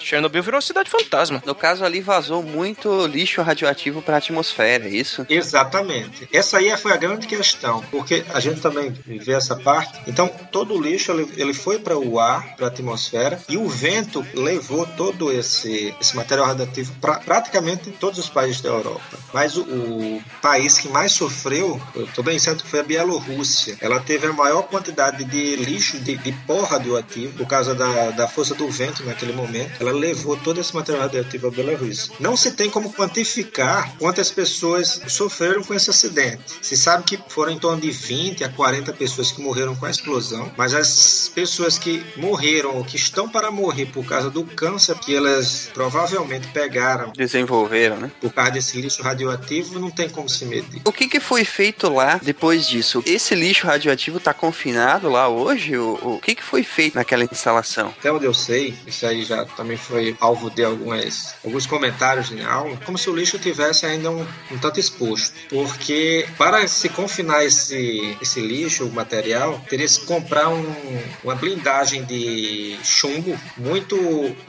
Chernobyl 0.06 0.44
virou 0.44 0.58
uma 0.58 0.62
cidade 0.62 0.90
fantasma. 0.90 1.42
No 1.46 1.56
caso 1.56 1.84
ali 1.84 2.02
vazou 2.02 2.44
muito 2.44 3.06
lixo 3.08 3.42
radioativo 3.42 4.02
para 4.02 4.16
a 4.16 4.18
atmosfera, 4.18 4.86
é 4.86 4.90
isso? 4.90 5.26
Exatamente. 5.30 6.28
Essa 6.32 6.58
aí 6.58 6.76
foi 6.78 6.92
a 6.92 6.98
grande 6.98 7.28
questão, 7.28 7.82
porque 7.92 8.24
a 8.34 8.40
gente 8.40 8.62
também 8.62 8.92
vê 9.06 9.34
essa 9.34 9.56
parte. 9.56 10.02
Então, 10.08 10.28
todo 10.52 10.74
o 10.74 10.82
lixo 10.82 11.12
ele, 11.12 11.32
ele 11.38 11.54
foi 11.54 11.80
para 11.80 11.98
o 11.98 12.20
ar, 12.20 12.56
para 12.56 12.66
a 12.66 12.70
atmosfera, 12.70 13.40
e 13.48 13.58
o 13.58 13.68
vento 13.68 14.26
levou 14.34 14.86
todo 14.86 15.32
esse, 15.32 15.96
esse 16.00 16.16
material 16.16 16.48
radioativo 16.48 16.94
para 17.00 17.16
praticamente 17.16 17.92
todos 17.92 18.20
os 18.20 18.30
países 18.30 18.62
da 18.62 18.70
Europa. 18.70 19.18
Mas 19.34 19.58
o, 19.58 19.62
o 19.62 20.24
país 20.42 20.78
que 20.78 20.88
mais 20.88 21.12
sofreu, 21.14 21.82
eu 21.96 22.06
estou 22.06 22.24
bem 22.24 22.38
certo 22.38 22.64
que 22.64 22.70
foi 22.70 22.80
a 22.80 22.84
Bielorrússia. 22.84 23.78
Ela 23.80 24.00
teve 24.00 24.28
a 24.28 24.34
maior 24.34 24.64
quantidade 24.64 25.24
de 25.24 25.56
lixo, 25.56 26.00
de, 26.00 26.18
de 26.18 26.32
pó 26.46 26.62
radioativo, 26.64 27.38
por 27.38 27.48
causa 27.48 27.74
da, 27.74 28.12
da 28.12 28.28
força 28.28 28.54
do 28.54 28.70
vento 28.70 29.04
naquele 29.06 29.34
momento. 29.34 29.80
Ela 29.80 29.93
levou 29.94 30.38
todo 30.38 30.60
esse 30.60 30.74
material 30.74 31.04
radioativo 31.04 31.48
à 31.48 31.52
Bielorrússia. 31.52 32.14
Não 32.20 32.36
se 32.36 32.52
tem 32.52 32.70
como 32.70 32.94
quantificar 32.94 33.96
quantas 33.98 34.32
pessoas 34.32 35.02
sofreram 35.08 35.64
com 35.64 35.74
esse 35.74 35.90
acidente. 35.90 36.44
Se 36.62 36.76
sabe 36.76 37.04
que 37.04 37.20
foram 37.28 37.52
em 37.52 37.60
torno 37.60 37.82
de 37.82 37.92
20 37.92 38.44
a 38.44 38.50
40 38.50 38.94
pessoas 38.94 39.32
que 39.32 39.42
morreram 39.42 39.76
com 39.76 39.86
a 39.86 39.90
explosão, 39.90 40.52
mas 40.58 40.74
as 40.74 41.32
pessoas 41.34 41.78
que 41.78 42.04
morreram 42.16 42.78
ou 42.78 42.84
que 42.84 42.96
estão 42.96 43.30
para 43.30 43.52
morrer 43.52 43.88
por 43.88 44.06
causa 44.06 44.30
do 44.30 44.44
câncer 44.44 44.96
que 45.00 45.16
elas 45.16 45.70
provavelmente 45.74 46.48
pegaram 46.48 47.12
Desenvolveram, 47.16 47.98
né? 47.98 48.12
por 48.20 48.34
causa 48.34 48.52
desse 48.52 48.80
lixo 48.80 49.02
radioativo, 49.02 49.80
não 49.80 49.90
tem 49.90 50.10
como 50.10 50.30
se 50.30 50.46
medir. 50.46 50.82
O 50.86 50.92
que, 50.92 51.08
que 51.08 51.20
foi 51.20 51.44
feito 51.44 51.90
lá 51.90 52.20
depois 52.22 52.68
disso? 52.68 53.04
Esse 53.06 53.36
lixo 53.36 53.68
radioativo 53.68 54.20
tá 54.20 54.34
confinado 54.34 55.10
lá 55.10 55.28
hoje? 55.28 55.78
O, 55.78 56.16
o 56.16 56.20
que, 56.22 56.36
que 56.36 56.44
foi 56.44 56.64
feito 56.64 56.96
naquela 56.96 57.24
instalação? 57.24 57.94
Até 58.00 58.12
onde 58.12 58.26
eu 58.26 58.34
sei, 58.34 58.76
isso 58.86 59.06
aí 59.06 59.24
já 59.24 59.46
também 59.46 59.78
foi 59.84 60.16
alvo 60.20 60.50
de 60.50 60.64
algumas, 60.64 61.36
alguns 61.44 61.66
comentários 61.66 62.32
em 62.32 62.44
aula, 62.44 62.78
como 62.86 62.98
se 62.98 63.10
o 63.10 63.16
lixo 63.16 63.38
tivesse 63.38 63.86
ainda 63.86 64.10
um, 64.10 64.26
um 64.52 64.58
tanto 64.58 64.80
exposto. 64.80 65.34
Porque 65.50 66.28
para 66.38 66.68
se 66.68 66.90
confinar 66.90 67.44
esse, 67.46 68.18
esse 68.22 68.40
lixo, 68.40 68.86
o 68.86 68.92
material, 68.92 69.62
teria 69.70 69.88
que 69.88 70.06
comprar 70.06 70.50
um, 70.50 71.04
uma 71.24 71.36
blindagem 71.36 72.04
de 72.06 72.78
chumbo 72.84 73.40
muito, 73.58 73.98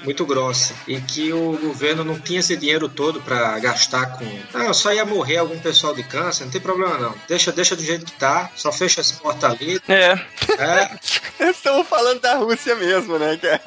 muito 0.05 0.25
grossa. 0.25 0.75
E 0.87 1.01
que 1.01 1.33
o 1.33 1.59
governo 1.59 2.05
não 2.05 2.19
tinha 2.19 2.41
esse 2.41 2.57
dinheiro 2.57 2.89
todo 2.89 3.21
para 3.21 3.59
gastar 3.59 4.19
com. 4.19 4.25
Ah, 4.53 4.73
só 4.73 4.93
ia 4.93 5.05
morrer 5.05 5.39
algum 5.39 5.59
pessoal 5.59 5.95
de 5.95 6.03
câncer, 6.03 6.45
não 6.45 6.51
tem 6.51 6.61
problema 6.61 6.99
não. 6.99 7.15
Deixa, 7.29 7.51
deixa 7.53 7.75
do 7.75 7.83
jeito 7.83 8.05
que 8.05 8.13
tá, 8.13 8.51
só 8.55 8.73
fecha 8.73 9.01
essa 9.01 9.15
porta 9.15 9.49
ali. 9.49 9.81
É. 9.89 10.19
É, 10.59 10.91
Estamos 11.51 11.89
falando 11.89 12.21
da 12.21 12.37
Rússia 12.37 12.75
mesmo, 12.77 13.19
né, 13.19 13.37
cara? 13.37 13.63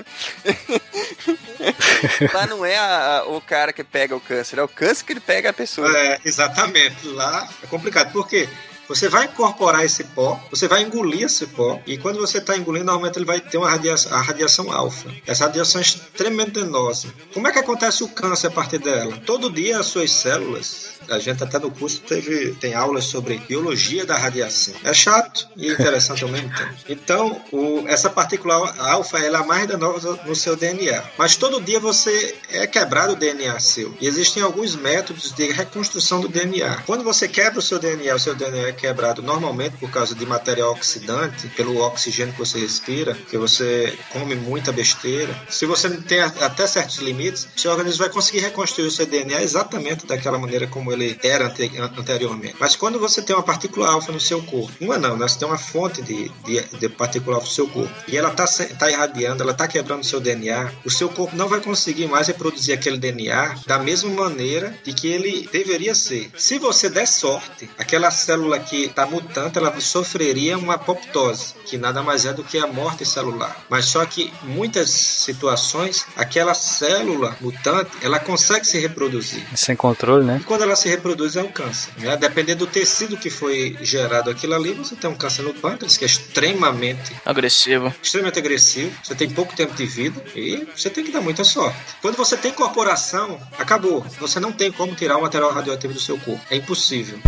Lá 2.34 2.46
não 2.48 2.66
é 2.66 2.78
a- 2.78 3.18
a- 3.20 3.24
o 3.30 3.42
cara 3.42 3.74
que 3.74 3.84
pega 3.84 4.16
o 4.16 4.20
câncer, 4.20 4.60
é 4.60 4.64
o 4.64 4.68
câncer 4.68 5.04
que 5.06 5.14
ele 5.14 5.20
pega 5.20 5.50
a 5.50 5.54
pessoa. 5.54 5.88
É, 5.98 6.20
exatamente. 6.24 7.08
Lá 7.08 7.48
é 7.64 7.68
complicado. 7.68 8.12
Por 8.12 8.28
quê? 8.28 8.48
Você 8.88 9.10
vai 9.10 9.26
incorporar 9.26 9.84
esse 9.84 10.04
pó, 10.04 10.40
você 10.50 10.68
vai 10.68 10.84
engolir 10.84 11.24
esse 11.24 11.46
pó, 11.48 11.80
e 11.86 11.98
quando 11.98 12.20
você 12.20 12.38
está 12.38 12.56
engolindo, 12.58 12.86
normalmente 12.86 13.18
ele 13.18 13.26
vai 13.26 13.40
ter 13.40 13.58
uma 13.58 13.70
radiação, 13.70 14.14
a 14.14 14.22
radiação 14.22 14.72
alfa. 14.72 15.10
Essa 15.26 15.46
radiação 15.46 15.80
é 15.80 15.84
extremamente 15.84 16.52
danosa. 16.52 17.08
Como 17.34 17.48
é 17.48 17.52
que 17.52 17.60
acontece 17.60 18.04
o 18.04 18.08
câncer 18.08 18.48
a 18.48 18.52
partir 18.52 18.78
dela? 18.80 19.18
Todo 19.26 19.52
dia 19.52 19.80
as 19.80 19.88
suas 19.88 20.12
células, 20.12 20.92
a 21.10 21.20
gente 21.20 21.44
até 21.44 21.60
no 21.60 21.72
curso 21.72 22.02
teve, 22.02 22.54
tem 22.56 22.74
aulas 22.74 23.06
sobre 23.06 23.38
biologia 23.40 24.06
da 24.06 24.18
radiação. 24.18 24.74
É 24.84 24.94
chato 24.94 25.48
e 25.56 25.72
interessante 25.72 26.24
ao 26.24 26.30
mesmo 26.30 26.50
tempo. 26.56 26.68
Então, 26.90 27.42
o- 27.52 27.84
essa 27.88 28.10
partícula 28.10 28.56
alfa 28.80 29.20
ela 29.20 29.40
é 29.40 29.42
a 29.42 29.46
mais 29.46 29.68
danosa 29.68 30.20
no 30.26 30.36
seu 30.36 30.56
DNA. 30.56 31.04
Mas 31.18 31.36
todo 31.36 31.62
dia 31.62 31.80
você 31.80 32.36
é 32.50 32.66
quebrado 32.68 33.14
o 33.14 33.16
DNA 33.16 33.60
seu. 33.60 33.96
E 34.02 34.08
existem 34.08 34.42
alguns 34.44 34.76
métodos 34.76 35.32
de 35.34 35.52
reconstrução 35.52 36.20
do 36.22 36.28
DNA. 36.28 36.82
Quando 36.86 37.04
você 37.04 37.28
quebra 37.28 37.60
o 37.60 37.62
seu 37.62 37.80
DNA, 37.80 38.16
o 38.16 38.20
seu 38.20 38.36
DNA 38.36 38.70
é 38.70 38.74
quebrado 38.78 39.22
normalmente 39.22 39.78
por 39.78 39.90
causa 39.92 40.16
de 40.16 40.26
material 40.26 40.72
oxidante, 40.72 41.48
pelo 41.50 41.78
oxigênio 41.82 42.34
que 42.34 42.40
você 42.40 42.60
respira, 42.60 43.14
que 43.30 43.38
você 43.38 43.98
come 44.12 44.36
muita 44.36 44.72
besteira. 44.72 45.34
Se 45.50 45.66
você 45.66 45.90
tem 45.90 46.22
até 46.22 46.66
certos 46.68 46.98
limites, 47.00 47.48
seu 47.56 47.72
organismo 47.72 48.00
vai 48.06 48.10
conseguir 48.10 48.40
reconstruir 48.40 48.88
o 48.88 48.92
seu 48.92 49.06
DNA 49.06 49.42
exatamente 49.42 50.06
daquela 50.06 50.38
maneira 50.38 50.68
como 50.68 50.92
ele 50.92 51.18
era 51.24 51.48
ante- 51.48 51.72
anteriormente. 51.98 52.56
Mas 52.60 52.76
quando 52.76 53.00
você 53.00 53.22
tem 53.22 53.36
uma 53.36 53.44
partícula 53.44 53.90
alfa 53.90 54.12
no 54.12 54.20
seu 54.20 54.42
corpo, 54.44 54.72
uma 54.80 54.98
não, 54.98 55.18
né? 55.18 55.28
você 55.28 55.40
tem 55.40 55.48
uma 55.48 55.58
fonte 55.58 56.02
de, 56.02 56.30
de, 56.46 56.62
de 56.78 56.90
partícula 56.90 57.36
alfa 57.38 57.48
no 57.48 57.54
seu 57.54 57.68
corpo, 57.68 57.94
e 58.08 58.16
ela 58.18 58.30
está 58.32 58.46
tá 58.78 58.90
irradiando, 58.90 59.44
ela 59.44 59.52
está 59.52 59.68
quebrando 59.68 60.02
o 60.04 60.06
seu 60.06 60.20
DNA, 60.20 60.72
o 60.86 60.90
seu 60.92 61.10
corpo 61.10 61.36
não 61.36 61.48
vai 61.48 61.60
conseguir 61.60 62.08
mais 62.08 62.28
reproduzir 62.28 62.74
aquele 62.76 62.98
DNA 62.98 63.56
da 63.66 63.80
mesma 63.80 64.10
maneira 64.12 64.78
de 64.84 64.94
que 64.94 65.08
ele 65.08 65.50
deveria 65.52 65.96
ser. 65.96 66.30
Se 66.38 66.60
você 66.60 66.90
der 66.90 67.08
sorte, 67.08 67.70
aquela 67.78 68.12
célula 68.12 68.60
que 68.68 68.86
está 68.86 69.06
mutante, 69.06 69.58
ela 69.58 69.78
sofreria 69.80 70.58
uma 70.58 70.76
apoptose, 70.76 71.54
que 71.66 71.78
nada 71.78 72.02
mais 72.02 72.26
é 72.26 72.34
do 72.34 72.44
que 72.44 72.58
a 72.58 72.68
morte 72.68 73.06
celular. 73.06 73.66
Mas 73.70 73.86
só 73.86 74.06
que 74.06 74.32
muitas 74.44 74.90
situações, 74.90 76.06
aquela 76.16 76.54
célula 76.54 77.36
mutante, 77.42 77.92
ela 78.02 78.20
consegue 78.20 78.66
se 78.66 78.80
reproduzir. 78.80 79.44
Sem 79.56 79.76
controle, 79.76 80.26
né? 80.26 80.38
E 80.42 80.44
quando 80.44 80.64
ela 80.64 80.76
se 80.76 80.90
reproduz 80.90 81.36
é 81.36 81.44
um 81.44 81.52
câncer. 81.52 81.92
Né? 81.98 82.16
Dependendo 82.18 82.66
do 82.66 82.68
tecido 82.68 83.18
que 83.18 83.30
foi 83.30 83.78
gerado 83.82 84.30
aquilo 84.30 84.56
ali, 84.56 84.74
você 84.74 84.96
tem 84.96 85.10
um 85.10 85.16
câncer 85.16 85.44
no 85.44 85.54
pâncreas 85.54 85.98
que 85.98 86.04
é 86.04 86.08
extremamente, 86.08 87.16
Agressivo. 87.26 87.94
extremamente 88.02 88.40
agressivo. 88.40 88.92
Você 89.04 89.16
tem 89.16 89.30
pouco 89.30 89.56
tempo 89.56 89.74
de 89.74 89.86
vida 89.86 90.24
e 90.36 90.68
você 90.76 90.90
tem 90.90 91.04
que 91.04 91.12
dar 91.12 91.22
muita 91.22 91.44
sorte. 91.44 91.78
Quando 92.02 92.16
você 92.16 92.36
tem 92.38 92.52
corporação, 92.52 93.40
acabou. 93.58 94.06
Você 94.20 94.40
não 94.40 94.52
tem 94.52 94.72
como 94.72 94.96
tirar 94.96 95.18
o 95.18 95.22
material 95.22 95.52
radioativo 95.52 95.94
do 95.94 96.00
seu 96.00 96.18
corpo. 96.18 96.42
É 96.50 96.56
impossível. 96.56 97.20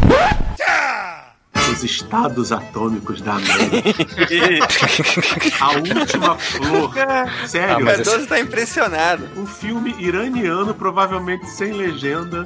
Os 1.68 1.84
estados 1.84 2.52
atômicos 2.52 3.22
da 3.22 3.34
América. 3.34 4.68
A 5.60 5.72
última 5.72 6.38
flor. 6.38 6.94
Sério. 7.48 7.84
O 7.84 7.86
Cardoso 7.86 8.28
tá 8.28 8.40
impressionado. 8.40 9.30
Um 9.36 9.46
filme 9.46 9.96
iraniano, 10.00 10.74
provavelmente 10.74 11.46
sem 11.48 11.74
legenda, 11.74 12.46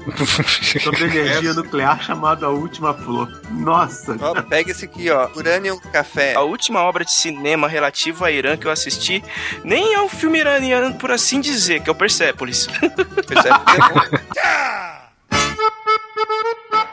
sobre 0.84 1.04
energia 1.04 1.52
nuclear 1.54 2.02
chamado 2.04 2.46
A 2.46 2.50
Última 2.50 2.94
Flor. 2.94 3.30
Nossa. 3.52 4.18
Ó, 4.20 4.42
pega 4.42 4.72
esse 4.72 4.86
aqui, 4.86 5.10
ó. 5.10 5.30
Uranium 5.36 5.80
Café. 5.80 6.34
A 6.36 6.42
última 6.42 6.82
obra 6.82 7.06
de 7.06 7.12
cinema 7.12 7.68
relativa 7.68 8.28
a 8.28 8.32
Irã 8.32 8.58
que 8.58 8.68
eu 8.68 8.72
assisti 8.72 9.24
nem 9.64 9.94
é 9.94 10.02
um 10.02 10.10
filme 10.10 10.40
iraniano, 10.40 10.96
por 10.96 11.12
assim 11.12 11.40
dizer, 11.40 11.82
que 11.82 11.90
é 11.90 11.92
o 11.92 11.96
Persepolis. 11.96 12.68
Persepolis 12.68 13.46
é 13.46 13.80
bom. 13.80 14.02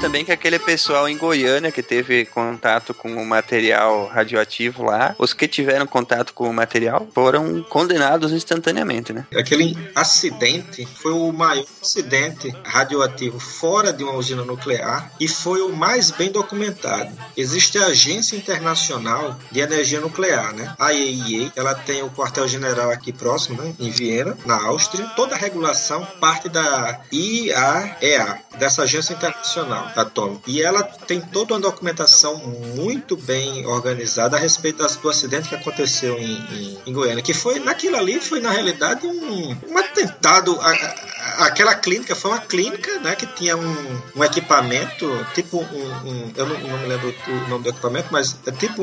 Também 0.00 0.24
que 0.24 0.32
aquele 0.32 0.58
pessoal 0.58 1.06
em 1.06 1.18
Goiânia 1.18 1.70
que 1.70 1.82
teve 1.82 2.24
contato 2.24 2.94
com 2.94 3.12
o 3.16 3.26
material 3.26 4.06
radioativo 4.06 4.82
lá, 4.82 5.14
os 5.18 5.34
que 5.34 5.46
tiveram 5.46 5.86
contato 5.86 6.32
com 6.32 6.48
o 6.48 6.54
material 6.54 7.06
foram 7.14 7.62
condenados 7.64 8.32
instantaneamente, 8.32 9.12
né? 9.12 9.26
Aquele 9.36 9.76
acidente 9.94 10.86
foi 10.86 11.12
o 11.12 11.30
maior 11.30 11.66
acidente 11.82 12.50
radioativo 12.64 13.38
fora 13.38 13.92
de 13.92 14.02
uma 14.02 14.14
usina 14.14 14.42
nuclear 14.42 15.12
e 15.20 15.28
foi 15.28 15.60
o 15.60 15.70
mais 15.70 16.10
bem 16.10 16.32
documentado. 16.32 17.12
Existe 17.36 17.76
a 17.76 17.86
Agência 17.86 18.36
Internacional 18.36 19.38
de 19.52 19.60
Energia 19.60 20.00
Nuclear, 20.00 20.54
né? 20.54 20.74
A 20.78 20.92
IAEA, 20.92 21.52
ela 21.54 21.74
tem 21.74 22.02
o 22.02 22.10
quartel-general 22.10 22.90
aqui 22.90 23.12
próximo, 23.12 23.60
né? 23.60 23.74
em 23.78 23.90
Viena, 23.90 24.34
na 24.46 24.64
Áustria. 24.64 25.04
Toda 25.14 25.34
a 25.34 25.38
regulação 25.38 26.06
parte 26.18 26.48
da 26.48 27.00
IAEA, 27.12 28.38
dessa 28.58 28.84
Agência 28.84 29.12
Internacional 29.12 29.89
Atômica. 29.96 30.42
E 30.46 30.62
ela 30.62 30.82
tem 30.82 31.20
toda 31.20 31.54
uma 31.54 31.60
documentação 31.60 32.36
muito 32.76 33.16
bem 33.16 33.66
organizada 33.66 34.36
a 34.36 34.40
respeito 34.40 34.78
do 35.00 35.08
acidente 35.08 35.48
que 35.48 35.54
aconteceu 35.54 36.18
em, 36.18 36.36
em, 36.52 36.78
em 36.86 36.92
Goiânia, 36.92 37.22
que 37.22 37.34
foi, 37.34 37.58
naquilo 37.58 37.96
ali, 37.96 38.20
foi 38.20 38.40
na 38.40 38.50
realidade 38.50 39.06
um, 39.06 39.56
um 39.68 39.78
atentado. 39.78 40.58
A, 40.60 40.70
a, 40.70 41.46
aquela 41.46 41.74
clínica 41.74 42.14
foi 42.14 42.30
uma 42.30 42.40
clínica 42.40 42.98
né, 43.00 43.14
que 43.14 43.26
tinha 43.26 43.56
um, 43.56 44.00
um 44.16 44.24
equipamento, 44.24 45.26
tipo 45.34 45.58
um, 45.58 46.08
um 46.08 46.32
eu 46.36 46.46
não, 46.46 46.58
não, 46.60 46.78
me 46.78 46.86
lembro 46.86 47.14
o 47.26 47.48
nome 47.48 47.64
do 47.64 47.70
equipamento, 47.70 48.08
mas 48.10 48.36
é 48.46 48.52
tipo 48.52 48.82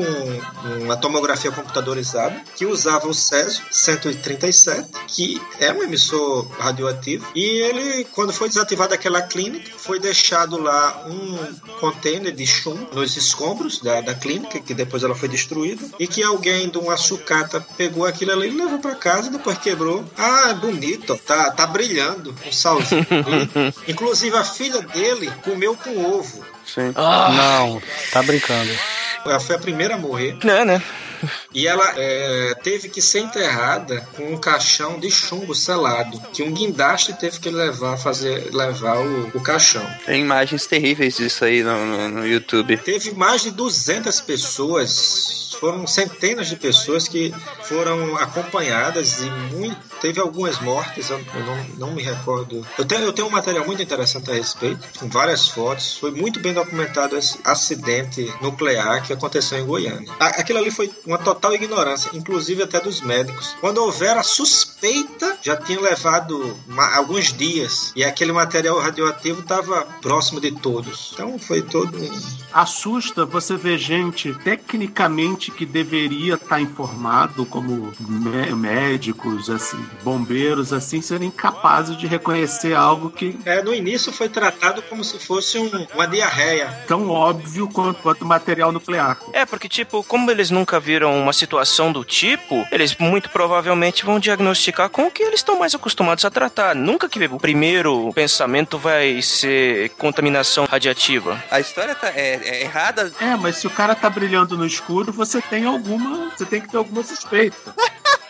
uma 0.82 0.96
tomografia 0.96 1.50
computadorizada 1.50 2.40
que 2.56 2.66
usava 2.66 3.08
o 3.08 3.14
Césio 3.14 3.62
137, 3.70 4.88
que 5.06 5.40
é 5.58 5.72
um 5.72 5.82
emissor 5.82 6.46
radioativo, 6.58 7.26
e 7.34 7.44
ele, 7.44 8.04
quando 8.12 8.32
foi 8.32 8.48
desativada 8.48 8.94
aquela 8.94 9.22
clínica, 9.22 9.72
foi 9.76 9.98
deixado 9.98 10.60
lá 10.60 10.97
um 11.06 11.54
container 11.80 12.32
de 12.32 12.46
chumbo 12.46 12.88
nos 12.94 13.16
escombros 13.16 13.80
da, 13.80 14.00
da 14.00 14.14
clínica, 14.14 14.60
que 14.60 14.74
depois 14.74 15.02
ela 15.02 15.14
foi 15.14 15.28
destruída, 15.28 15.84
e 15.98 16.06
que 16.06 16.22
alguém 16.22 16.68
de 16.68 16.78
uma 16.78 16.96
sucata 16.96 17.60
pegou 17.76 18.04
aquilo 18.04 18.32
ali 18.32 18.48
e 18.48 18.56
levou 18.56 18.78
para 18.78 18.94
casa, 18.94 19.30
depois 19.30 19.58
quebrou. 19.58 20.04
Ah, 20.16 20.50
é 20.50 20.54
bonito, 20.54 21.16
tá, 21.26 21.50
tá 21.50 21.66
brilhando, 21.66 22.34
um 22.46 22.52
salzinho. 22.52 23.06
Inclusive 23.86 24.36
a 24.36 24.44
filha 24.44 24.80
dele 24.82 25.30
comeu 25.42 25.76
com 25.76 26.04
ovo. 26.04 26.44
Sim. 26.64 26.92
Ah. 26.94 27.30
Não, 27.32 27.82
tá 28.12 28.22
brincando. 28.22 28.70
Ela 29.24 29.40
foi 29.40 29.56
a 29.56 29.58
primeira 29.58 29.94
a 29.94 29.98
morrer. 29.98 30.36
Não, 30.44 30.64
né? 30.64 30.82
E 31.54 31.66
ela 31.66 31.92
é, 31.96 32.54
teve 32.62 32.88
que 32.88 33.00
ser 33.00 33.20
enterrada 33.20 34.06
com 34.16 34.32
um 34.32 34.38
caixão 34.38 34.98
de 34.98 35.10
chumbo 35.10 35.54
selado, 35.54 36.20
que 36.32 36.42
um 36.42 36.52
guindaste 36.52 37.12
teve 37.14 37.38
que 37.38 37.50
levar 37.50 37.96
fazer 37.96 38.54
levar 38.54 38.98
o, 38.98 39.28
o 39.34 39.40
caixão. 39.40 39.86
Tem 40.04 40.20
imagens 40.20 40.66
terríveis 40.66 41.16
disso 41.16 41.44
aí 41.44 41.62
no, 41.62 41.86
no, 41.86 42.08
no 42.08 42.26
YouTube. 42.26 42.76
Teve 42.78 43.12
mais 43.12 43.42
de 43.42 43.50
200 43.50 44.20
pessoas, 44.20 45.56
foram 45.58 45.86
centenas 45.86 46.48
de 46.48 46.56
pessoas 46.56 47.08
que 47.08 47.34
foram 47.62 48.16
acompanhadas 48.16 49.20
e 49.20 49.30
muito, 49.54 49.78
teve 50.00 50.20
algumas 50.20 50.60
mortes, 50.60 51.10
eu, 51.10 51.18
não, 51.18 51.88
não 51.88 51.94
me 51.94 52.02
recordo. 52.02 52.66
Eu 52.78 52.84
tenho, 52.84 53.02
eu 53.02 53.12
tenho 53.12 53.28
um 53.28 53.30
material 53.30 53.64
muito 53.64 53.82
interessante 53.82 54.30
a 54.30 54.34
respeito, 54.34 54.86
com 54.98 55.08
várias 55.08 55.48
fotos. 55.48 55.96
Foi 55.98 56.10
muito 56.10 56.40
bem 56.40 56.52
documentado 56.52 57.16
esse 57.16 57.38
acidente 57.44 58.32
nuclear 58.40 59.02
que 59.02 59.12
aconteceu 59.12 59.58
em 59.58 59.66
Goiânia. 59.66 60.10
Aquilo 60.18 60.58
ali 60.58 60.70
foi 60.70 60.88
uma 61.08 61.18
total 61.18 61.54
ignorância, 61.54 62.10
inclusive 62.14 62.62
até 62.62 62.78
dos 62.80 63.00
médicos. 63.00 63.56
Quando 63.60 63.78
houver 63.78 64.16
a 64.16 64.22
suspeita, 64.22 65.38
já 65.42 65.56
tinha 65.56 65.80
levado 65.80 66.54
ma- 66.66 66.94
alguns 66.96 67.32
dias 67.32 67.92
e 67.96 68.04
aquele 68.04 68.30
material 68.32 68.78
radioativo 68.78 69.40
estava 69.40 69.82
próximo 70.02 70.40
de 70.40 70.52
todos. 70.52 71.10
Então 71.14 71.38
foi 71.38 71.62
todo 71.62 71.96
um 71.96 72.38
Assusta 72.52 73.24
você 73.24 73.56
ver 73.56 73.78
gente 73.78 74.34
tecnicamente 74.42 75.50
que 75.50 75.64
deveria 75.66 76.34
estar 76.34 76.60
informado, 76.60 77.44
como 77.46 77.92
mé- 78.00 78.50
médicos, 78.54 79.48
assim, 79.50 79.82
bombeiros, 80.02 80.72
assim, 80.72 81.00
serem 81.00 81.28
incapazes 81.28 81.96
de 81.96 82.06
reconhecer 82.06 82.74
algo 82.74 83.10
que 83.10 83.38
É, 83.44 83.62
no 83.62 83.74
início 83.74 84.12
foi 84.12 84.28
tratado 84.28 84.82
como 84.82 85.02
se 85.04 85.18
fosse 85.18 85.58
um- 85.58 85.86
uma 85.94 86.06
diarreia. 86.06 86.84
tão 86.86 87.08
óbvio 87.10 87.68
quanto, 87.68 88.00
quanto 88.02 88.24
material 88.26 88.72
nuclear. 88.72 89.18
É, 89.32 89.44
porque, 89.46 89.68
tipo, 89.68 90.02
como 90.04 90.30
eles 90.30 90.50
nunca 90.50 90.78
viram 90.80 90.97
uma 91.04 91.32
situação 91.32 91.92
do 91.92 92.04
tipo, 92.04 92.66
eles 92.70 92.96
muito 92.96 93.30
provavelmente 93.30 94.04
vão 94.04 94.18
diagnosticar 94.18 94.88
com 94.88 95.06
o 95.06 95.10
que 95.10 95.22
eles 95.22 95.40
estão 95.40 95.58
mais 95.58 95.74
acostumados 95.74 96.24
a 96.24 96.30
tratar. 96.30 96.74
Nunca 96.74 97.08
que 97.08 97.24
o 97.26 97.38
primeiro 97.38 98.12
pensamento 98.14 98.78
vai 98.78 99.20
ser 99.22 99.90
contaminação 99.90 100.64
radiativa. 100.64 101.42
A 101.50 101.60
história 101.60 101.94
tá, 101.94 102.08
é, 102.08 102.40
é 102.42 102.62
errada. 102.62 103.12
É, 103.20 103.36
mas 103.36 103.56
se 103.56 103.66
o 103.66 103.70
cara 103.70 103.94
tá 103.94 104.08
brilhando 104.08 104.56
no 104.56 104.66
escuro, 104.66 105.12
você 105.12 105.40
tem 105.40 105.64
alguma. 105.64 106.30
Você 106.36 106.44
tem 106.44 106.60
que 106.60 106.68
ter 106.68 106.76
alguma 106.76 107.02
suspeita. 107.02 107.74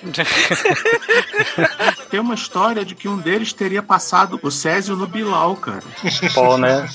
Tem 2.08 2.20
uma 2.20 2.34
história 2.34 2.84
de 2.84 2.94
que 2.94 3.08
um 3.08 3.18
deles 3.18 3.52
teria 3.52 3.82
passado 3.82 4.38
o 4.42 4.50
Césio 4.50 4.94
no 4.94 5.06
Bilal, 5.06 5.56
cara. 5.56 5.82
Pô, 6.34 6.56
né? 6.56 6.88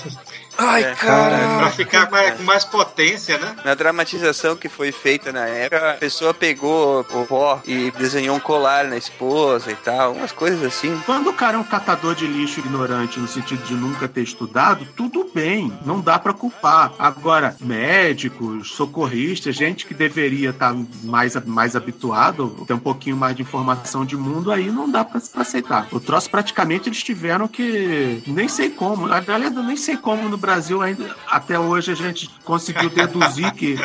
Ai, 0.58 0.84
É. 0.84 0.96
cara. 0.96 1.58
Pra 1.58 1.70
ficar 1.72 2.10
mais- 2.12 2.36
com 2.38 2.44
mais 2.44 2.66
potência, 2.66 3.38
né? 3.38 3.56
Na 3.66 3.74
dramatização 3.74 4.56
que 4.56 4.70
foi 4.70 4.92
feita 4.92 5.32
na 5.32 5.46
época, 5.48 5.92
a 5.92 5.94
pessoa 5.96 6.34
pegou 6.34 7.02
o 7.02 7.26
pó 7.26 7.62
e 7.66 7.92
desenhou 7.92 8.36
um 8.36 8.40
colar 8.40 8.86
na 8.86 8.98
esposa 8.98 9.72
e 9.72 9.76
tal, 9.76 10.14
umas 10.14 10.32
coisas 10.32 10.64
assim. 10.64 11.00
Quando 11.06 11.30
o 11.30 11.34
cara 11.34 11.58
é 11.58 11.60
um 11.60 11.64
catador 11.64 12.14
de 12.16 12.28
lixo 12.28 12.60
ignorante, 12.60 13.20
no 13.20 13.28
sentido 13.28 13.64
de 13.64 13.74
nunca 13.74 14.08
ter 14.08 14.22
estudado, 14.22 14.86
tudo 14.96 15.30
bem, 15.34 15.72
não 15.86 16.00
dá 16.00 16.20
pra 16.20 16.34
culpar. 16.34 16.94
Agora, 17.00 17.56
médicos, 17.60 18.72
socorristas, 18.72 19.56
gente 19.56 19.86
que 19.86 19.94
deveria 19.94 20.50
estar 20.52 20.76
mais, 21.04 21.36
mais 21.46 21.76
habituado, 21.76 22.64
ter 22.68 22.74
um 22.74 22.80
pouquinho 22.80 23.16
mais 23.16 23.36
de 23.36 23.42
informação 23.42 24.06
de 24.06 24.16
mundo, 24.16 24.52
aí 24.52 24.70
não 24.70 24.90
dá 24.90 25.04
pra, 25.04 25.20
pra 25.20 25.42
aceitar. 25.42 25.88
O 25.92 26.00
troço 26.00 26.30
praticamente 26.30 26.90
eles 26.90 27.02
tiveram 27.04 27.48
que. 27.48 28.22
Nem 28.28 28.48
sei 28.48 28.70
como. 28.70 29.12
Aliás, 29.12 29.56
eu 29.56 29.64
nem 29.64 29.78
sei 29.78 29.98
como 29.98 30.28
no 30.30 30.38
Brasil 30.44 30.82
ainda. 30.82 31.16
Até 31.26 31.58
hoje 31.58 31.94
a 31.94 31.96
gente 31.96 32.30
conseguiu 32.44 32.90
deduzir 32.90 33.50
que 33.54 33.78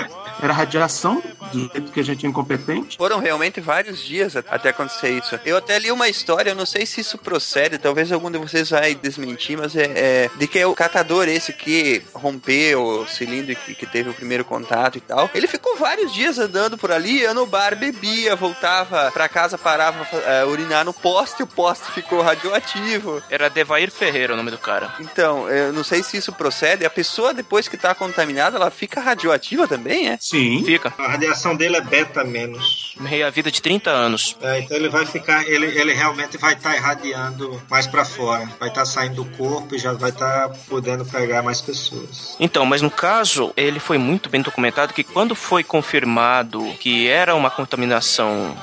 era 0.43 0.53
radiação, 0.53 1.23
do 1.53 1.59
jeito 1.59 1.93
que 1.93 2.01
a 2.01 2.05
gente 2.05 2.27
é 2.27 2.29
incompetente. 2.29 2.97
Foram 2.97 3.21
realmente 3.21 3.61
vários 3.61 4.05
dias 4.05 4.37
até 4.37 4.71
acontecer 4.71 5.11
isso. 5.11 5.39
Eu 5.45 5.57
até 5.57 5.79
li 5.79 5.91
uma 5.93 6.09
história, 6.09 6.51
eu 6.51 6.57
não 6.57 6.67
sei 6.67 6.85
se 6.85 7.01
isso 7.01 7.17
procede, 7.17 7.79
talvez 7.79 8.11
algum 8.11 8.31
de 8.31 8.39
vocês 8.39 8.71
vai 8.71 8.95
desmentir, 8.95 9.57
mas 9.57 9.77
é, 9.77 9.85
é 9.95 10.31
de 10.37 10.47
que 10.49 10.59
é 10.59 10.67
o 10.67 10.75
catador 10.75 11.29
esse 11.29 11.53
que 11.53 12.03
rompeu 12.13 12.83
o 12.83 13.07
cilindro 13.07 13.55
que, 13.55 13.75
que 13.75 13.87
teve 13.87 14.11
o 14.11 14.15
primeiro 14.15 14.45
contato 14.45 14.99
e 14.99 15.01
tal. 15.01 15.31
Ele 15.35 15.47
ficou 15.47 15.77
vários 15.77 16.13
dias 16.13 16.39
andando 16.39 16.77
por 16.77 16.91
ali, 16.91 17.21
ia 17.21 17.33
no 17.33 17.47
bar, 17.47 17.77
bebia, 17.77 18.35
voltava 18.35 19.11
pra 19.13 19.29
casa, 19.29 19.57
parava 19.57 20.05
pra 20.05 20.47
urinar 20.47 20.85
no 20.85 20.93
poste, 20.93 21.43
o 21.43 21.47
poste 21.47 21.91
ficou 21.93 22.21
radioativo. 22.21 23.23
Era 23.31 23.49
Devair 23.49 23.91
Ferreira 23.91 24.35
o 24.35 24.37
nome 24.37 24.51
do 24.51 24.59
cara. 24.59 24.93
Então, 25.01 25.49
eu 25.49 25.73
não 25.73 25.85
sei 25.85 26.03
se 26.03 26.17
isso 26.17 26.33
procede. 26.33 26.47
A 26.86 26.90
pessoa, 26.90 27.34
depois 27.34 27.68
que 27.68 27.76
tá 27.76 27.94
contaminada, 27.94 28.57
ela 28.57 28.70
fica 28.70 29.01
radioativa 29.01 29.66
também, 29.68 30.09
é? 30.09 30.18
Sim. 30.20 30.62
Fica. 30.64 30.92
A 30.99 31.09
radiação 31.09 31.55
dele 31.55 31.76
é 31.76 31.80
beta 31.80 32.24
menos. 32.24 32.94
Meia 32.99 33.30
vida 33.30 33.51
de 33.51 33.61
30 33.62 33.90
anos. 33.90 34.36
É, 34.40 34.61
então 34.61 34.76
ele 34.76 34.88
vai 34.88 35.07
ficar, 35.07 35.46
ele, 35.46 35.66
ele 35.66 35.92
realmente 35.92 36.36
vai 36.36 36.55
estar 36.55 36.74
irradiando 36.74 37.61
mais 37.70 37.86
pra 37.86 38.05
fora. 38.05 38.49
Vai 38.59 38.68
estar 38.68 38.84
saindo 38.84 39.18
do 39.18 39.24
corpo 39.36 39.74
e 39.74 39.78
já 39.78 39.92
vai 39.92 40.11
estar 40.11 40.49
podendo 40.68 41.05
pegar 41.05 41.42
mais 41.42 41.61
pessoas. 41.61 42.36
Então, 42.38 42.64
mas 42.64 42.82
no 42.82 42.90
caso, 42.90 43.53
ele 43.57 43.80
foi 43.80 43.99
muito 43.99 44.28
bem 44.28 44.42
documentado 44.42 44.94
que 44.94 45.05
quando 45.05 45.34
foi 45.34 45.64
confirmado 45.64 46.64
que 46.80 47.09
era 47.09 47.34
uma 47.34 47.51
contaminação 47.51 48.57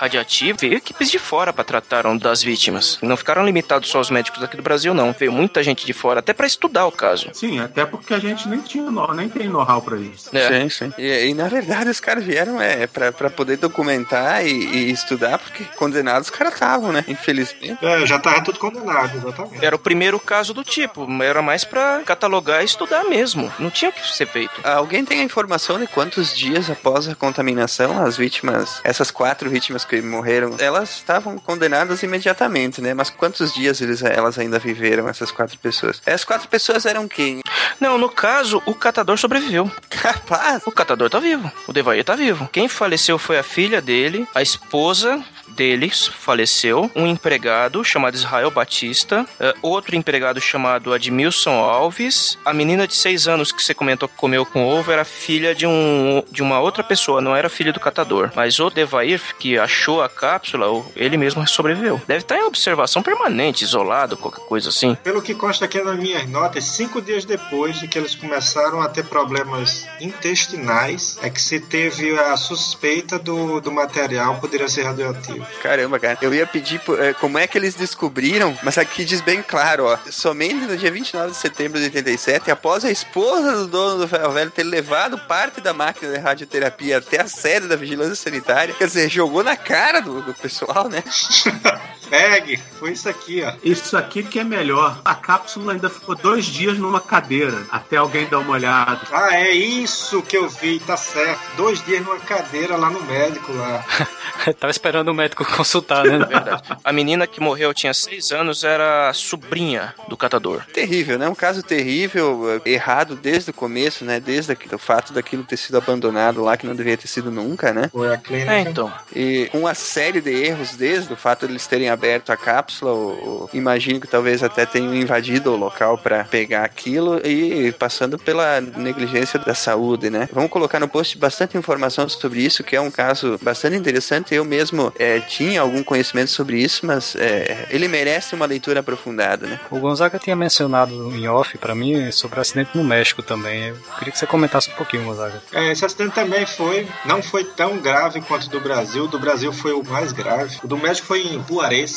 radioativo, 0.00 0.58
veio 0.58 0.74
equipes 0.74 1.10
de 1.10 1.18
fora 1.18 1.52
para 1.52 1.62
tratar 1.62 2.00
das 2.16 2.42
vítimas. 2.42 2.98
Não 3.02 3.16
ficaram 3.16 3.44
limitados 3.44 3.90
só 3.90 3.98
aos 3.98 4.10
médicos 4.10 4.40
daqui 4.40 4.56
do 4.56 4.62
Brasil, 4.62 4.94
não. 4.94 5.12
Veio 5.12 5.30
muita 5.30 5.62
gente 5.62 5.84
de 5.84 5.92
fora, 5.92 6.20
até 6.20 6.32
para 6.32 6.46
estudar 6.46 6.86
o 6.86 6.92
caso. 6.92 7.28
Sim, 7.34 7.60
até 7.60 7.84
porque 7.84 8.14
a 8.14 8.18
gente 8.18 8.48
nem 8.48 8.60
tinha 8.60 8.90
nem 9.14 9.28
tem 9.28 9.48
know-how 9.48 9.82
pra 9.82 9.98
isso. 9.98 10.34
É. 10.34 10.48
Sim, 10.48 10.68
sim. 10.70 10.92
E, 10.96 11.26
e, 11.28 11.34
na 11.34 11.48
verdade 11.48 11.90
os 11.90 12.00
caras 12.00 12.24
vieram 12.24 12.60
é, 12.60 12.86
pra, 12.86 13.12
pra 13.12 13.28
poder 13.28 13.58
documentar 13.58 14.46
e, 14.46 14.50
e 14.50 14.90
estudar, 14.90 15.38
porque 15.38 15.64
condenados 15.76 16.28
os 16.28 16.34
caras 16.34 16.54
estavam, 16.54 16.92
né? 16.92 17.04
Infelizmente. 17.06 17.84
É, 17.84 18.06
já 18.06 18.18
tava 18.18 18.42
tudo 18.42 18.58
condenado, 18.58 19.18
exatamente. 19.18 19.62
Era 19.64 19.76
o 19.76 19.78
primeiro 19.78 20.18
caso 20.18 20.54
do 20.54 20.64
tipo, 20.64 21.06
era 21.22 21.42
mais 21.42 21.64
pra 21.64 22.00
catalogar 22.06 22.62
e 22.62 22.64
estudar 22.64 23.04
mesmo. 23.04 23.52
Não 23.58 23.70
tinha 23.70 23.90
o 23.90 23.92
que 23.92 24.16
ser 24.16 24.26
feito. 24.26 24.60
Alguém 24.64 25.04
tem 25.04 25.20
a 25.20 25.24
informação 25.24 25.78
de 25.78 25.86
quantos 25.86 26.34
dias 26.34 26.70
após 26.70 27.06
a 27.06 27.14
contaminação 27.14 28.02
as 28.02 28.16
vítimas, 28.16 28.80
essas 28.82 29.10
quatro 29.10 29.50
vítimas 29.50 29.84
que 29.90 30.00
morreram, 30.00 30.54
elas 30.60 30.90
estavam 30.90 31.36
condenadas 31.36 32.04
imediatamente, 32.04 32.80
né? 32.80 32.94
Mas 32.94 33.10
quantos 33.10 33.52
dias 33.52 33.80
eles, 33.80 34.00
elas 34.02 34.38
ainda 34.38 34.56
viveram, 34.56 35.08
essas 35.08 35.32
quatro 35.32 35.58
pessoas? 35.58 36.00
As 36.06 36.22
quatro 36.22 36.48
pessoas 36.48 36.86
eram 36.86 37.08
quem? 37.08 37.40
Não, 37.80 37.98
no 37.98 38.08
caso, 38.08 38.62
o 38.66 38.72
catador 38.72 39.18
sobreviveu. 39.18 39.68
Capaz? 39.90 40.62
O 40.64 40.70
catador 40.70 41.10
tá 41.10 41.18
vivo. 41.18 41.50
O 41.66 41.72
Devair 41.72 42.04
tá 42.04 42.14
vivo. 42.14 42.48
Quem 42.52 42.68
faleceu 42.68 43.18
foi 43.18 43.36
a 43.36 43.42
filha 43.42 43.82
dele, 43.82 44.28
a 44.32 44.40
esposa 44.40 45.20
deles 45.60 46.06
faleceu, 46.06 46.90
um 46.96 47.06
empregado 47.06 47.84
chamado 47.84 48.14
Israel 48.14 48.50
Batista, 48.50 49.26
uh, 49.38 49.58
outro 49.60 49.94
empregado 49.94 50.40
chamado 50.40 50.90
Admilson 50.90 51.50
Alves, 51.50 52.38
a 52.46 52.54
menina 52.54 52.86
de 52.86 52.96
seis 52.96 53.28
anos 53.28 53.52
que 53.52 53.62
você 53.62 53.74
comentou 53.74 54.08
que 54.08 54.16
comeu 54.16 54.46
com 54.46 54.66
ovo 54.66 54.90
era 54.90 55.04
filha 55.04 55.54
de, 55.54 55.66
um, 55.66 56.22
de 56.30 56.42
uma 56.42 56.60
outra 56.60 56.82
pessoa, 56.82 57.20
não 57.20 57.36
era 57.36 57.50
filha 57.50 57.74
do 57.74 57.78
catador. 57.78 58.30
Mas 58.34 58.58
o 58.58 58.70
Devair, 58.70 59.20
que 59.38 59.58
achou 59.58 60.00
a 60.02 60.08
cápsula, 60.08 60.82
ele 60.96 61.18
mesmo 61.18 61.46
sobreviveu. 61.46 62.00
Deve 62.08 62.20
estar 62.20 62.38
em 62.38 62.44
observação 62.44 63.02
permanente, 63.02 63.62
isolado, 63.62 64.16
qualquer 64.16 64.46
coisa 64.46 64.70
assim. 64.70 64.94
Pelo 65.04 65.20
que 65.20 65.34
consta 65.34 65.66
aqui 65.66 65.82
nas 65.82 65.98
minhas 65.98 66.26
notas, 66.26 66.64
cinco 66.64 67.02
dias 67.02 67.26
depois 67.26 67.78
de 67.78 67.86
que 67.86 67.98
eles 67.98 68.14
começaram 68.14 68.80
a 68.80 68.88
ter 68.88 69.04
problemas 69.04 69.86
intestinais, 70.00 71.18
é 71.20 71.28
que 71.28 71.42
se 71.42 71.60
teve 71.60 72.18
a 72.18 72.34
suspeita 72.38 73.18
do, 73.18 73.60
do 73.60 73.70
material 73.70 74.40
poderia 74.40 74.68
ser 74.68 74.84
radioativo. 74.84 75.49
Caramba, 75.62 75.98
cara. 75.98 76.18
Eu 76.22 76.32
ia 76.32 76.46
pedir 76.46 76.80
é, 76.98 77.12
como 77.14 77.38
é 77.38 77.46
que 77.46 77.58
eles 77.58 77.74
descobriram, 77.74 78.56
mas 78.62 78.78
aqui 78.78 79.04
diz 79.04 79.20
bem 79.20 79.42
claro, 79.42 79.84
ó. 79.84 79.98
Somente 80.10 80.66
no 80.66 80.76
dia 80.76 80.90
29 80.90 81.32
de 81.32 81.36
setembro 81.36 81.78
de 81.78 81.84
87, 81.86 82.50
após 82.50 82.84
a 82.84 82.90
esposa 82.90 83.52
do 83.52 83.66
dono 83.66 83.98
do 84.00 84.08
ferro 84.08 84.32
velho 84.32 84.50
ter 84.50 84.64
levado 84.64 85.18
parte 85.18 85.60
da 85.60 85.72
máquina 85.72 86.12
de 86.12 86.18
radioterapia 86.18 86.98
até 86.98 87.20
a 87.20 87.28
sede 87.28 87.68
da 87.68 87.76
vigilância 87.76 88.16
sanitária, 88.16 88.74
quer 88.74 88.86
dizer, 88.86 89.08
jogou 89.08 89.44
na 89.44 89.56
cara 89.56 90.00
do, 90.00 90.22
do 90.22 90.34
pessoal, 90.34 90.88
né? 90.88 91.02
Pegue, 92.10 92.56
foi 92.78 92.90
isso 92.90 93.08
aqui, 93.08 93.42
ó. 93.42 93.52
Isso 93.62 93.96
aqui 93.96 94.24
que 94.24 94.40
é 94.40 94.44
melhor. 94.44 95.00
A 95.04 95.14
cápsula 95.14 95.74
ainda 95.74 95.88
ficou 95.88 96.16
dois 96.16 96.44
dias 96.44 96.76
numa 96.76 97.00
cadeira, 97.00 97.64
até 97.70 97.96
alguém 97.96 98.26
dar 98.26 98.40
uma 98.40 98.52
olhada. 98.52 99.00
Ah, 99.12 99.36
é 99.36 99.52
isso 99.52 100.20
que 100.22 100.36
eu 100.36 100.48
vi, 100.48 100.80
tá 100.80 100.96
certo. 100.96 101.40
Dois 101.56 101.82
dias 101.84 102.04
numa 102.04 102.18
cadeira 102.18 102.76
lá 102.76 102.90
no 102.90 103.00
médico 103.04 103.52
lá. 103.52 103.84
Tava 104.58 104.70
esperando 104.70 105.08
o 105.08 105.14
médico 105.14 105.44
consultar, 105.44 106.04
né? 106.04 106.18
Verdade. 106.26 106.62
A 106.82 106.92
menina 106.92 107.26
que 107.26 107.40
morreu 107.40 107.72
tinha 107.72 107.94
seis 107.94 108.32
anos, 108.32 108.64
era 108.64 109.12
sobrinha 109.12 109.94
do 110.08 110.16
catador. 110.16 110.64
Terrível, 110.72 111.18
né? 111.18 111.28
Um 111.28 111.34
caso 111.34 111.62
terrível, 111.62 112.60
errado 112.64 113.14
desde 113.14 113.50
o 113.50 113.54
começo, 113.54 114.04
né? 114.04 114.18
Desde 114.18 114.56
o 114.72 114.78
fato 114.78 115.12
daquilo 115.12 115.44
ter 115.44 115.56
sido 115.56 115.78
abandonado 115.78 116.42
lá, 116.42 116.56
que 116.56 116.66
não 116.66 116.74
devia 116.74 116.96
ter 116.96 117.06
sido 117.06 117.30
nunca, 117.30 117.72
né? 117.72 117.88
Foi 117.92 118.12
a 118.12 118.16
clínica. 118.16 118.52
É, 118.52 118.60
então. 118.62 118.92
E 119.14 119.48
com 119.52 119.60
uma 119.60 119.74
série 119.74 120.20
de 120.20 120.30
erros 120.30 120.74
desde 120.74 121.12
o 121.12 121.16
fato 121.16 121.46
de 121.46 121.52
eles 121.52 121.66
terem 121.66 121.88
aberto 122.00 122.30
a 122.30 122.36
cápsula, 122.36 122.92
ou, 122.92 123.28
ou, 123.28 123.50
imagino 123.52 124.00
que 124.00 124.08
talvez 124.08 124.42
até 124.42 124.64
tenham 124.64 124.94
invadido 124.94 125.52
o 125.52 125.56
local 125.56 125.98
para 125.98 126.24
pegar 126.24 126.64
aquilo 126.64 127.20
e 127.26 127.72
passando 127.72 128.18
pela 128.18 128.58
negligência 128.60 129.38
da 129.38 129.54
saúde, 129.54 130.08
né? 130.08 130.26
Vamos 130.32 130.50
colocar 130.50 130.80
no 130.80 130.88
post 130.88 131.18
bastante 131.18 131.58
informação 131.58 132.08
sobre 132.08 132.40
isso, 132.40 132.64
que 132.64 132.74
é 132.74 132.80
um 132.80 132.90
caso 132.90 133.38
bastante 133.42 133.76
interessante. 133.76 134.34
Eu 134.34 134.44
mesmo 134.46 134.90
é, 134.98 135.20
tinha 135.20 135.60
algum 135.60 135.82
conhecimento 135.82 136.30
sobre 136.30 136.58
isso, 136.58 136.86
mas 136.86 137.14
é, 137.16 137.66
ele 137.68 137.86
merece 137.86 138.34
uma 138.34 138.46
leitura 138.46 138.80
aprofundada, 138.80 139.46
né? 139.46 139.60
O 139.70 139.78
Gonzaga 139.78 140.18
tinha 140.18 140.34
mencionado 140.34 140.94
em 141.14 141.28
off 141.28 141.58
para 141.58 141.74
mim 141.74 142.10
sobre 142.10 142.38
o 142.38 142.40
acidente 142.40 142.70
no 142.74 142.82
México 142.82 143.22
também. 143.22 143.68
Eu 143.68 143.76
queria 143.98 144.12
que 144.12 144.18
você 144.18 144.26
comentasse 144.26 144.70
um 144.70 144.74
pouquinho, 144.74 145.04
Gonzaga. 145.04 145.42
É, 145.52 145.70
esse 145.70 145.84
acidente 145.84 146.14
também 146.14 146.46
foi, 146.46 146.88
não 147.04 147.22
foi 147.22 147.44
tão 147.44 147.76
grave 147.76 148.22
quanto 148.22 148.46
o 148.46 148.48
do 148.48 148.60
Brasil. 148.60 149.04
O 149.04 149.08
do 149.08 149.18
Brasil 149.18 149.52
foi 149.52 149.72
o 149.72 149.84
mais 149.84 150.12
grave. 150.12 150.58
O 150.64 150.66
do 150.66 150.78
México 150.78 151.06
foi 151.06 151.22
em 151.22 151.44
Juarez 151.46 151.89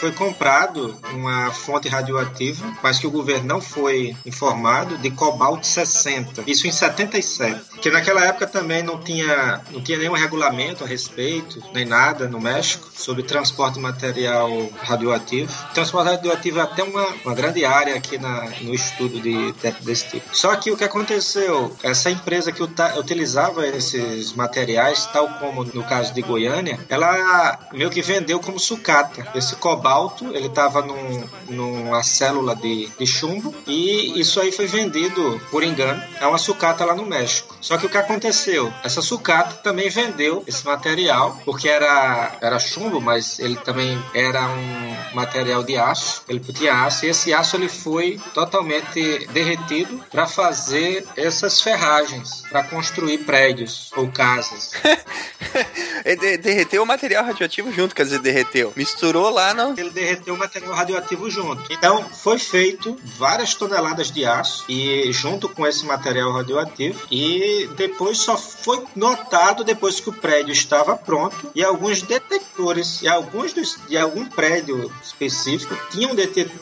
foi 0.00 0.12
comprado 0.12 0.96
uma 1.12 1.50
fonte 1.50 1.86
radioativa, 1.86 2.74
mas 2.82 2.98
que 2.98 3.06
o 3.06 3.10
governo 3.10 3.46
não 3.46 3.60
foi 3.60 4.16
informado, 4.24 4.96
de 4.96 5.10
cobalto 5.10 5.66
60. 5.66 6.44
Isso 6.46 6.66
em 6.66 6.72
77. 6.72 7.60
Que 7.80 7.90
naquela 7.90 8.24
época 8.24 8.46
também 8.46 8.82
não 8.82 8.98
tinha, 8.98 9.60
não 9.70 9.80
tinha 9.80 9.98
nenhum 9.98 10.12
regulamento 10.12 10.84
a 10.84 10.86
respeito, 10.86 11.62
nem 11.72 11.84
nada 11.84 12.28
no 12.28 12.40
México, 12.40 12.88
sobre 12.94 13.22
transporte 13.22 13.74
de 13.74 13.80
material 13.80 14.50
radioativo. 14.82 15.52
Transporte 15.72 16.10
radioativo 16.10 16.58
é 16.58 16.62
até 16.62 16.82
uma, 16.82 17.06
uma 17.24 17.34
grande 17.34 17.64
área 17.64 17.94
aqui 17.96 18.18
na, 18.18 18.48
no 18.60 18.74
estudo 18.74 19.20
de, 19.20 19.52
de, 19.52 19.70
desse 19.80 20.08
tipo. 20.10 20.36
Só 20.36 20.54
que 20.56 20.70
o 20.70 20.76
que 20.76 20.84
aconteceu, 20.84 21.74
essa 21.82 22.10
empresa 22.10 22.52
que 22.52 22.62
utilizava 22.62 23.66
esses 23.66 24.32
materiais, 24.34 25.06
tal 25.06 25.28
como 25.38 25.64
no 25.64 25.84
caso 25.84 26.12
de 26.12 26.22
Goiânia, 26.22 26.78
ela 26.88 27.58
meio 27.72 27.90
que 27.90 28.02
vendeu 28.02 28.40
como 28.40 28.58
sucata 28.58 29.26
esse 29.34 29.56
cobalto 29.56 30.34
ele 30.36 30.46
estava 30.46 30.82
num, 30.82 31.28
numa 31.48 32.02
célula 32.02 32.54
de, 32.54 32.88
de 32.98 33.06
chumbo 33.06 33.54
e 33.66 34.20
isso 34.20 34.40
aí 34.40 34.52
foi 34.52 34.66
vendido 34.66 35.40
por 35.50 35.62
engano 35.62 36.02
a 36.20 36.28
uma 36.28 36.38
sucata 36.38 36.84
lá 36.84 36.94
no 36.94 37.06
México. 37.06 37.56
Só 37.70 37.78
que 37.78 37.86
o 37.86 37.88
que 37.88 37.96
aconteceu? 37.96 38.74
Essa 38.82 39.00
sucata 39.00 39.54
também 39.62 39.88
vendeu 39.88 40.42
esse 40.44 40.66
material 40.66 41.40
porque 41.44 41.68
era, 41.68 42.36
era 42.40 42.58
chumbo, 42.58 43.00
mas 43.00 43.38
ele 43.38 43.54
também 43.54 43.96
era 44.12 44.42
um 44.48 45.14
material 45.14 45.62
de 45.62 45.76
aço. 45.76 46.24
Ele 46.28 46.40
tinha 46.40 46.84
aço 46.84 47.06
e 47.06 47.10
esse 47.10 47.32
aço 47.32 47.54
ele 47.54 47.68
foi 47.68 48.18
totalmente 48.34 49.24
derretido 49.28 50.04
para 50.10 50.26
fazer 50.26 51.06
essas 51.16 51.60
ferragens 51.62 52.42
para 52.50 52.64
construir 52.64 53.18
prédios 53.18 53.92
ou 53.96 54.10
casas. 54.10 54.72
derreteu 56.42 56.82
o 56.82 56.86
material 56.86 57.24
radioativo 57.24 57.72
junto, 57.72 57.94
quer 57.94 58.02
dizer, 58.02 58.18
derreteu. 58.18 58.72
Misturou 58.74 59.30
lá 59.30 59.54
no, 59.54 59.78
ele 59.78 59.90
derreteu 59.90 60.34
o 60.34 60.36
material 60.36 60.72
radioativo 60.74 61.30
junto. 61.30 61.72
Então, 61.72 62.04
foi 62.10 62.40
feito 62.40 62.98
várias 63.16 63.54
toneladas 63.54 64.10
de 64.10 64.24
aço 64.24 64.64
e 64.68 65.12
junto 65.12 65.48
com 65.48 65.64
esse 65.64 65.86
material 65.86 66.32
radioativo 66.32 67.00
e 67.08 67.59
depois 67.68 68.18
só 68.18 68.36
foi 68.36 68.84
notado 68.94 69.64
depois 69.64 70.00
que 70.00 70.10
o 70.10 70.12
prédio 70.12 70.52
estava 70.52 70.96
pronto 70.96 71.50
e 71.54 71.64
alguns 71.64 72.02
detectores 72.02 73.02
e 73.02 73.08
alguns 73.08 73.52
de 73.88 73.96
algum 73.96 74.24
prédio 74.26 74.90
específico 75.02 75.76
tinham 75.90 76.12
um 76.12 76.14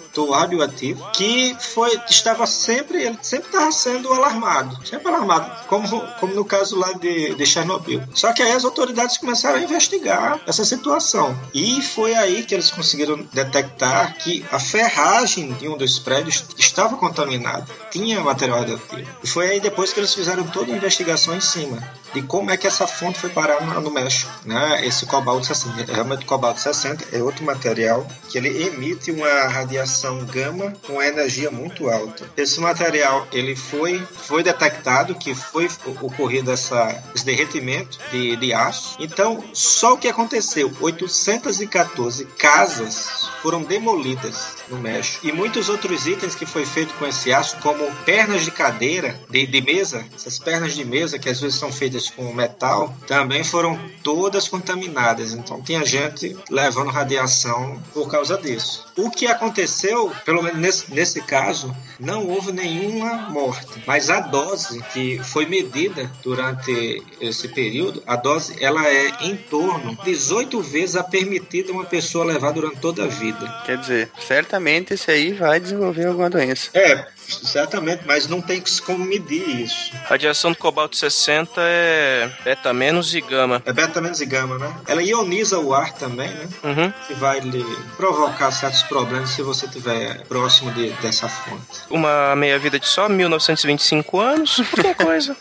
detetor 0.09 0.31
radioativo 0.31 1.11
que 1.13 1.57
foi 1.59 2.01
estava 2.09 2.47
sempre 2.47 3.03
ele 3.03 3.19
sempre 3.23 3.49
estava 3.49 3.71
sendo 3.71 4.13
alarmado, 4.13 4.87
sempre 4.87 5.09
alarmado, 5.09 5.67
como 5.67 6.01
como 6.19 6.35
no 6.35 6.45
caso 6.45 6.79
lá 6.79 6.93
de, 6.93 7.35
de 7.35 7.47
Chernobyl. 7.47 8.03
Só 8.15 8.33
que 8.33 8.43
aí 8.43 8.53
as 8.53 8.65
autoridades 8.65 9.19
começaram 9.19 9.59
a 9.59 9.63
investigar 9.63 10.41
essa 10.47 10.65
situação 10.65 11.39
e 11.55 11.81
foi 11.83 12.15
aí 12.15 12.43
que 12.45 12.55
eles 12.55 12.71
conseguiram 12.71 13.27
detectar 13.33 14.17
que 14.19 14.45
a 14.51 14.59
ferragem 14.59 15.53
de 15.55 15.69
um 15.69 15.77
dos 15.77 15.99
prédios 15.99 16.45
estava 16.57 16.97
contaminada, 16.97 17.67
tinha 17.91 18.21
material 18.21 18.61
radioativo. 18.61 19.09
E 19.23 19.29
foi 19.29 19.51
aí 19.51 19.61
depois 19.61 19.93
que 19.93 20.01
eles 20.01 20.15
fizeram 20.15 20.47
toda 20.47 20.73
a 20.73 20.77
investigação 20.77 21.35
em 21.35 21.41
cima 21.41 21.79
de 22.13 22.23
como 22.23 22.51
é 22.51 22.57
que 22.57 22.67
essa 22.67 22.87
fonte 22.87 23.19
foi 23.19 23.31
parar 23.31 23.61
no, 23.81 23.91
México. 23.91 24.31
Né? 24.45 24.87
Esse 24.87 25.07
cobalto 25.07 25.47
60, 25.47 25.93
realmente 25.93 26.25
cobalto 26.25 26.61
60 26.61 27.17
é 27.17 27.23
outro 27.23 27.45
material 27.45 28.07
que 28.29 28.39
ele 28.39 28.67
emite 28.67 29.11
uma 29.11 29.49
radiação 29.49 29.98
gama 30.25 30.73
com 30.87 31.03
energia 31.03 31.51
muito 31.51 31.89
alta. 31.89 32.29
Esse 32.37 32.61
material 32.61 33.27
ele 33.33 33.57
foi, 33.57 33.99
foi 34.01 34.43
detectado 34.43 35.15
que 35.15 35.35
foi 35.35 35.69
ocorrido 36.01 36.51
essa, 36.51 37.03
esse 37.15 37.25
derretimento 37.25 37.99
de, 38.11 38.37
de 38.37 38.53
aço. 38.53 38.97
Então, 39.01 39.43
só 39.53 39.95
o 39.95 39.99
que 39.99 40.09
aconteceu, 40.09 40.73
814 40.81 42.25
casas 42.27 43.29
foram 43.43 43.63
demolidas 43.63 44.58
no 44.71 44.79
México. 44.79 45.27
E 45.27 45.33
muitos 45.33 45.69
outros 45.69 46.07
itens 46.07 46.35
que 46.35 46.47
foi 46.47 46.65
feito 46.65 46.95
com 46.95 47.07
esse 47.07 47.33
aço, 47.33 47.57
como 47.59 47.91
pernas 48.05 48.45
de 48.45 48.51
cadeira, 48.51 49.19
de, 49.31 49.47
de 49.47 49.61
mesa, 49.61 50.05
essas 50.15 50.39
pernas 50.39 50.75
de 50.75 50.85
mesa 50.85 51.19
que 51.19 51.29
às 51.29 51.41
vezes 51.41 51.59
são 51.59 51.73
feitas 51.73 52.11
com 52.11 52.33
metal, 52.33 52.95
também 53.07 53.45
foram 53.45 53.79
todas 54.03 54.49
contaminadas. 54.49 55.33
Então 55.33 55.63
tinha 55.63 55.85
gente 55.85 56.37
levando 56.51 56.91
radiação 56.91 57.83
por 57.93 58.11
causa 58.11 58.37
disso. 58.37 58.87
O 58.97 59.11
que 59.11 59.27
aconteceu, 59.27 60.13
pelo 60.25 60.43
menos 60.43 60.59
nesse, 60.59 60.95
nesse 60.95 61.21
caso, 61.23 61.75
não 61.99 62.27
houve 62.27 62.53
nenhuma 62.53 63.31
morte, 63.31 63.83
mas 63.87 64.11
a 64.11 64.21
dose 64.21 64.83
que 64.93 65.19
foi 65.23 65.47
medida 65.47 66.11
durante 66.23 67.03
esse 67.21 67.49
período, 67.49 68.03
a 68.07 68.17
dose 68.17 68.57
ela 68.61 68.87
é 68.87 69.25
em 69.25 69.37
torno 69.37 69.97
de 69.97 70.19
18 70.19 70.61
vezes 70.63 70.97
a 70.97 71.05
permitida 71.05 71.73
uma 71.73 71.85
pessoa 71.85 72.25
levar 72.25 72.53
durante 72.53 72.81
toda 72.81 73.05
a 73.05 73.07
vida. 73.07 73.63
Quer 73.65 73.79
dizer, 73.79 74.11
certamente 74.59 74.95
esse 74.95 75.11
aí 75.11 75.33
vai 75.33 75.61
desenvolver 75.61 76.07
alguma 76.07 76.29
doença. 76.29 76.71
É, 76.75 77.07
certamente, 77.27 78.03
mas 78.07 78.27
não 78.27 78.41
tem 78.41 78.63
como 78.85 79.05
medir 79.05 79.63
isso. 79.63 79.93
Radiação 80.05 80.51
do 80.51 80.59
cobalto 80.59 80.97
60 80.97 81.53
é 81.59 82.31
beta 82.45 82.73
menos 82.73 83.15
e 83.15 83.21
gama. 83.21 83.63
É 83.65 83.73
beta 83.73 84.01
menos 84.01 84.21
e 84.21 84.27
gama, 84.27 84.59
né? 84.59 84.75
Ela 84.87 85.03
ioniza 85.03 85.59
o 85.59 85.73
ar 85.73 85.93
também, 85.93 86.29
né? 86.29 86.49
Uhum. 86.65 86.93
Que 87.07 87.15
vai 87.15 87.41
lhe 87.41 87.65
provocar 87.97 88.51
certos 88.51 88.83
problemas 88.83 89.31
se 89.31 89.43
você 89.43 89.67
estiver 89.67 90.23
próximo 90.27 90.73
de, 90.73 90.91
dessa 90.95 91.29
fonte. 91.29 91.83
Uma 91.89 92.35
meia-vida 92.35 92.79
de 92.79 92.87
só 92.87 93.09
1925 93.09 94.21
anos, 94.21 94.57
qualquer 94.71 94.95
coisa. 94.97 95.37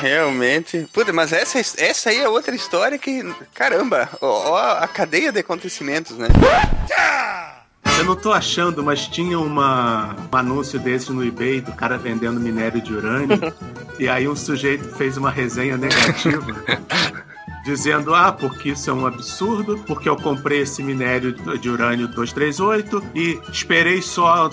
Realmente. 0.00 0.88
Puta, 0.92 1.12
mas 1.12 1.32
essa, 1.32 1.58
essa 1.58 2.10
aí 2.10 2.20
é 2.20 2.28
outra 2.28 2.54
história 2.54 2.98
que. 2.98 3.22
Caramba, 3.54 4.08
ó, 4.20 4.52
ó 4.52 4.58
a 4.78 4.88
cadeia 4.88 5.30
de 5.30 5.40
acontecimentos, 5.40 6.16
né? 6.16 6.28
Eu 7.98 8.04
não 8.04 8.16
tô 8.16 8.32
achando, 8.32 8.82
mas 8.82 9.06
tinha 9.06 9.38
uma, 9.38 10.16
um 10.32 10.36
anúncio 10.36 10.78
desse 10.78 11.12
no 11.12 11.24
eBay 11.24 11.60
do 11.60 11.72
cara 11.72 11.96
vendendo 11.96 12.40
minério 12.40 12.80
de 12.80 12.92
urânio. 12.92 13.38
e 13.98 14.08
aí 14.08 14.28
um 14.28 14.36
sujeito 14.36 14.84
fez 14.96 15.16
uma 15.16 15.30
resenha 15.30 15.76
negativa. 15.76 16.54
dizendo: 17.64 18.14
ah, 18.14 18.30
porque 18.32 18.70
isso 18.70 18.90
é 18.90 18.92
um 18.92 19.06
absurdo, 19.06 19.78
porque 19.86 20.08
eu 20.08 20.16
comprei 20.16 20.60
esse 20.60 20.82
minério 20.82 21.32
de 21.32 21.68
urânio 21.70 22.06
238 22.08 23.02
e 23.14 23.40
esperei 23.50 24.00
só 24.02 24.48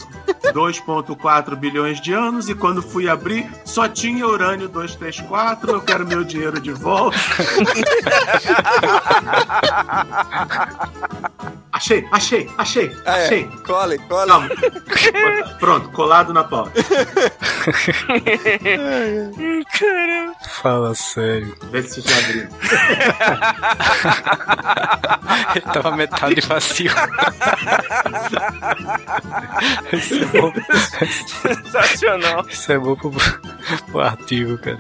2,4 0.53 1.55
bilhões 1.55 1.99
de 2.01 2.14
anos 2.14 2.49
e 2.49 2.55
quando 2.55 2.82
fui 2.82 3.07
abrir 3.09 3.49
só 3.66 3.88
tinha 3.88 4.26
urânio 4.26 4.68
234. 4.70 5.72
Eu 5.72 5.82
quero 5.82 6.07
meu 6.07 6.24
dinheiro 6.24 6.59
de 6.59 6.72
volta. 6.72 7.18
Achei, 11.74 12.05
achei, 12.12 12.47
achei, 12.59 12.95
Ah, 13.07 13.18
é. 13.18 13.26
achei. 13.26 13.43
Cole, 13.66 13.97
cole. 14.07 14.28
Calma. 14.28 14.49
Pronto, 15.59 15.89
colado 15.89 16.32
na 16.32 16.43
pauta. 16.43 16.74
Caramba. 19.80 20.36
Fala 20.62 20.93
sério. 20.93 21.55
Vê 21.72 21.82
se 21.82 22.01
já 22.01 22.18
abriu. 22.20 22.47
Ele 25.56 25.66
tava 25.74 25.95
metade 25.95 26.41
vazio. 26.41 26.91
Isso 29.93 30.16
é 30.16 30.26
bom, 30.26 30.54
Sensacional. 31.41 32.45
isso 32.47 32.72
é 32.72 32.78
bom 32.80 32.95
pro, 32.95 33.12
pro 33.91 33.99
artigo, 34.02 34.58
cara. 34.58 34.78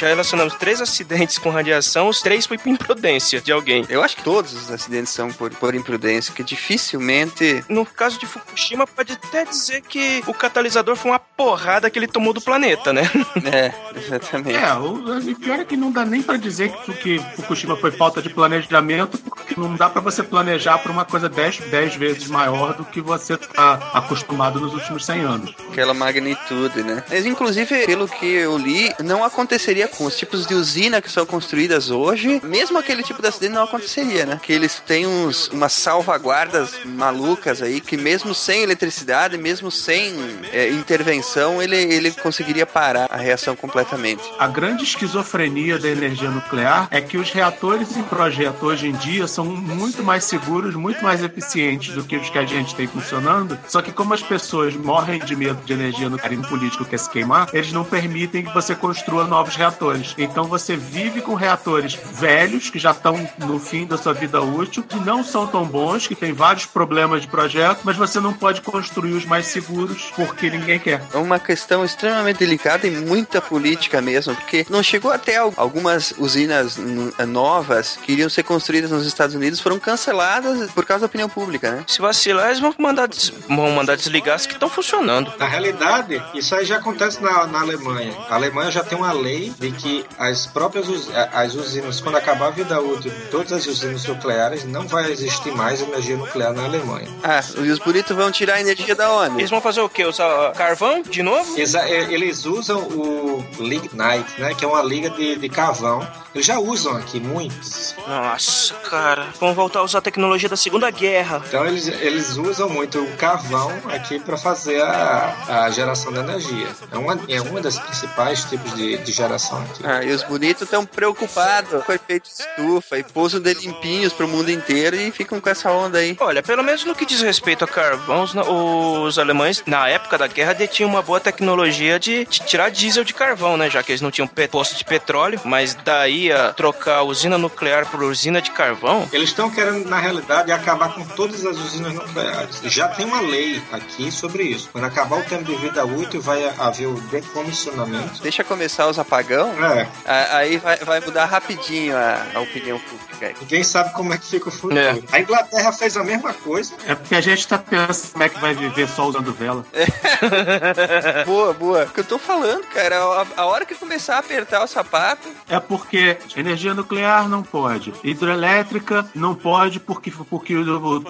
Já 0.00 0.08
relacionamos 0.08 0.54
três 0.54 0.80
acidentes 0.80 1.36
com 1.36 1.50
radiação, 1.50 2.08
os 2.08 2.22
três 2.22 2.46
foi 2.46 2.56
por 2.56 2.70
imprudência 2.70 3.38
de 3.38 3.52
alguém. 3.52 3.84
Eu 3.86 4.02
acho 4.02 4.16
que 4.16 4.22
todos 4.22 4.54
os 4.54 4.70
acidentes 4.70 5.12
são 5.12 5.30
por, 5.30 5.50
por 5.50 5.74
imprudência, 5.74 6.32
que 6.32 6.42
dificilmente. 6.42 7.62
No 7.68 7.84
caso 7.84 8.18
de 8.18 8.24
Fukushima, 8.24 8.86
pode 8.86 9.12
até 9.12 9.44
dizer 9.44 9.82
que 9.82 10.22
o 10.26 10.32
catalisador 10.32 10.96
foi 10.96 11.10
uma 11.10 11.18
porrada 11.18 11.90
que 11.90 11.98
ele 11.98 12.06
tomou 12.06 12.32
do 12.32 12.40
planeta, 12.40 12.94
né? 12.94 13.02
É, 13.52 13.72
exatamente. 13.96 14.56
É, 14.56 14.72
o, 14.74 15.18
o 15.18 15.34
pior 15.36 15.58
é 15.58 15.64
que 15.64 15.76
não 15.76 15.90
dá 15.90 16.04
nem 16.04 16.22
pra 16.22 16.36
dizer 16.36 16.72
que, 16.84 16.92
que 16.92 17.18
Fukushima 17.36 17.76
foi 17.76 17.90
falta 17.90 18.22
de 18.22 18.30
planejamento, 18.30 19.18
porque 19.18 19.58
não 19.58 19.74
dá 19.74 19.90
pra 19.90 20.00
você 20.00 20.22
planejar 20.22 20.78
pra 20.78 20.92
uma 20.92 21.04
coisa 21.04 21.28
10 21.28 21.58
dez 21.70 21.96
vezes 21.96 22.28
maior 22.28 22.74
do 22.74 22.84
que 22.84 23.00
você 23.00 23.36
tá 23.36 23.90
acostumado 23.92 24.60
nos 24.60 24.72
últimos 24.72 25.04
100 25.04 25.20
anos. 25.20 25.54
Aquela 25.70 25.92
magnitude, 25.92 26.82
né? 26.82 27.02
Mas, 27.08 27.26
inclusive, 27.26 27.86
pelo 27.86 28.06
que 28.06 28.26
eu 28.26 28.56
li, 28.56 28.94
não 29.00 29.24
aconteceria 29.24 29.89
com 29.96 30.04
os 30.04 30.16
tipos 30.16 30.46
de 30.46 30.54
usina 30.54 31.00
que 31.00 31.10
são 31.10 31.26
construídas 31.26 31.90
hoje. 31.90 32.40
Mesmo 32.44 32.78
aquele 32.78 33.02
tipo 33.02 33.20
de 33.20 33.28
acidente 33.28 33.54
não 33.54 33.64
aconteceria, 33.64 34.26
né? 34.26 34.40
Que 34.42 34.52
eles 34.52 34.80
têm 34.86 35.06
uns, 35.06 35.48
umas 35.48 35.72
salvaguardas 35.72 36.72
malucas 36.84 37.62
aí, 37.62 37.80
que 37.80 37.96
mesmo 37.96 38.34
sem 38.34 38.62
eletricidade, 38.62 39.36
mesmo 39.36 39.70
sem 39.70 40.14
é, 40.52 40.68
intervenção, 40.70 41.62
ele, 41.62 41.76
ele 41.76 42.10
conseguiria 42.12 42.66
parar 42.66 43.08
a 43.10 43.16
reação 43.16 43.56
completamente. 43.56 44.22
A 44.38 44.46
grande 44.46 44.84
esquizofrenia 44.84 45.78
da 45.78 45.88
energia 45.88 46.30
nuclear 46.30 46.88
é 46.90 47.00
que 47.00 47.18
os 47.18 47.30
reatores 47.30 47.96
em 47.96 48.02
projeto 48.02 48.66
hoje 48.66 48.88
em 48.88 48.92
dia 48.92 49.26
são 49.26 49.44
muito 49.44 50.02
mais 50.02 50.24
seguros, 50.24 50.74
muito 50.74 51.02
mais 51.02 51.22
eficientes 51.22 51.94
do 51.94 52.04
que 52.04 52.16
os 52.16 52.30
que 52.30 52.38
a 52.38 52.44
gente 52.44 52.74
tem 52.74 52.86
funcionando. 52.86 53.58
Só 53.68 53.82
que 53.82 53.92
como 53.92 54.14
as 54.14 54.22
pessoas 54.22 54.74
morrem 54.74 55.18
de 55.18 55.34
medo 55.36 55.60
de 55.64 55.72
energia 55.72 56.08
nuclear 56.08 56.32
e 56.32 56.36
um 56.38 56.42
político 56.42 56.84
quer 56.84 56.98
se 56.98 57.10
queimar, 57.10 57.48
eles 57.52 57.72
não 57.72 57.84
permitem 57.84 58.44
que 58.44 58.54
você 58.54 58.74
construa 58.74 59.24
novos 59.24 59.56
reatores. 59.56 59.79
Então 60.18 60.44
você 60.44 60.76
vive 60.76 61.20
com 61.22 61.34
reatores 61.34 61.98
velhos 62.12 62.68
que 62.70 62.78
já 62.78 62.90
estão 62.90 63.28
no 63.38 63.58
fim 63.58 63.86
da 63.86 63.96
sua 63.96 64.12
vida 64.12 64.40
útil, 64.40 64.82
que 64.82 64.96
não 65.00 65.24
são 65.24 65.46
tão 65.46 65.64
bons, 65.64 66.06
que 66.06 66.14
tem 66.14 66.32
vários 66.32 66.66
problemas 66.66 67.22
de 67.22 67.28
projeto, 67.28 67.80
mas 67.84 67.96
você 67.96 68.20
não 68.20 68.32
pode 68.32 68.60
construir 68.60 69.12
os 69.12 69.24
mais 69.24 69.46
seguros 69.46 70.10
porque 70.14 70.50
ninguém 70.50 70.78
quer. 70.78 71.02
É 71.12 71.16
uma 71.18 71.38
questão 71.38 71.84
extremamente 71.84 72.38
delicada 72.38 72.86
e 72.86 72.90
muita 72.90 73.40
política 73.40 74.00
mesmo, 74.00 74.34
porque 74.34 74.66
não 74.68 74.82
chegou 74.82 75.10
até 75.10 75.36
al- 75.36 75.54
algumas 75.56 76.12
usinas 76.18 76.76
n- 76.76 77.12
novas 77.26 77.98
que 78.02 78.12
iriam 78.12 78.28
ser 78.28 78.42
construídas 78.42 78.90
nos 78.90 79.06
Estados 79.06 79.34
Unidos 79.34 79.60
foram 79.60 79.78
canceladas 79.78 80.70
por 80.72 80.84
causa 80.84 81.00
da 81.02 81.06
opinião 81.06 81.28
pública, 81.28 81.70
né? 81.72 81.84
Se 81.86 82.00
vacilar, 82.00 82.46
eles 82.48 82.60
vão 82.60 82.74
mandar, 82.78 83.06
des- 83.08 83.32
vão 83.48 83.70
mandar 83.72 83.96
desligar 83.96 84.34
as 84.36 84.46
que 84.46 84.52
estão 84.54 84.68
funcionando. 84.68 85.32
Na 85.38 85.46
realidade, 85.46 86.22
isso 86.34 86.54
aí 86.54 86.64
já 86.64 86.76
acontece 86.76 87.22
na, 87.22 87.46
na 87.46 87.60
Alemanha. 87.60 88.12
A 88.28 88.34
Alemanha 88.34 88.70
já 88.70 88.82
tem 88.84 88.96
uma 88.98 89.12
lei 89.12 89.52
de 89.58 89.69
que 89.72 90.04
as 90.18 90.46
próprias 90.46 90.86
as 91.32 91.54
usinas, 91.54 92.00
quando 92.00 92.16
acabar 92.16 92.46
a 92.48 92.50
vida 92.50 92.80
útil 92.80 93.10
de 93.10 93.20
todas 93.30 93.52
as 93.52 93.66
usinas 93.66 94.04
nucleares, 94.06 94.64
não 94.64 94.86
vai 94.86 95.10
existir 95.10 95.52
mais 95.52 95.80
energia 95.80 96.16
nuclear 96.16 96.52
na 96.52 96.64
Alemanha. 96.64 97.08
Ah, 97.22 97.40
e 97.58 97.68
os 97.70 97.78
bonitos 97.78 98.14
vão 98.16 98.30
tirar 98.30 98.54
a 98.54 98.60
energia 98.60 98.94
da 98.94 99.10
onde? 99.12 99.38
Eles 99.40 99.50
vão 99.50 99.60
fazer 99.60 99.80
o 99.80 99.88
quê? 99.88 100.04
Usar 100.04 100.52
carvão 100.52 101.02
de 101.02 101.22
novo? 101.22 101.58
Exa- 101.58 101.88
Eles 101.88 102.44
usam 102.44 102.80
o 102.82 103.44
lignite, 103.58 104.38
né, 104.40 104.54
que 104.54 104.64
é 104.64 104.68
uma 104.68 104.82
liga 104.82 105.10
de, 105.10 105.36
de 105.36 105.48
carvão. 105.48 106.06
Eles 106.34 106.46
já 106.46 106.58
usam 106.58 106.96
aqui 106.96 107.18
muitos. 107.18 107.94
Nossa, 108.06 108.74
cara. 108.74 109.28
Vão 109.40 109.52
voltar 109.54 109.80
a 109.80 109.82
usar 109.82 109.98
a 109.98 110.02
tecnologia 110.02 110.48
da 110.48 110.56
Segunda 110.56 110.88
Guerra. 110.90 111.42
Então 111.46 111.66
eles, 111.66 111.88
eles 111.88 112.36
usam 112.36 112.68
muito 112.68 113.00
o 113.00 113.16
carvão 113.16 113.72
aqui 113.92 114.18
para 114.20 114.36
fazer 114.36 114.80
a, 114.82 115.64
a 115.64 115.70
geração 115.70 116.12
de 116.12 116.18
energia. 116.20 116.68
É 116.92 116.96
uma, 116.98 117.18
é 117.28 117.40
uma 117.40 117.60
das 117.60 117.78
principais 117.78 118.44
tipos 118.44 118.72
de, 118.74 118.98
de 118.98 119.12
geração 119.12 119.59
Ah, 119.84 120.02
e 120.04 120.10
os 120.12 120.22
bonitos 120.22 120.62
estão 120.62 120.84
preocupados 120.86 121.84
com 121.84 121.92
o 121.92 121.94
efeito 121.94 122.28
estufa 122.28 122.98
e 122.98 123.02
pousam 123.02 123.40
de 123.40 123.54
limpinhos 123.54 124.12
pro 124.12 124.28
mundo 124.28 124.50
inteiro 124.50 124.96
e 124.96 125.10
ficam 125.10 125.40
com 125.40 125.48
essa 125.50 125.70
onda 125.70 125.98
aí. 125.98 126.16
Olha, 126.20 126.42
pelo 126.42 126.62
menos 126.62 126.84
no 126.84 126.94
que 126.94 127.06
diz 127.06 127.20
respeito 127.22 127.64
a 127.64 127.68
carvão, 127.68 128.22
os, 128.22 128.34
os 128.34 129.18
alemães, 129.18 129.62
na 129.66 129.88
época 129.88 130.18
da 130.18 130.26
guerra, 130.26 130.52
detinham 130.52 130.90
uma 130.90 131.02
boa 131.02 131.20
tecnologia 131.20 131.98
de, 131.98 132.24
de 132.26 132.40
tirar 132.40 132.70
diesel 132.70 133.04
de 133.04 133.14
carvão, 133.14 133.56
né? 133.56 133.68
Já 133.70 133.82
que 133.82 133.92
eles 133.92 134.00
não 134.00 134.10
tinham 134.10 134.26
pe- 134.28 134.48
posto 134.48 134.76
de 134.76 134.84
petróleo, 134.84 135.40
mas 135.44 135.74
daí 135.84 136.32
a 136.32 136.52
trocar 136.52 136.98
a 136.98 137.02
usina 137.02 137.38
nuclear 137.38 137.86
por 137.86 138.02
usina 138.02 138.40
de 138.42 138.50
carvão. 138.50 139.08
Eles 139.12 139.30
estão 139.30 139.50
querendo, 139.50 139.88
na 139.88 139.98
realidade, 139.98 140.50
acabar 140.52 140.94
com 140.94 141.04
todas 141.04 141.44
as 141.46 141.56
usinas 141.56 141.92
nucleares. 141.94 142.60
Já 142.64 142.88
tem 142.88 143.06
uma 143.06 143.20
lei 143.20 143.62
aqui 143.72 144.10
sobre 144.10 144.44
isso. 144.44 144.68
Quando 144.72 144.84
acabar 144.84 145.18
o 145.18 145.22
tempo 145.22 145.44
de 145.44 145.54
vida 145.56 145.84
útil, 145.84 146.20
vai 146.20 146.42
haver 146.58 146.86
o 146.86 146.94
decomissionamento. 147.10 148.22
Deixa 148.22 148.44
começar 148.44 148.88
os 148.88 148.98
apagão, 148.98 149.49
É, 149.58 149.86
a- 150.06 150.36
aí 150.38 150.56
vai, 150.58 150.76
vai 150.78 151.00
mudar 151.00 151.24
rapidinho 151.26 151.96
a, 151.96 152.26
a 152.34 152.40
opinião 152.40 152.78
pública. 152.78 153.26
aí. 153.26 153.34
ninguém 153.40 153.62
sabe 153.64 153.92
como 153.92 154.12
é 154.14 154.18
que 154.18 154.26
fica 154.26 154.48
o 154.48 154.52
futuro. 154.52 154.78
É. 154.78 154.98
A 155.12 155.20
Inglaterra 155.20 155.72
fez 155.72 155.96
a 155.96 156.04
mesma 156.04 156.32
coisa. 156.32 156.74
É 156.86 156.94
porque 156.94 157.14
a 157.14 157.20
gente 157.20 157.46
tá 157.46 157.58
pensando 157.58 158.12
como 158.12 158.24
é 158.24 158.28
que 158.28 158.40
vai 158.40 158.54
viver 158.54 158.88
só 158.88 159.06
usando 159.08 159.32
vela. 159.32 159.64
boa, 161.26 161.52
boa. 161.52 161.84
O 161.84 161.88
que 161.90 162.00
eu 162.00 162.04
tô 162.04 162.18
falando, 162.18 162.64
cara, 162.66 162.96
a, 162.98 163.26
a 163.42 163.46
hora 163.46 163.64
que 163.64 163.74
começar 163.74 164.16
a 164.16 164.18
apertar 164.18 164.62
o 164.62 164.66
sapato, 164.66 165.28
É 165.48 165.58
porque 165.60 166.16
energia 166.36 166.74
nuclear 166.74 167.28
não 167.28 167.42
pode. 167.42 167.92
Hidrelétrica 168.02 169.06
não 169.14 169.34
pode 169.34 169.80
porque, 169.80 170.10
porque 170.28 170.54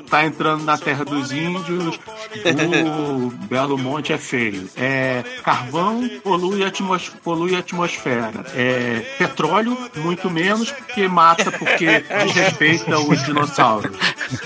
tá 0.09 0.25
entrando 0.25 0.65
na 0.65 0.77
terra 0.79 1.05
dos 1.05 1.33
índios, 1.33 1.99
o 1.99 3.31
Belo 3.47 3.79
Monte 3.79 4.13
é 4.13 4.19
feio. 4.19 4.69
É, 4.77 5.23
carvão 5.43 6.09
polui 6.23 6.65
a, 6.65 6.69
atmos, 6.69 7.09
polui 7.23 7.55
a 7.55 7.59
atmosfera. 7.59 8.20
É, 8.55 9.01
petróleo, 9.19 9.77
muito 9.97 10.31
menos, 10.31 10.71
porque 10.71 11.07
mata, 11.09 11.51
porque 11.53 12.05
desrespeita 12.25 12.99
os 12.99 13.23
dinossauros. 13.25 13.97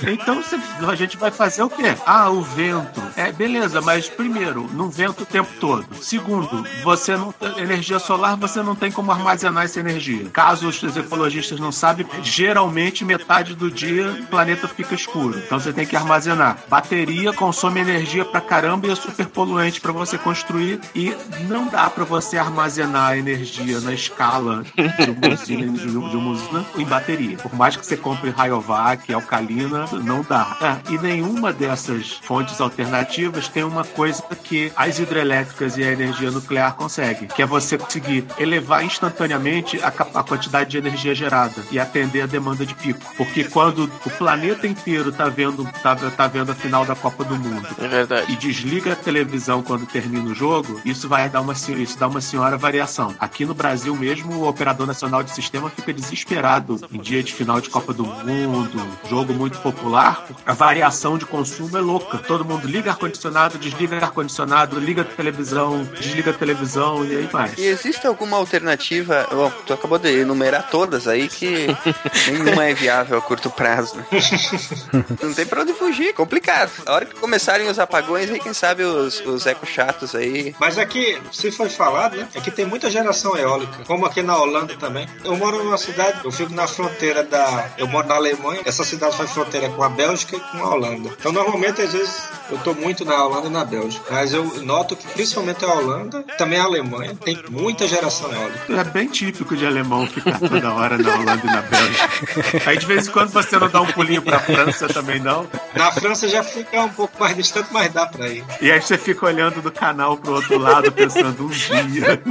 Então 0.07 0.43
a 0.89 0.95
gente 0.95 1.17
vai 1.17 1.31
fazer 1.31 1.63
o 1.63 1.71
quê? 1.71 1.95
Ah, 2.07 2.31
o 2.31 2.43
vento. 2.43 3.03
É, 3.17 3.31
beleza, 3.33 3.81
mas 3.81 4.09
primeiro, 4.09 4.69
não 4.73 4.89
vento 4.89 5.23
o 5.23 5.27
tempo 5.27 5.51
todo. 5.61 5.87
Segundo, 6.01 6.65
você 6.83 7.17
não 7.17 7.35
energia 7.57 7.99
solar, 7.99 8.37
você 8.37 8.63
não 8.63 8.75
tem 8.75 8.91
como 8.91 9.13
armazenar 9.13 9.65
essa 9.65 9.81
energia. 9.81 10.29
Caso 10.33 10.69
os 10.69 10.97
ecologistas 10.97 11.59
não 11.61 11.73
sabem, 11.73 12.07
geralmente 12.23 13.05
metade 13.05 13.55
do 13.55 13.71
dia 13.71 14.11
o 14.13 14.27
planeta 14.27 14.69
fica 14.69 14.95
escuro. 14.95 15.39
Então 15.39 15.59
você 15.59 15.73
tem 15.73 15.87
que 15.87 15.97
armazenar. 15.97 16.59
Bateria 16.69 17.33
consome 17.33 17.81
energia 17.81 18.25
pra 18.25 18.41
caramba 18.41 18.87
e 18.87 18.91
é 18.91 18.95
super 18.95 19.27
poluente 19.27 19.81
para 19.81 19.93
você 19.93 20.19
construir 20.19 20.81
e 20.95 21.15
não 21.49 21.67
dá 21.67 21.89
para 21.91 22.05
você 22.05 22.37
armazenar 22.39 23.17
energia 23.17 23.64
na 23.81 23.93
escala 23.93 24.63
de 24.63 25.11
uma 25.11 25.35
usina, 25.35 25.73
de 26.11 26.17
uma 26.17 26.31
usina 26.31 26.65
em 26.77 26.85
bateria. 26.85 27.37
Por 27.37 27.55
mais 27.55 27.77
que 27.77 27.85
você 27.85 27.97
compre 27.97 28.31
Rayovac, 28.31 29.13
alcalina, 29.13 29.87
não 30.05 30.23
dá. 30.23 30.57
É, 30.61 30.93
e 30.93 30.99
nenhuma 30.99 31.53
dessas 31.53 32.13
fontes 32.23 32.61
alternativas 32.61 33.49
tem 33.49 33.65
uma 33.65 33.85
coisa 33.85 34.23
que 34.43 34.73
as 34.77 34.99
hidrelétricas 34.99 35.77
e 35.77 35.83
a 35.83 35.93
energia 35.93 36.31
nuclear 36.31 36.75
conseguem, 36.75 37.29
que 37.29 37.43
é 37.43 37.47
você 37.47 37.79
conseguir 37.79 38.25
elevar 38.39 38.85
instantaneamente 38.85 39.81
a, 39.83 39.89
a 39.89 40.23
quantidade 40.23 40.71
de 40.71 40.79
energia 40.79 41.15
gerada 41.15 41.63
e 41.71 41.79
atender 41.79 42.23
a 42.23 42.27
demanda 42.27 42.65
de 42.67 42.75
pico. 42.75 43.01
Porque 43.17 43.45
quando 43.45 43.91
o 44.05 44.11
planeta 44.11 44.67
inteiro 44.67 45.13
tá 45.13 45.29
vendo, 45.29 45.65
tá, 45.83 45.97
tá 45.97 46.27
vendo 46.27 46.53
a 46.53 46.55
final 46.55 46.85
da 46.85 46.95
Copa 46.95 47.25
do 47.25 47.37
Mundo 47.37 47.67
É 47.79 48.31
e 48.31 48.37
desliga 48.37 48.93
a 48.93 48.97
televisão 48.97 49.63
quando 49.63 49.87
termina 49.87 50.31
o 50.31 50.35
jogo, 50.35 50.81
isso 50.85 51.09
vai 51.09 51.29
dar 51.29 51.41
uma, 51.41 51.53
isso 51.53 51.99
dá 51.99 52.07
uma 52.07 52.21
senhora 52.21 52.57
variação. 52.57 53.15
Aqui 53.19 53.45
no 53.45 53.54
Brasil 53.55 53.95
mesmo, 53.97 54.35
o 54.35 54.49
operador 54.49 54.87
nacional 54.87 55.23
de 55.23 55.31
sistema 55.31 55.71
fica 55.71 55.93
desesperado 55.93 56.81
em 56.93 56.99
dia 56.99 57.23
de 57.23 57.33
final 57.33 57.61
de 57.61 57.71
Copa 57.71 57.93
do 57.93 58.05
Mundo, 58.05 58.81
jogo 59.09 59.33
muito 59.33 59.59
popular, 59.59 60.27
a 60.45 60.53
variação 60.53 61.19
de 61.19 61.25
consumo 61.25 61.77
é 61.77 61.81
louca. 61.81 62.19
Todo 62.19 62.45
mundo 62.45 62.67
liga 62.67 62.91
ar-condicionado, 62.91 63.59
desliga 63.59 63.97
ar-condicionado, 63.97 64.79
liga 64.79 65.03
a 65.03 65.05
televisão, 65.05 65.85
desliga 65.85 66.31
a 66.31 66.35
televisão 66.35 67.05
e 67.05 67.17
aí 67.17 67.27
vai. 67.27 67.53
E 67.59 67.65
existe 67.67 68.07
alguma 68.07 68.37
alternativa? 68.37 69.27
Bom, 69.31 69.51
tu 69.67 69.73
acabou 69.73 69.99
de 69.99 70.11
enumerar 70.21 70.69
todas 70.71 71.07
aí 71.07 71.29
que 71.29 71.67
nenhuma 72.31 72.65
é 72.65 72.75
viável 72.75 73.19
a 73.19 73.23
curto 73.23 73.51
prazo, 73.51 73.97
né? 73.97 74.07
Não 75.23 75.33
tem 75.33 75.47
pra 75.47 75.63
onde 75.63 75.73
fugir, 75.75 76.13
complicado. 76.15 76.71
A 76.87 76.95
hora 76.95 77.07
que 77.07 77.15
começarem 77.15 77.69
os 77.69 77.79
apagões, 77.79 78.31
aí 78.31 78.39
quem 78.39 78.55
sabe 78.55 78.83
os, 78.83 79.21
os 79.21 79.47
ecos 79.47 79.69
chatos 79.69 80.15
aí. 80.15 80.55
Mas 80.59 80.79
aqui, 80.79 81.21
se 81.33 81.51
foi 81.51 81.69
falado, 81.69 82.17
né? 82.17 82.29
Aqui 82.35 82.51
tem 82.51 82.67
muita 82.67 82.91
geração 82.91 83.37
eólica, 83.45 83.85
como 83.87 84.07
aqui 84.07 84.23
na 84.23 84.37
Holanda 84.37 84.75
também. 84.77 85.07
Eu 85.25 85.37
moro 85.37 85.63
numa 85.63 85.79
cidade, 85.79 86.21
eu 86.25 86.33
fico 86.33 86.53
na 86.53 86.67
fronteira 86.67 87.23
da. 87.23 87.71
Eu 87.79 87.87
moro 87.87 88.07
na 88.07 88.17
Alemanha, 88.17 88.63
essa 88.65 88.85
cidade 88.85 89.17
faz 89.17 89.31
fronteira 89.31 89.69
com 89.71 89.83
a 89.83 89.89
Bélgica 89.89 90.37
e 90.37 90.41
com 90.41 90.59
a 90.59 90.75
Holanda. 90.75 91.11
Então, 91.19 91.33
normalmente, 91.33 91.81
às 91.83 91.93
vezes, 91.93 92.29
eu 92.51 92.59
tô 92.59 92.75
muito 92.75 93.05
na 93.05 93.25
Holanda 93.25 93.47
e 93.47 93.51
na 93.51 93.65
Bélgica. 93.65 94.05
Mas 94.11 94.33
eu 94.33 94.45
noto 94.63 94.97
que, 94.97 95.07
principalmente 95.09 95.65
a 95.65 95.73
Holanda, 95.73 96.25
também 96.37 96.59
a 96.59 96.65
Alemanha, 96.65 97.17
tem 97.25 97.43
muita 97.51 97.87
geração 97.87 98.33
eólica. 98.33 98.81
É 98.81 98.85
bem 98.85 99.07
típico 99.09 99.57
de 99.57 99.67
alemão 99.67 100.07
ficar 100.07 100.39
toda 100.39 100.73
hora 100.73 100.99
na 100.99 101.15
Holanda 101.15 101.43
e 101.43 101.47
na 101.47 101.63
Bélgica. 101.63 102.71
Aí 102.71 102.77
de 102.77 102.87
vez 102.87 103.09
em 103.09 103.11
quando 103.11 103.31
você 103.31 103.59
não 103.59 103.69
dá 103.69 103.81
um 103.81 103.87
pulinho 103.87 104.23
pra 104.23 104.39
França 104.39 104.89
também 104.89 105.21
não. 105.21 105.47
Na 105.75 105.93
França 105.93 106.29
já 106.29 106.43
fica 106.43 106.81
um 106.83 106.89
pouco 106.89 107.19
mais 107.19 107.37
distante, 107.37 107.69
mas 107.71 107.93
dá 107.93 108.07
pra 108.07 108.29
ir. 108.29 108.45
E 108.61 108.71
aí 108.71 108.81
você 108.81 108.97
fica 108.97 109.27
olhando 109.27 109.61
do 109.63 109.71
canal 109.71 110.17
pro 110.17 110.35
outro 110.35 110.59
lado 110.59 110.91
pensando 110.93 111.45
um 111.45 111.49
dia. 111.49 112.23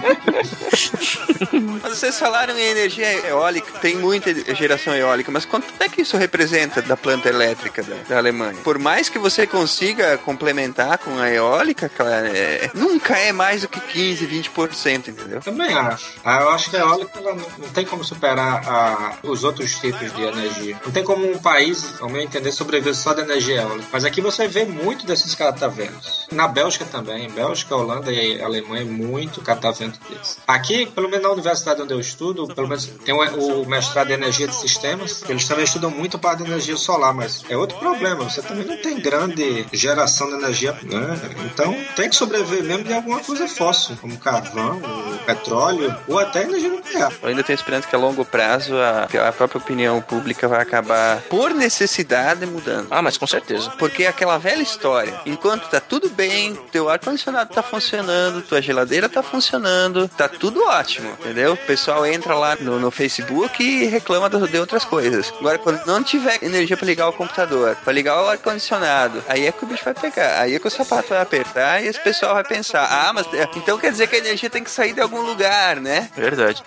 Mas 1.81 1.93
vocês 1.99 2.17
falaram 2.19 2.57
em 2.57 2.61
energia 2.63 3.27
eólica, 3.27 3.79
tem 3.79 3.95
muita 3.97 4.33
geração 4.55 4.93
eólica, 4.95 5.31
mas 5.31 5.45
quanto 5.45 5.67
é 5.79 5.87
que 5.89 6.01
isso 6.01 6.17
representa 6.17 6.81
da 6.81 6.95
planta 6.97 7.29
elétrica 7.29 7.83
da, 7.83 7.95
da 8.07 8.17
Alemanha? 8.17 8.57
Por 8.63 8.77
mais 8.79 9.09
que 9.09 9.19
você 9.19 9.45
consiga 9.47 10.17
complementar 10.19 10.97
com 10.97 11.17
a 11.19 11.29
eólica, 11.29 11.91
é- 12.33 12.69
nunca 12.73 13.17
é 13.17 13.31
mais 13.31 13.61
do 13.61 13.67
que 13.67 13.79
15, 13.79 14.25
20%, 14.25 15.07
entendeu? 15.09 15.39
Também 15.41 15.73
acho. 15.73 16.13
Ah, 16.23 16.41
eu 16.41 16.49
acho 16.49 16.69
que 16.69 16.77
a 16.77 16.79
eólica 16.81 17.19
não, 17.21 17.35
tem 17.73 17.85
como 17.85 18.03
superar 18.03 18.67
a- 18.67 19.13
os 19.23 19.43
outros 19.43 19.75
tipos 19.79 20.13
de 20.13 20.21
energia. 20.21 20.79
Não 20.85 20.91
tem 20.91 21.03
como 21.03 21.29
um 21.29 21.37
país, 21.39 21.95
ao 22.01 22.09
meu 22.09 22.21
entender, 22.21 22.51
sobreviver 22.51 22.95
só 22.95 23.13
da 23.13 23.21
energia 23.23 23.61
eólica. 23.61 23.87
Mas 23.91 24.05
aqui 24.05 24.21
você 24.21 24.47
vê 24.47 24.65
muito 24.65 25.05
desses 25.05 25.35
cataventos. 25.35 26.27
Na 26.31 26.47
Bélgica 26.47 26.85
também. 26.85 27.29
Bélgica, 27.29 27.75
Holanda 27.75 28.11
e 28.11 28.41
Alemanha, 28.41 28.85
muito 28.85 29.41
catavento 29.41 29.99
deles. 30.07 30.37
Aqui, 30.47 30.85
pelo 30.93 31.09
menos 31.09 31.23
na 31.23 31.31
universidade 31.31 31.81
onde 31.81 31.93
eu 31.93 31.99
estudo, 31.99 32.47
pelo 32.47 32.67
menos 32.67 32.85
tem 33.05 33.13
o, 33.13 33.61
o 33.61 33.65
mestrado 33.65 34.09
em 34.11 34.13
energia 34.13 34.47
de 34.47 34.55
sistemas. 34.55 35.23
Eles 35.27 35.47
também 35.47 35.65
estudam 35.65 35.89
muito 35.89 36.17
para 36.19 36.39
a 36.39 36.45
energia 36.45 36.77
solar, 36.77 37.13
mas 37.13 37.43
é 37.49 37.57
outro 37.57 37.77
problema. 37.77 38.23
Você 38.23 38.41
também 38.41 38.65
não 38.65 38.77
tem 38.77 38.99
grande 38.99 39.65
geração 39.71 40.27
de 40.27 40.35
energia, 40.35 40.73
né? 40.83 41.19
Então 41.45 41.75
tem 41.95 42.09
que 42.09 42.15
sobreviver 42.15 42.63
mesmo 42.63 42.83
de 42.83 42.93
alguma 42.93 43.19
coisa 43.19 43.47
fóssil, 43.47 43.97
como 43.99 44.17
carvão, 44.17 44.81
petróleo 45.25 45.95
ou 46.07 46.19
até 46.19 46.43
energia 46.43 46.69
nuclear. 46.69 47.11
Eu 47.21 47.29
ainda 47.29 47.43
tenho 47.43 47.55
esperança 47.55 47.87
que 47.87 47.95
a 47.95 47.99
longo 47.99 48.23
prazo 48.25 48.75
a, 48.77 49.07
a 49.27 49.31
própria 49.31 49.59
opinião 49.59 50.01
pública 50.01 50.47
vai 50.47 50.61
acabar, 50.61 51.21
por 51.23 51.53
necessidade, 51.53 52.45
mudando. 52.45 52.87
Ah, 52.91 53.01
mas 53.01 53.17
com 53.17 53.27
certeza. 53.27 53.71
Porque 53.77 54.05
aquela 54.05 54.37
velha 54.37 54.61
história. 54.61 55.19
Enquanto 55.25 55.69
tá 55.69 55.79
tudo 55.79 56.09
bem, 56.09 56.55
teu 56.71 56.89
ar-condicionado 56.89 57.53
tá 57.53 57.63
funcionando, 57.63 58.41
tua 58.41 58.61
geladeira 58.61 59.09
tá 59.09 59.23
funcionando, 59.23 60.07
tá 60.07 60.27
tudo 60.27 60.63
ótimo, 60.65 60.82
entendeu? 61.19 61.53
O 61.53 61.57
pessoal 61.57 62.05
entra 62.05 62.35
lá 62.35 62.55
no, 62.55 62.79
no 62.79 62.91
Facebook 62.91 63.63
e 63.63 63.85
reclama 63.85 64.29
de 64.29 64.57
outras 64.57 64.83
coisas. 64.83 65.33
Agora, 65.39 65.57
quando 65.57 65.85
não 65.85 66.03
tiver 66.03 66.43
energia 66.43 66.77
pra 66.77 66.85
ligar 66.85 67.07
o 67.07 67.13
computador, 67.13 67.75
pra 67.83 67.93
ligar 67.93 68.21
o 68.21 68.27
ar-condicionado, 68.27 69.23
aí 69.27 69.45
é 69.45 69.51
que 69.51 69.63
o 69.63 69.67
bicho 69.67 69.83
vai 69.83 69.93
pegar. 69.93 70.41
Aí 70.41 70.55
é 70.55 70.59
que 70.59 70.67
o 70.67 70.71
sapato 70.71 71.09
vai 71.09 71.21
apertar 71.21 71.83
e 71.83 71.87
esse 71.87 71.99
pessoal 71.99 72.33
vai 72.33 72.43
pensar: 72.43 72.85
ah, 72.89 73.13
mas 73.13 73.31
é, 73.33 73.47
então 73.55 73.77
quer 73.77 73.91
dizer 73.91 74.07
que 74.07 74.15
a 74.15 74.19
energia 74.19 74.49
tem 74.49 74.63
que 74.63 74.71
sair 74.71 74.93
de 74.93 75.01
algum 75.01 75.21
lugar, 75.21 75.77
né? 75.77 76.09
Verdade. 76.15 76.63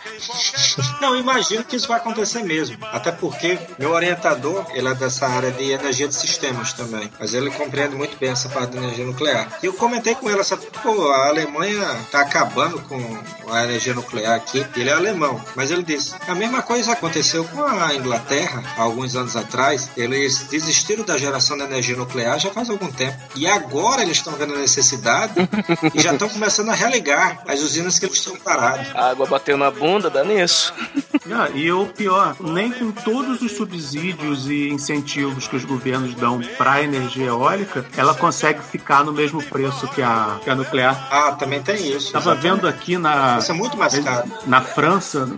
Não, 1.01 1.17
imagino 1.17 1.65
que 1.65 1.77
isso 1.77 1.89
vai 1.89 1.99
acontecer 1.99 2.43
mesmo. 2.43 2.79
Até 2.93 3.13
porque 3.13 3.59
meu 3.79 3.91
orientador, 3.91 4.67
ele 4.73 4.89
é 4.89 4.95
dessa 4.95 5.27
área 5.27 5.51
de 5.51 5.71
energia 5.71 6.09
de 6.09 6.15
sistemas 6.15 6.73
também. 6.73 7.11
Mas 7.19 7.35
ele 7.35 7.51
compreende 7.51 7.95
muito 7.95 8.17
bem 8.17 8.31
essa 8.31 8.49
parte 8.49 8.73
da 8.73 8.79
energia 8.79 9.05
nuclear. 9.05 9.59
E 9.63 9.67
eu 9.67 9.73
comentei 9.73 10.15
com 10.15 10.31
ele 10.31 10.41
essa, 10.41 10.57
pô, 10.57 11.11
a 11.11 11.29
Alemanha 11.29 11.85
tá 12.11 12.21
acabando 12.21 12.81
com 12.83 13.53
a 13.53 13.65
energia 13.65 13.95
nuclear 13.95 14.06
aqui. 14.35 14.67
Ele 14.77 14.89
é 14.89 14.93
alemão, 14.93 15.43
mas 15.55 15.71
ele 15.71 15.83
disse: 15.83 16.15
a 16.27 16.35
mesma 16.35 16.63
coisa 16.63 16.93
aconteceu 16.93 17.45
com 17.45 17.63
a 17.63 17.95
Inglaterra 17.95 18.63
há 18.77 18.83
alguns 18.83 19.17
anos 19.17 19.37
atrás. 19.37 19.89
Eles 19.97 20.47
desistiram 20.51 21.05
da 21.05 21.17
geração 21.17 21.57
de 21.57 21.65
energia 21.65 21.97
nuclear 21.97 22.39
já 22.39 22.51
faz 22.51 22.71
algum 22.71 22.91
tempo. 22.91 23.17
E 23.35 23.47
agora 23.47 24.03
eles 24.03 24.19
estão 24.19 24.35
vendo 24.35 24.55
a 24.55 24.59
necessidade 24.59 25.35
e 25.95 26.01
já 26.01 26.13
estão 26.13 26.29
começando 26.29 26.71
a 26.71 26.75
religar 26.75 27.43
as 27.47 27.61
usinas 27.61 27.99
que 27.99 28.07
eles 28.07 28.19
estão 28.19 28.37
parados. 28.37 28.89
A 28.95 29.11
água 29.11 29.27
bateu 29.27 29.57
na 29.57 29.71
bunda, 29.71 30.11
dá 30.11 30.25
nisso. 30.25 30.73
Ah, 31.33 31.49
e 31.55 31.71
o 31.73 31.87
pior, 31.87 32.37
nem 32.41 32.71
com 32.71 32.93
todos 32.93 33.43
os 33.43 33.53
subsídios 33.53 34.49
e 34.49 34.69
incentivos 34.69 35.49
que 35.49 35.57
os 35.57 35.65
governos 35.65 36.15
dão 36.15 36.41
para 36.57 36.75
a 36.75 36.83
energia 36.83 37.27
eólica, 37.27 37.85
ela 37.97 38.15
consegue 38.15 38.63
ficar 38.63 39.05
no 39.05 39.13
mesmo 39.13 39.43
preço 39.43 39.89
que 39.89 40.03
a, 40.03 40.39
que 40.43 40.51
a 40.51 40.55
nuclear. 40.55 41.09
Ah, 41.11 41.33
também 41.33 41.63
tem 41.63 41.77
isso. 41.77 42.07
Estava 42.07 42.35
vendo 42.35 42.69
aqui 42.69 42.97
na, 42.97 43.39
Isso 43.39 43.51
é 43.51 43.55
muito 43.55 43.77
mais 43.77 43.86
caro. 43.91 44.29
na 44.47 44.61
França, 44.61 45.29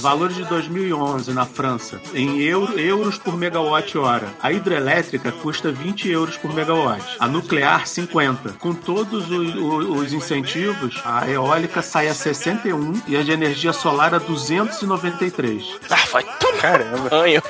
valores 0.00 0.36
de 0.36 0.44
2011 0.44 1.32
na 1.32 1.44
França, 1.46 2.00
em 2.14 2.40
euro- 2.40 2.78
euros 2.78 3.18
por 3.18 3.36
megawatt-hora. 3.36 4.26
A 4.42 4.52
hidrelétrica 4.52 5.30
custa 5.32 5.70
20 5.70 6.08
euros 6.08 6.36
por 6.36 6.52
megawatt. 6.54 7.02
A 7.18 7.26
nuclear, 7.28 7.86
50. 7.86 8.52
Com 8.58 8.72
todos 8.74 9.30
os, 9.30 9.54
os- 9.54 9.86
os 10.02 10.12
incentivos, 10.12 11.00
a 11.04 11.28
eólica 11.28 11.82
sai 11.82 12.08
a 12.08 12.14
61 12.14 13.00
e 13.06 13.16
a 13.16 13.22
de 13.22 13.32
energia 13.32 13.72
solar 13.72 14.14
a 14.14 14.18
293. 14.18 15.64
Ah, 15.90 15.96
vai 16.12 16.24
tomar 16.38 16.60
Caramba. 16.60 17.08
banho. 17.10 17.42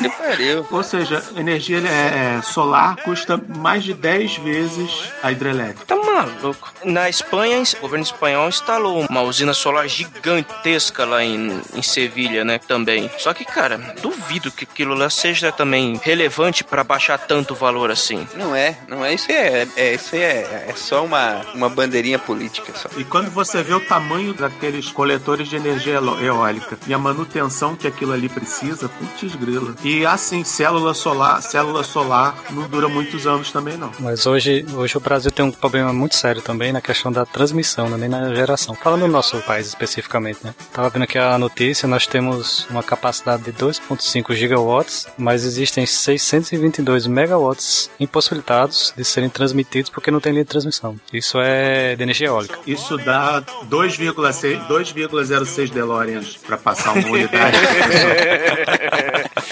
Que 0.00 0.08
pariu. 0.10 0.66
Ou 0.70 0.82
seja, 0.82 1.22
energia 1.36 1.78
é, 1.78 2.36
é, 2.38 2.42
solar 2.42 2.96
custa 2.96 3.40
mais 3.56 3.84
de 3.84 3.94
10 3.94 4.36
vezes 4.38 4.90
a 5.22 5.32
hidrelétrica. 5.32 5.84
Tá 5.86 5.96
maluco. 5.96 6.72
Na 6.84 7.08
Espanha, 7.08 7.62
o 7.62 7.80
governo 7.80 8.04
espanhol 8.04 8.48
instalou 8.48 9.06
uma 9.08 9.22
usina 9.22 9.54
solar 9.54 9.88
gigantesca 9.88 11.04
lá 11.04 11.22
em, 11.24 11.60
em 11.78 11.82
Sevilha, 11.82 12.44
né, 12.44 12.58
também. 12.58 13.10
Só 13.18 13.32
que, 13.32 13.44
cara, 13.44 13.78
duvido 14.02 14.50
que 14.50 14.64
aquilo 14.64 14.94
lá 14.94 15.08
seja 15.08 15.52
também 15.52 16.00
relevante 16.02 16.64
para 16.64 16.84
baixar 16.84 17.18
tanto 17.18 17.54
valor 17.54 17.90
assim. 17.90 18.26
Não 18.34 18.54
é, 18.54 18.78
não 18.88 19.04
é. 19.04 19.14
Isso 19.14 19.30
é, 19.30 19.66
é, 19.76 19.94
isso 19.94 20.16
é, 20.16 20.66
é 20.68 20.72
só 20.76 21.04
uma, 21.04 21.42
uma 21.54 21.68
bandeirinha 21.68 22.18
política 22.18 22.72
só. 22.74 22.88
E 22.96 23.04
quando 23.04 23.30
você 23.30 23.62
vê 23.62 23.74
o 23.74 23.80
tamanho 23.80 24.34
daqueles 24.34 24.88
coletores 24.90 25.48
de 25.48 25.56
energia 25.56 26.00
eólica 26.22 26.78
e 26.86 26.94
a 26.94 26.98
manutenção 26.98 27.76
que 27.76 27.86
aquilo 27.86 28.12
ali 28.12 28.28
precisa, 28.28 28.88
putz 28.88 29.34
grila. 29.36 29.74
E 29.82 30.04
assim, 30.04 30.44
célula 30.44 30.94
solar, 30.94 31.42
célula 31.42 31.84
solar 31.84 32.34
não 32.50 32.68
dura 32.68 32.88
muitos 32.88 33.26
anos 33.26 33.50
também 33.50 33.76
não. 33.76 33.92
Mas 33.98 34.26
hoje, 34.26 34.64
hoje 34.74 34.96
o 34.96 35.00
Brasil 35.00 35.30
tem 35.30 35.44
um 35.44 35.50
problema 35.50 35.92
muito 35.92 36.16
sério 36.16 36.42
também 36.42 36.72
na 36.72 36.80
questão 36.80 37.12
da 37.12 37.24
transmissão, 37.24 37.88
né, 37.88 37.96
nem 37.96 38.08
na 38.08 38.34
geração. 38.34 38.74
Falando 38.74 39.02
no 39.02 39.08
nosso 39.08 39.38
país 39.42 39.66
especificamente, 39.66 40.40
né? 40.42 40.54
Tava 40.72 40.88
vendo 40.90 41.02
aqui 41.02 41.18
a 41.18 41.38
notícia, 41.38 41.67
nós 41.86 42.06
temos 42.06 42.66
uma 42.70 42.82
capacidade 42.82 43.42
de 43.44 43.52
2.5 43.52 44.34
gigawatts, 44.34 45.06
mas 45.16 45.44
existem 45.44 45.84
622 45.86 47.06
megawatts 47.06 47.90
impossibilitados 47.98 48.92
de 48.96 49.04
serem 49.04 49.28
transmitidos 49.28 49.90
porque 49.90 50.10
não 50.10 50.20
tem 50.20 50.32
linha 50.32 50.44
de 50.44 50.50
transmissão. 50.50 50.98
Isso 51.12 51.38
é 51.40 51.94
de 51.96 52.02
energia 52.02 52.28
eólica. 52.28 52.58
Isso 52.66 52.96
dá 52.98 53.42
2,6 53.70 54.66
2,06 54.68 55.70
DeLoreans 55.70 56.36
para 56.36 56.56
passar 56.56 56.92
uma 56.92 57.08
unidade. 57.08 57.56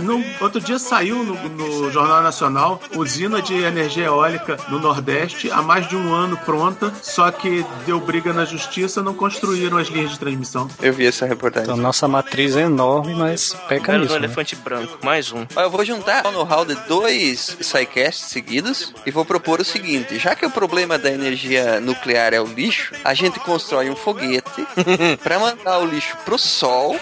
No, 0.00 0.22
outro 0.40 0.60
dia 0.60 0.78
saiu 0.78 1.22
no, 1.22 1.34
no 1.48 1.90
Jornal 1.90 2.22
Nacional 2.22 2.80
usina 2.94 3.40
de 3.40 3.54
energia 3.54 4.06
eólica 4.06 4.56
no 4.68 4.78
Nordeste 4.78 5.50
há 5.50 5.62
mais 5.62 5.88
de 5.88 5.96
um 5.96 6.12
ano 6.12 6.36
pronta, 6.38 6.92
só 7.02 7.30
que 7.30 7.64
deu 7.84 8.00
briga 8.00 8.32
na 8.32 8.44
justiça 8.44 9.02
não 9.02 9.14
construíram 9.14 9.78
as 9.78 9.88
linhas 9.88 10.12
de 10.12 10.18
transmissão. 10.18 10.68
Eu 10.80 10.92
vi 10.92 11.06
essa 11.06 11.26
reportagem. 11.26 11.70
Então 11.70 11.76
nossa 11.76 12.06
matriz 12.06 12.56
é 12.56 12.62
enorme, 12.62 13.14
mas 13.14 13.54
peca 13.68 13.92
do 13.92 14.00
nisso. 14.00 14.12
Né? 14.12 14.18
elefante 14.18 14.56
branco, 14.56 14.98
mais 15.02 15.32
um. 15.32 15.46
Eu 15.56 15.70
vou 15.70 15.84
juntar 15.84 16.26
o 16.26 16.32
know-how 16.32 16.64
de 16.64 16.74
dois 16.86 17.56
SciCasts 17.60 18.30
seguidos 18.30 18.92
e 19.04 19.10
vou 19.10 19.24
propor 19.24 19.60
o 19.60 19.64
seguinte: 19.64 20.18
já 20.18 20.34
que 20.34 20.44
o 20.44 20.50
problema 20.50 20.98
da 20.98 21.10
energia 21.10 21.80
nuclear 21.80 22.32
é 22.34 22.40
o 22.40 22.46
lixo, 22.46 22.94
a 23.04 23.14
gente 23.14 23.38
constrói 23.40 23.90
um 23.90 23.96
foguete 23.96 24.66
pra 25.22 25.38
mandar 25.38 25.78
o 25.78 25.86
lixo 25.86 26.16
pro 26.24 26.38
sol 26.38 26.98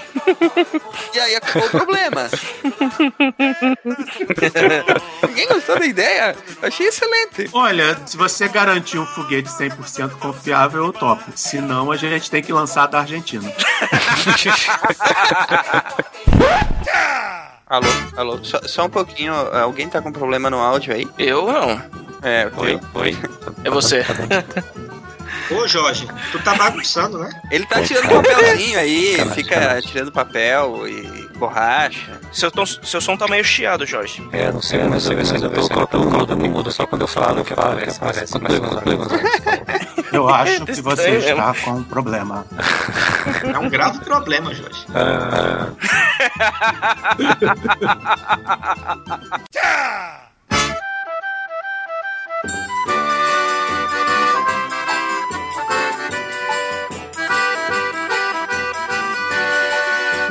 e 1.15 1.21
aí 1.21 1.35
acabou 1.37 1.67
o 1.67 1.71
problema. 1.71 2.29
Ninguém 5.29 5.49
gostou 5.49 5.79
da 5.79 5.87
ideia? 5.87 6.37
Achei 6.63 6.87
excelente. 6.89 7.49
Olha, 7.53 7.97
se 8.07 8.17
você 8.17 8.49
garantir 8.49 8.99
um 8.99 9.07
foguete 9.07 9.49
100% 9.49 10.13
confiável, 10.19 10.87
eu 10.87 10.93
topo. 10.93 11.25
Senão, 11.35 11.91
a 11.91 11.97
gente 11.97 12.31
tem 12.31 12.43
que 12.43 12.53
lançar 12.53 12.87
da 12.87 13.01
Argentina. 13.01 13.51
Alô, 17.67 17.87
alô, 18.17 18.45
só, 18.45 18.61
só 18.67 18.85
um 18.85 18.91
pouquinho. 18.91 19.33
Alguém 19.35 19.89
tá 19.89 20.01
com 20.01 20.13
problema 20.13 20.51
no 20.51 20.59
áudio 20.59 20.95
aí? 20.95 21.09
Eu 21.19 21.51
não. 21.51 21.83
É, 22.23 22.49
Oi, 22.57 22.81
oi. 22.95 23.19
É 23.65 23.71
você. 23.71 24.05
Ô, 25.51 25.69
Jorge, 25.69 26.09
tu 26.33 26.43
tá 26.43 26.55
bagunçando, 26.55 27.19
né? 27.19 27.31
Ele 27.51 27.67
tá 27.67 27.83
tirando 27.83 28.09
papelzinho 28.09 28.79
aí, 28.79 29.17
fica 29.35 29.81
tirando 29.83 30.11
papel 30.11 30.89
e 30.89 31.29
borracha. 31.37 32.19
Seu, 32.33 32.51
tom, 32.51 32.65
seu 32.65 33.01
som 33.01 33.17
tá 33.17 33.29
meio 33.29 33.45
chiado, 33.45 33.85
Jorge. 33.85 34.27
É, 34.33 34.51
não 34.51 34.63
sei, 34.63 34.83
não 34.85 34.99
sei, 34.99 35.17
mas 35.17 35.31
eu 35.31 35.51
tô 35.51 35.69
colocando 35.69 36.09
o 36.09 36.11
mudo 36.11 36.37
no 36.37 36.49
mudo 36.49 36.73
só 36.73 36.87
quando 36.87 37.03
eu 37.03 37.09
falo, 37.09 37.45
que 37.45 37.53
eu 37.53 37.57
falo, 37.57 37.77
que 37.77 37.91
aparece 37.91 38.35
Eu 40.13 40.29
acho 40.29 40.65
que 40.65 40.81
você 40.81 41.17
está 41.17 41.55
com 41.63 41.73
um 41.73 41.85
problema. 41.85 42.47
É 43.43 43.59
um 43.59 43.69
grave 43.69 43.99
problema, 44.01 44.55
Jorge. 44.55 44.87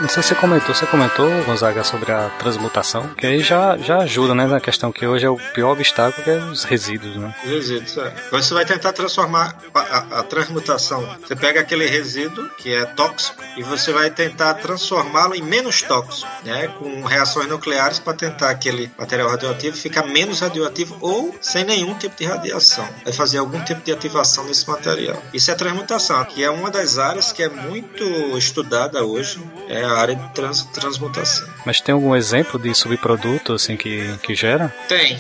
Não 0.04 0.10
sei 0.10 0.22
se 0.22 0.30
você 0.30 0.36
comentou, 0.36 0.76
você 0.76 0.86
comentou, 0.86 1.30
Gonzaga, 1.46 1.82
sobre 1.82 2.12
a 2.12 2.30
transmutação, 2.38 3.08
que 3.16 3.26
aí 3.26 3.40
já, 3.42 3.78
já 3.78 4.00
ajuda, 4.00 4.36
né, 4.36 4.46
na 4.46 4.60
questão 4.60 4.92
que 4.92 5.08
hoje 5.08 5.26
é 5.26 5.30
o 5.30 5.38
pior 5.54 5.72
obstáculo, 5.72 6.22
que 6.26 6.30
é 6.30 6.38
os 6.40 6.66
resíduos, 6.66 7.16
né? 7.16 7.34
Resíduos, 7.42 7.98
é. 7.98 8.14
Você 8.30 8.54
vai 8.54 8.66
tentar 8.66 8.92
transformar 8.92 9.56
a, 9.74 10.20
a- 10.20 10.24
transmutação. 10.24 11.08
Você 11.26 11.38
pega 11.38 11.62
aquele 11.62 11.88
resíduo 11.88 12.50
que 12.58 12.74
é 12.74 12.84
tóxico 12.84 13.42
e 13.56 13.64
você 13.64 13.94
vai 13.94 14.10
tentar 14.10 14.56
transformá-lo 14.56 15.36
em 15.36 15.42
menos 15.42 15.82
tóxico, 15.82 16.30
né? 16.44 16.68
Com 16.68 17.04
reações 17.06 17.48
nucleares 17.48 18.00
para 18.00 18.14
tentar 18.14 18.50
aquele 18.50 18.92
material 18.98 19.30
radioativo 19.30 19.78
ficar 19.78 20.04
menos 20.06 20.42
radioativo 20.42 20.98
ou 21.00 21.34
sem 21.40 21.64
nenhum 21.64 21.94
tipo 21.94 22.18
de 22.18 22.26
radiação. 22.26 22.86
Vai 23.06 23.14
fazer 23.14 23.38
algum 23.38 23.64
tipo 23.64 23.80
de 23.82 23.94
ativação 23.94 24.44
nesse 24.44 24.68
material. 24.70 25.22
Isso 25.34 25.50
é 25.50 25.56
transmutação, 25.56 26.26
que 26.26 26.44
é 26.44 26.50
uma 26.50 26.70
das 26.70 26.98
áreas 26.98 27.32
que 27.32 27.42
é 27.42 27.48
muito 27.48 28.04
estudada 28.38 29.06
hoje, 29.06 29.42
é 29.70 29.93
área 29.98 30.16
de 30.16 30.30
trans- 30.34 30.64
transmutação. 30.74 31.48
Mas 31.66 31.80
tem 31.82 31.94
algum 31.94 32.16
exemplo 32.16 32.60
de 32.60 32.74
subproduto, 32.74 33.54
assim, 33.54 33.76
que, 33.78 34.18
que 34.24 34.36
gera? 34.36 34.74
Tem. 34.88 35.20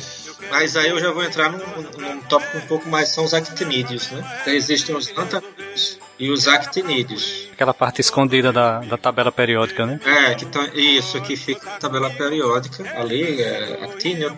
Mas 0.51 0.75
aí 0.75 0.89
eu 0.89 0.99
já 0.99 1.11
vou 1.11 1.23
entrar 1.23 1.51
num, 1.51 1.59
num 1.97 2.19
tópico 2.21 2.57
um 2.57 2.61
pouco 2.67 2.87
mais, 2.89 3.09
são 3.09 3.23
os 3.23 3.33
actinídeos, 3.33 4.11
né? 4.11 4.39
Então, 4.41 4.53
existem 4.53 4.95
os 4.95 5.09
antanídeos 5.17 5.97
e 6.19 6.29
os 6.29 6.47
actinídeos. 6.47 7.47
Aquela 7.53 7.73
parte 7.73 8.01
escondida 8.01 8.51
da, 8.51 8.79
da 8.81 8.97
tabela 8.97 9.31
periódica, 9.31 9.85
né? 9.85 9.99
É, 10.05 10.35
que 10.35 10.45
tão, 10.45 10.63
isso 10.75 11.17
aqui 11.17 11.35
fica 11.35 11.65
na 11.65 11.77
tabela 11.77 12.09
periódica. 12.11 12.83
Ali 12.99 13.41
é 13.41 13.79
actínio, 13.83 14.35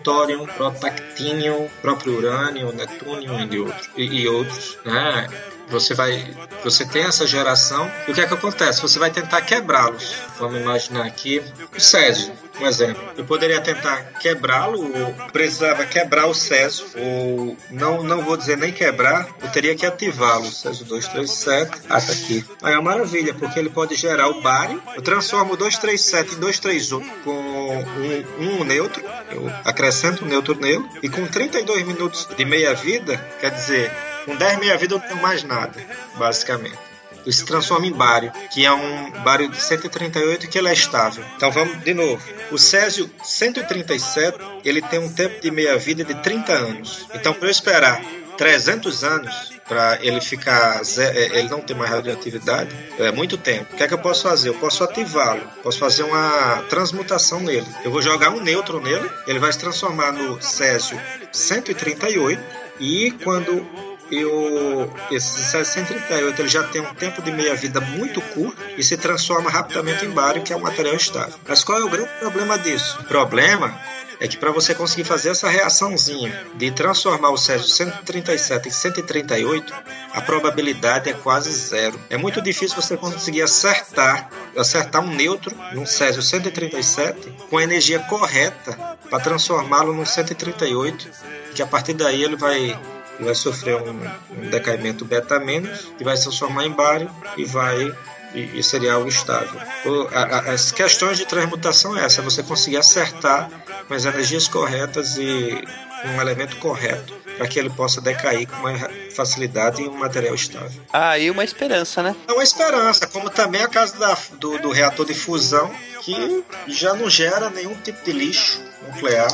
protactínio, 0.56 1.70
próprio 1.82 2.16
urânio, 2.16 2.72
netúnio 2.72 3.32
e 3.52 3.58
outros. 3.58 3.90
E, 3.96 4.02
e 4.04 4.28
outros, 4.28 4.78
né? 4.84 5.26
Você 5.68 5.94
vai, 5.94 6.34
você 6.62 6.84
tem 6.84 7.02
essa 7.02 7.26
geração 7.26 7.90
e 8.06 8.12
o 8.12 8.14
que 8.14 8.20
é 8.20 8.26
que 8.26 8.34
acontece? 8.34 8.80
Você 8.82 8.98
vai 8.98 9.10
tentar 9.10 9.40
quebrá-los. 9.42 10.14
Vamos 10.38 10.60
imaginar 10.60 11.06
aqui 11.06 11.42
o 11.76 11.80
Césio, 11.80 12.32
um 12.60 12.66
exemplo. 12.66 13.02
Eu 13.16 13.24
poderia 13.24 13.60
tentar 13.60 14.12
quebrá-lo 14.20 14.80
ou 14.80 15.12
precisava 15.32 15.84
quebrar 15.84 16.26
o 16.26 16.34
Césio 16.34 16.86
ou 16.96 17.56
não, 17.70 18.02
não 18.02 18.22
vou 18.22 18.36
dizer 18.36 18.56
nem 18.56 18.72
quebrar, 18.72 19.28
eu 19.42 19.50
teria 19.50 19.74
que 19.74 19.84
ativá-lo. 19.84 20.46
Césio 20.46 20.84
237, 20.84 21.82
até 21.88 22.12
aqui. 22.12 22.44
Aí 22.62 22.74
é 22.74 22.78
uma 22.78 22.92
maravilha, 22.92 23.34
porque 23.34 23.58
ele 23.58 23.70
pode 23.70 23.94
gerar 23.94 24.28
o 24.28 24.40
bário. 24.40 24.80
Eu 24.94 25.02
transformo 25.02 25.54
o 25.54 25.56
237 25.56 26.36
em 26.36 26.38
231 26.38 27.08
com 27.24 27.30
um, 27.30 28.60
um 28.60 28.64
neutro. 28.64 29.02
Eu 29.30 29.50
acrescento 29.64 30.24
um 30.24 30.28
neutro 30.28 30.54
nele 30.54 30.84
e 31.02 31.08
com 31.08 31.26
32 31.26 31.86
minutos 31.86 32.28
de 32.36 32.44
meia 32.44 32.74
vida, 32.74 33.16
quer 33.40 33.50
dizer, 33.50 33.92
com 34.26 34.36
10 34.36 34.58
meia 34.58 34.76
vida 34.76 34.94
eu 34.94 34.98
não 34.98 35.08
tenho 35.08 35.22
mais 35.22 35.42
nada, 35.42 35.80
basicamente. 36.16 36.76
Ele 37.24 37.34
se 37.34 37.44
transforma 37.44 37.86
em 37.86 37.92
bário, 37.92 38.30
que 38.52 38.64
é 38.64 38.72
um 38.72 39.10
bário 39.22 39.48
de 39.48 39.60
138 39.60 40.48
que 40.48 40.58
ele 40.58 40.68
é 40.68 40.72
estável. 40.72 41.24
Então 41.36 41.50
vamos 41.50 41.82
de 41.82 41.94
novo. 41.94 42.22
O 42.52 42.58
Césio 42.58 43.10
137, 43.24 44.38
ele 44.64 44.80
tem 44.82 45.00
um 45.00 45.12
tempo 45.12 45.40
de 45.40 45.50
meia-vida 45.50 46.04
de 46.04 46.14
30 46.22 46.52
anos. 46.52 47.08
Então 47.14 47.32
para 47.32 47.48
eu 47.48 47.50
esperar 47.50 48.00
300 48.36 49.02
anos 49.02 49.56
para 49.66 49.98
ele 50.00 50.20
ficar 50.20 50.80
eh, 50.98 51.38
ele 51.38 51.48
não 51.48 51.60
ter 51.60 51.74
mais 51.74 51.90
radioatividade, 51.90 52.70
é 52.98 53.10
muito 53.10 53.36
tempo. 53.36 53.74
O 53.74 53.76
que 53.76 53.82
é 53.82 53.88
que 53.88 53.94
eu 53.94 53.98
posso 53.98 54.22
fazer? 54.22 54.50
Eu 54.50 54.54
posso 54.54 54.84
ativá-lo, 54.84 55.42
posso 55.62 55.78
fazer 55.78 56.04
uma 56.04 56.62
transmutação 56.68 57.40
nele. 57.40 57.66
Eu 57.84 57.90
vou 57.90 58.00
jogar 58.00 58.30
um 58.30 58.40
nêutron 58.40 58.80
nele, 58.80 59.10
ele 59.26 59.40
vai 59.40 59.52
se 59.52 59.58
transformar 59.58 60.12
no 60.12 60.40
Césio 60.40 61.00
138 61.32 62.40
e 62.78 63.10
quando 63.24 63.66
eu 64.10 64.92
esse 65.10 65.64
138 65.64 66.40
ele 66.40 66.48
já 66.48 66.62
tem 66.64 66.80
um 66.80 66.94
tempo 66.94 67.22
de 67.22 67.30
meia-vida 67.30 67.80
muito 67.80 68.20
curto 68.20 68.62
e 68.76 68.82
se 68.82 68.96
transforma 68.96 69.50
rapidamente 69.50 70.04
em 70.04 70.10
bário, 70.10 70.42
que 70.42 70.52
é 70.52 70.56
um 70.56 70.60
material 70.60 70.94
estável. 70.94 71.34
Mas 71.46 71.64
qual 71.64 71.78
é 71.78 71.84
o 71.84 71.88
grande 71.88 72.10
problema 72.20 72.58
disso? 72.58 72.98
O 73.00 73.04
problema 73.04 73.78
é 74.20 74.26
que 74.26 74.36
para 74.36 74.50
você 74.50 74.74
conseguir 74.74 75.04
fazer 75.04 75.30
essa 75.30 75.48
reaçãozinha 75.48 76.46
de 76.54 76.70
transformar 76.70 77.30
o 77.30 77.36
Césio 77.36 77.68
137 77.68 78.68
em 78.68 78.70
138, 78.70 79.74
a 80.12 80.20
probabilidade 80.22 81.10
é 81.10 81.12
quase 81.12 81.50
zero. 81.52 81.98
É 82.08 82.16
muito 82.16 82.40
difícil 82.40 82.80
você 82.80 82.96
conseguir 82.96 83.42
acertar, 83.42 84.30
acertar 84.56 85.02
um 85.02 85.14
neutro 85.14 85.54
num 85.72 85.84
Césio 85.84 86.22
137 86.22 87.30
com 87.50 87.58
a 87.58 87.62
energia 87.62 87.98
correta 88.00 88.96
para 89.10 89.20
transformá-lo 89.20 89.92
num 89.92 90.06
138, 90.06 91.08
que 91.54 91.62
a 91.62 91.66
partir 91.66 91.94
daí 91.94 92.22
ele 92.22 92.36
vai 92.36 92.78
ele 93.16 93.24
vai 93.24 93.34
sofrer 93.34 93.76
um, 93.76 94.00
um 94.30 94.50
decaimento 94.50 95.04
beta 95.04 95.38
menos, 95.40 95.80
que 95.98 96.04
vai 96.04 96.16
se 96.16 96.24
transformar 96.24 96.64
em 96.66 96.70
bário 96.72 97.10
e 97.36 97.44
vai 97.44 97.94
e, 98.34 98.58
e 98.58 98.62
seria 98.62 98.92
algo 98.94 99.08
estável. 99.08 99.58
O- 99.84 100.08
a- 100.12 100.22
a- 100.24 100.52
as 100.52 100.70
questões 100.72 101.16
de 101.16 101.24
transmutação 101.26 101.96
é 101.96 102.04
essa, 102.04 102.20
é 102.20 102.24
você 102.24 102.42
conseguir 102.42 102.76
acertar 102.76 103.48
com 103.88 103.94
as 103.94 104.04
energias 104.04 104.46
corretas 104.48 105.16
e 105.16 105.62
um 106.04 106.20
elemento 106.20 106.56
correto 106.58 107.14
para 107.38 107.46
que 107.48 107.58
ele 107.58 107.70
possa 107.70 108.00
decair 108.00 108.46
com 108.46 108.56
uma 108.56 108.78
facilidade 109.14 109.82
em 109.82 109.88
um 109.88 109.94
material 109.98 110.34
estável. 110.34 110.80
Ah, 110.92 111.10
aí 111.10 111.30
uma 111.30 111.44
esperança, 111.44 112.02
né? 112.02 112.14
É 112.28 112.32
uma 112.32 112.42
esperança, 112.42 113.06
como 113.06 113.30
também 113.30 113.62
a 113.62 113.68
caso 113.68 113.98
da, 113.98 114.16
do, 114.38 114.58
do 114.58 114.70
reator 114.70 115.06
de 115.06 115.14
fusão, 115.14 115.70
que 116.02 116.44
já 116.68 116.92
não 116.94 117.08
gera 117.08 117.48
nenhum 117.50 117.74
tipo 117.74 118.04
de 118.04 118.12
lixo 118.12 118.60
nuclear 118.86 119.28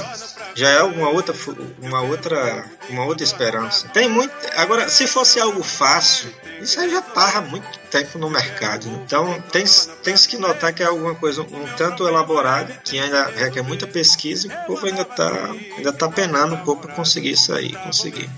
já 0.54 0.68
é 0.68 0.82
uma 0.82 1.08
outra 1.08 1.34
uma 1.80 2.02
outra 2.02 2.64
uma 2.90 3.04
outra 3.04 3.24
esperança 3.24 3.88
tem 3.88 4.08
muito 4.08 4.32
agora 4.54 4.88
se 4.88 5.06
fosse 5.06 5.40
algo 5.40 5.62
fácil 5.62 6.32
isso 6.60 6.78
aí 6.80 6.90
já 6.90 7.02
há 7.14 7.40
muito 7.40 7.78
tempo 7.90 8.18
no 8.18 8.30
mercado 8.30 8.86
né? 8.88 9.02
então 9.04 9.40
tem 9.52 9.64
tem 10.02 10.14
que 10.14 10.36
notar 10.36 10.72
que 10.72 10.82
é 10.82 10.86
alguma 10.86 11.14
coisa 11.14 11.42
um 11.42 11.66
tanto 11.76 12.06
elaborada 12.06 12.80
que 12.84 12.98
ainda 12.98 13.24
requer 13.26 13.62
muita 13.62 13.86
pesquisa 13.86 14.48
e 14.48 14.50
o 14.50 14.66
povo 14.66 14.86
ainda 14.86 15.02
está 15.02 15.30
ainda 15.76 15.92
tá 15.92 16.08
penando 16.08 16.54
um 16.54 16.64
pouco 16.64 16.82
para 16.82 16.94
conseguir 16.94 17.32
isso 17.32 17.52
aí 17.52 17.72
conseguir 17.72 18.28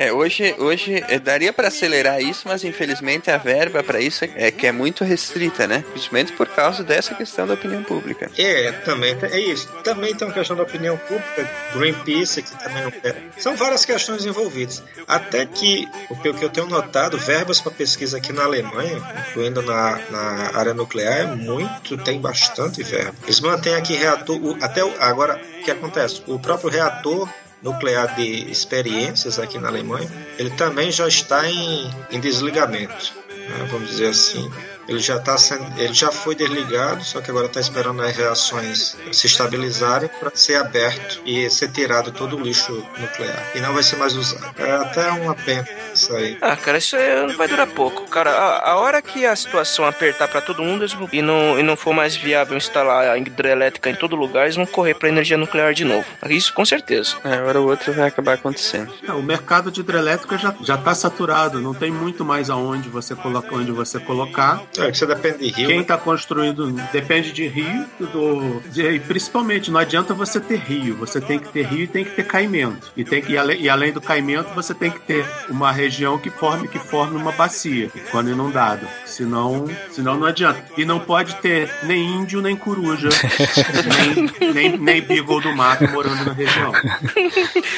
é, 0.00 0.10
hoje, 0.10 0.54
hoje 0.58 1.04
é, 1.08 1.18
daria 1.18 1.52
para 1.52 1.68
acelerar 1.68 2.22
isso, 2.22 2.48
mas 2.48 2.64
infelizmente 2.64 3.30
a 3.30 3.36
verba 3.36 3.82
para 3.82 4.00
isso 4.00 4.24
é 4.24 4.50
que 4.50 4.66
é 4.66 4.72
muito 4.72 5.04
restrita, 5.04 5.66
né? 5.66 5.84
Principalmente 5.90 6.32
por 6.32 6.48
causa 6.48 6.82
dessa 6.82 7.14
questão 7.14 7.46
da 7.46 7.52
opinião 7.52 7.82
pública. 7.82 8.30
É, 8.38 8.72
também 8.72 9.14
é 9.20 9.38
isso. 9.38 9.68
Também 9.84 10.14
tem 10.14 10.26
uma 10.26 10.32
questão 10.32 10.56
da 10.56 10.62
opinião 10.62 10.96
pública, 10.96 11.50
Greenpeace 11.74 12.42
que 12.42 12.58
também 12.64 12.82
não 12.82 12.90
quer. 12.90 13.14
São 13.36 13.54
várias 13.54 13.84
questões 13.84 14.24
envolvidas. 14.24 14.82
Até 15.06 15.44
que 15.44 15.86
o 16.08 16.16
que 16.16 16.28
eu 16.28 16.48
tenho 16.48 16.66
notado, 16.66 17.18
verbas 17.18 17.60
para 17.60 17.72
pesquisa 17.72 18.16
aqui 18.16 18.32
na 18.32 18.44
Alemanha, 18.44 19.02
incluindo 19.28 19.60
na, 19.60 20.00
na 20.10 20.58
área 20.58 20.72
nuclear, 20.72 21.18
é 21.18 21.26
muito, 21.26 21.98
tem 21.98 22.18
bastante 22.18 22.82
verba. 22.82 23.14
Eles 23.24 23.40
mantêm 23.40 23.74
aqui 23.74 23.96
reator, 23.96 24.40
até 24.62 24.80
agora 24.98 25.38
o 25.60 25.62
que 25.62 25.70
acontece? 25.70 26.22
O 26.26 26.38
próprio 26.38 26.70
reator 26.70 27.28
nuclear 27.62 28.14
de 28.16 28.50
experiências 28.50 29.38
aqui 29.38 29.58
na 29.58 29.68
Alemanha, 29.68 30.10
ele 30.38 30.50
também 30.50 30.90
já 30.90 31.06
está 31.06 31.48
em, 31.48 31.90
em 32.10 32.20
desligamento, 32.20 33.14
né, 33.28 33.68
vamos 33.70 33.88
dizer 33.88 34.08
assim. 34.08 34.50
Ele 34.90 34.98
já, 34.98 35.20
tá 35.20 35.38
sendo, 35.38 35.64
ele 35.80 35.94
já 35.94 36.10
foi 36.10 36.34
desligado, 36.34 37.04
só 37.04 37.20
que 37.20 37.30
agora 37.30 37.46
está 37.46 37.60
esperando 37.60 38.02
as 38.02 38.16
reações 38.16 38.96
se 39.12 39.26
estabilizarem 39.28 40.10
para 40.18 40.32
ser 40.34 40.56
aberto 40.56 41.22
e 41.24 41.48
ser 41.48 41.70
tirado 41.70 42.10
todo 42.10 42.36
o 42.36 42.40
lixo 42.40 42.84
nuclear. 42.98 43.52
E 43.54 43.60
não 43.60 43.72
vai 43.72 43.84
ser 43.84 43.96
mais 43.96 44.16
usado. 44.16 44.52
É 44.58 44.72
até 44.72 45.08
uma 45.12 45.34
pena 45.36 45.64
isso 45.94 46.12
aí. 46.14 46.36
Ah, 46.40 46.56
cara, 46.56 46.78
isso 46.78 46.96
aí 46.96 47.26
não 47.26 47.36
vai 47.36 47.46
durar 47.46 47.68
pouco. 47.68 48.02
Cara, 48.10 48.30
a, 48.30 48.70
a 48.72 48.76
hora 48.78 49.00
que 49.00 49.24
a 49.24 49.34
situação 49.36 49.84
apertar 49.84 50.26
para 50.26 50.40
todo 50.40 50.62
mundo 50.62 50.84
e 51.12 51.22
não, 51.22 51.58
e 51.58 51.62
não 51.62 51.76
for 51.76 51.94
mais 51.94 52.16
viável 52.16 52.56
instalar 52.56 53.08
a 53.10 53.16
hidrelétrica 53.18 53.90
em 53.90 53.94
todo 53.94 54.16
lugar, 54.16 54.44
eles 54.44 54.56
vão 54.56 54.66
correr 54.66 54.94
para 54.94 55.08
energia 55.08 55.36
nuclear 55.36 55.72
de 55.72 55.84
novo. 55.84 56.06
Isso 56.28 56.52
com 56.52 56.64
certeza. 56.64 57.16
É, 57.24 57.40
hora 57.42 57.60
ou 57.60 57.68
outra 57.68 57.92
vai 57.92 58.08
acabar 58.08 58.34
acontecendo. 58.34 58.92
É, 59.06 59.12
o 59.12 59.22
mercado 59.22 59.70
de 59.70 59.80
hidrelétrica 59.80 60.36
já, 60.36 60.54
já 60.62 60.76
tá 60.76 60.94
saturado, 60.94 61.60
não 61.60 61.74
tem 61.74 61.92
muito 61.92 62.24
mais 62.24 62.50
aonde 62.50 62.88
você, 62.88 63.14
coloca, 63.14 63.54
onde 63.54 63.70
você 63.70 64.00
colocar. 64.00 64.62
É, 64.84 64.90
que 64.90 64.98
você 64.98 65.06
depende 65.06 65.38
de 65.38 65.50
rio. 65.50 65.68
Quem 65.68 65.80
está 65.80 65.96
né? 65.96 66.02
construindo 66.04 66.72
depende 66.92 67.32
de 67.32 67.46
rio, 67.46 67.86
do, 67.98 68.60
de, 68.70 69.00
principalmente 69.00 69.70
não 69.70 69.80
adianta 69.80 70.14
você 70.14 70.40
ter 70.40 70.58
rio, 70.58 70.96
você 70.96 71.20
tem 71.20 71.38
que 71.38 71.48
ter 71.48 71.66
rio 71.66 71.84
e 71.84 71.86
tem 71.86 72.04
que 72.04 72.10
ter 72.10 72.24
caimento. 72.24 72.92
E, 72.96 73.04
tem 73.04 73.22
que, 73.22 73.32
e 73.32 73.68
além 73.68 73.92
do 73.92 74.00
caimento, 74.00 74.54
você 74.54 74.74
tem 74.74 74.90
que 74.90 75.00
ter 75.00 75.24
uma 75.48 75.72
região 75.72 76.18
que 76.18 76.30
forme, 76.30 76.68
que 76.68 76.78
forme 76.78 77.16
uma 77.16 77.32
bacia 77.32 77.90
quando 78.10 78.30
inundado. 78.30 78.86
Senão, 79.04 79.66
senão 79.90 80.16
não 80.16 80.26
adianta. 80.26 80.62
E 80.76 80.84
não 80.84 81.00
pode 81.00 81.36
ter 81.36 81.70
nem 81.82 82.04
índio, 82.04 82.40
nem 82.40 82.56
coruja, 82.56 83.08
nem, 84.40 84.52
nem, 84.52 84.78
nem 84.78 85.02
beagle 85.02 85.40
do 85.40 85.54
mato 85.54 85.88
morando 85.88 86.24
na 86.24 86.32
região. 86.32 86.72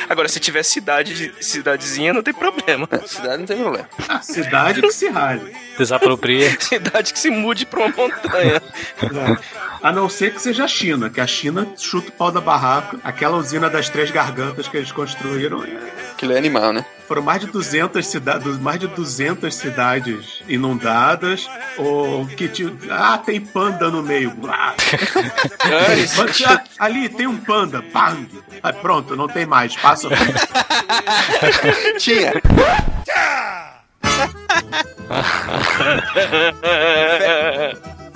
Agora, 0.08 0.28
se 0.28 0.40
tiver 0.40 0.62
cidade, 0.62 1.32
cidadezinha, 1.40 2.12
não 2.12 2.22
tem 2.22 2.34
problema. 2.34 2.88
Cidade 3.06 3.38
não 3.38 3.46
tem 3.46 3.56
problema. 3.56 3.88
A 4.08 4.20
cidade 4.20 4.82
que 4.82 4.92
se 4.92 5.08
rale. 5.08 5.54
Desapropria. 5.78 6.50
cidade 6.82 7.12
que 7.12 7.18
se 7.18 7.30
mude 7.30 7.64
pra 7.64 7.80
uma 7.80 7.88
montanha. 7.88 8.60
É. 9.02 9.36
A 9.82 9.92
não 9.92 10.08
ser 10.08 10.34
que 10.34 10.42
seja 10.42 10.64
a 10.64 10.68
China, 10.68 11.08
que 11.08 11.20
a 11.20 11.26
China 11.26 11.66
chuta 11.78 12.08
o 12.08 12.12
pau 12.12 12.30
da 12.30 12.40
barraca. 12.40 12.98
Aquela 13.04 13.36
usina 13.36 13.70
das 13.70 13.88
três 13.88 14.10
gargantas 14.10 14.68
que 14.68 14.76
eles 14.76 14.90
construíram. 14.92 15.64
Aquilo 16.12 16.32
é 16.32 16.38
animal, 16.38 16.72
né? 16.72 16.84
Foram 17.06 17.22
mais 17.22 17.40
de 17.40 17.46
200 17.48 18.06
cidades, 18.06 18.58
mais 18.58 18.80
de 18.80 18.86
200 18.86 19.54
cidades 19.54 20.42
inundadas, 20.48 21.48
ou 21.76 22.26
que 22.26 22.48
tinha, 22.48 22.72
ah, 22.90 23.18
tem 23.18 23.40
panda 23.40 23.90
no 23.90 24.02
meio. 24.02 24.32
Ah, 26.44 26.62
ali 26.78 27.08
tem 27.08 27.26
um 27.26 27.36
panda, 27.38 27.82
bang. 27.92 28.28
Ah, 28.62 28.72
pronto, 28.72 29.16
não 29.16 29.28
tem 29.28 29.46
mais, 29.46 29.76
passa. 29.76 30.08
Tinha. 31.98 32.32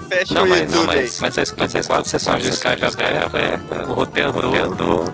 Fecha 0.09 0.35
não, 0.35 0.45
o 0.45 0.49
mas, 0.49 0.61
YouTube 0.61 0.77
não, 0.77 0.87
mas, 0.87 0.99
aí. 0.99 1.11
mas, 1.21 1.39
as, 1.39 1.53
mas 1.57 1.75
as 1.77 1.87
quatro 1.87 2.09
sessões 2.09 2.43
de 2.43 2.51
Skype 2.51 2.85
aberta, 2.85 3.89
o 3.89 3.95
roteador 3.95 5.13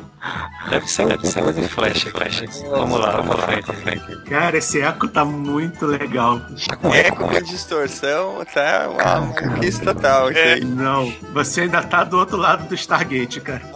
deve 0.68 0.86
ser, 0.86 1.06
deve 1.06 1.26
ser 1.26 1.42
uma 1.42 1.52
de 1.52 1.66
flash, 1.66 2.02
flash. 2.02 2.44
Vamos 2.68 3.00
lá, 3.00 3.16
vamos 3.16 3.36
lá, 3.36 3.46
frente, 3.46 3.72
frente. 3.72 4.16
Cara, 4.28 4.58
esse 4.58 4.80
eco 4.80 5.08
tá 5.08 5.24
muito 5.24 5.86
legal. 5.86 6.40
Tá 6.68 6.76
com 6.76 6.94
eco, 6.94 7.26
com 7.28 7.42
distorção, 7.42 8.44
tá 8.52 8.88
uma 8.88 9.32
conquista 9.34 9.94
total 9.94 10.26
aí. 10.28 10.62
Não, 10.64 11.12
você 11.32 11.62
ainda 11.62 11.82
tá 11.82 12.04
do 12.04 12.18
outro 12.18 12.36
lado 12.36 12.68
do 12.68 12.74
Stargate, 12.74 13.40
cara. 13.40 13.62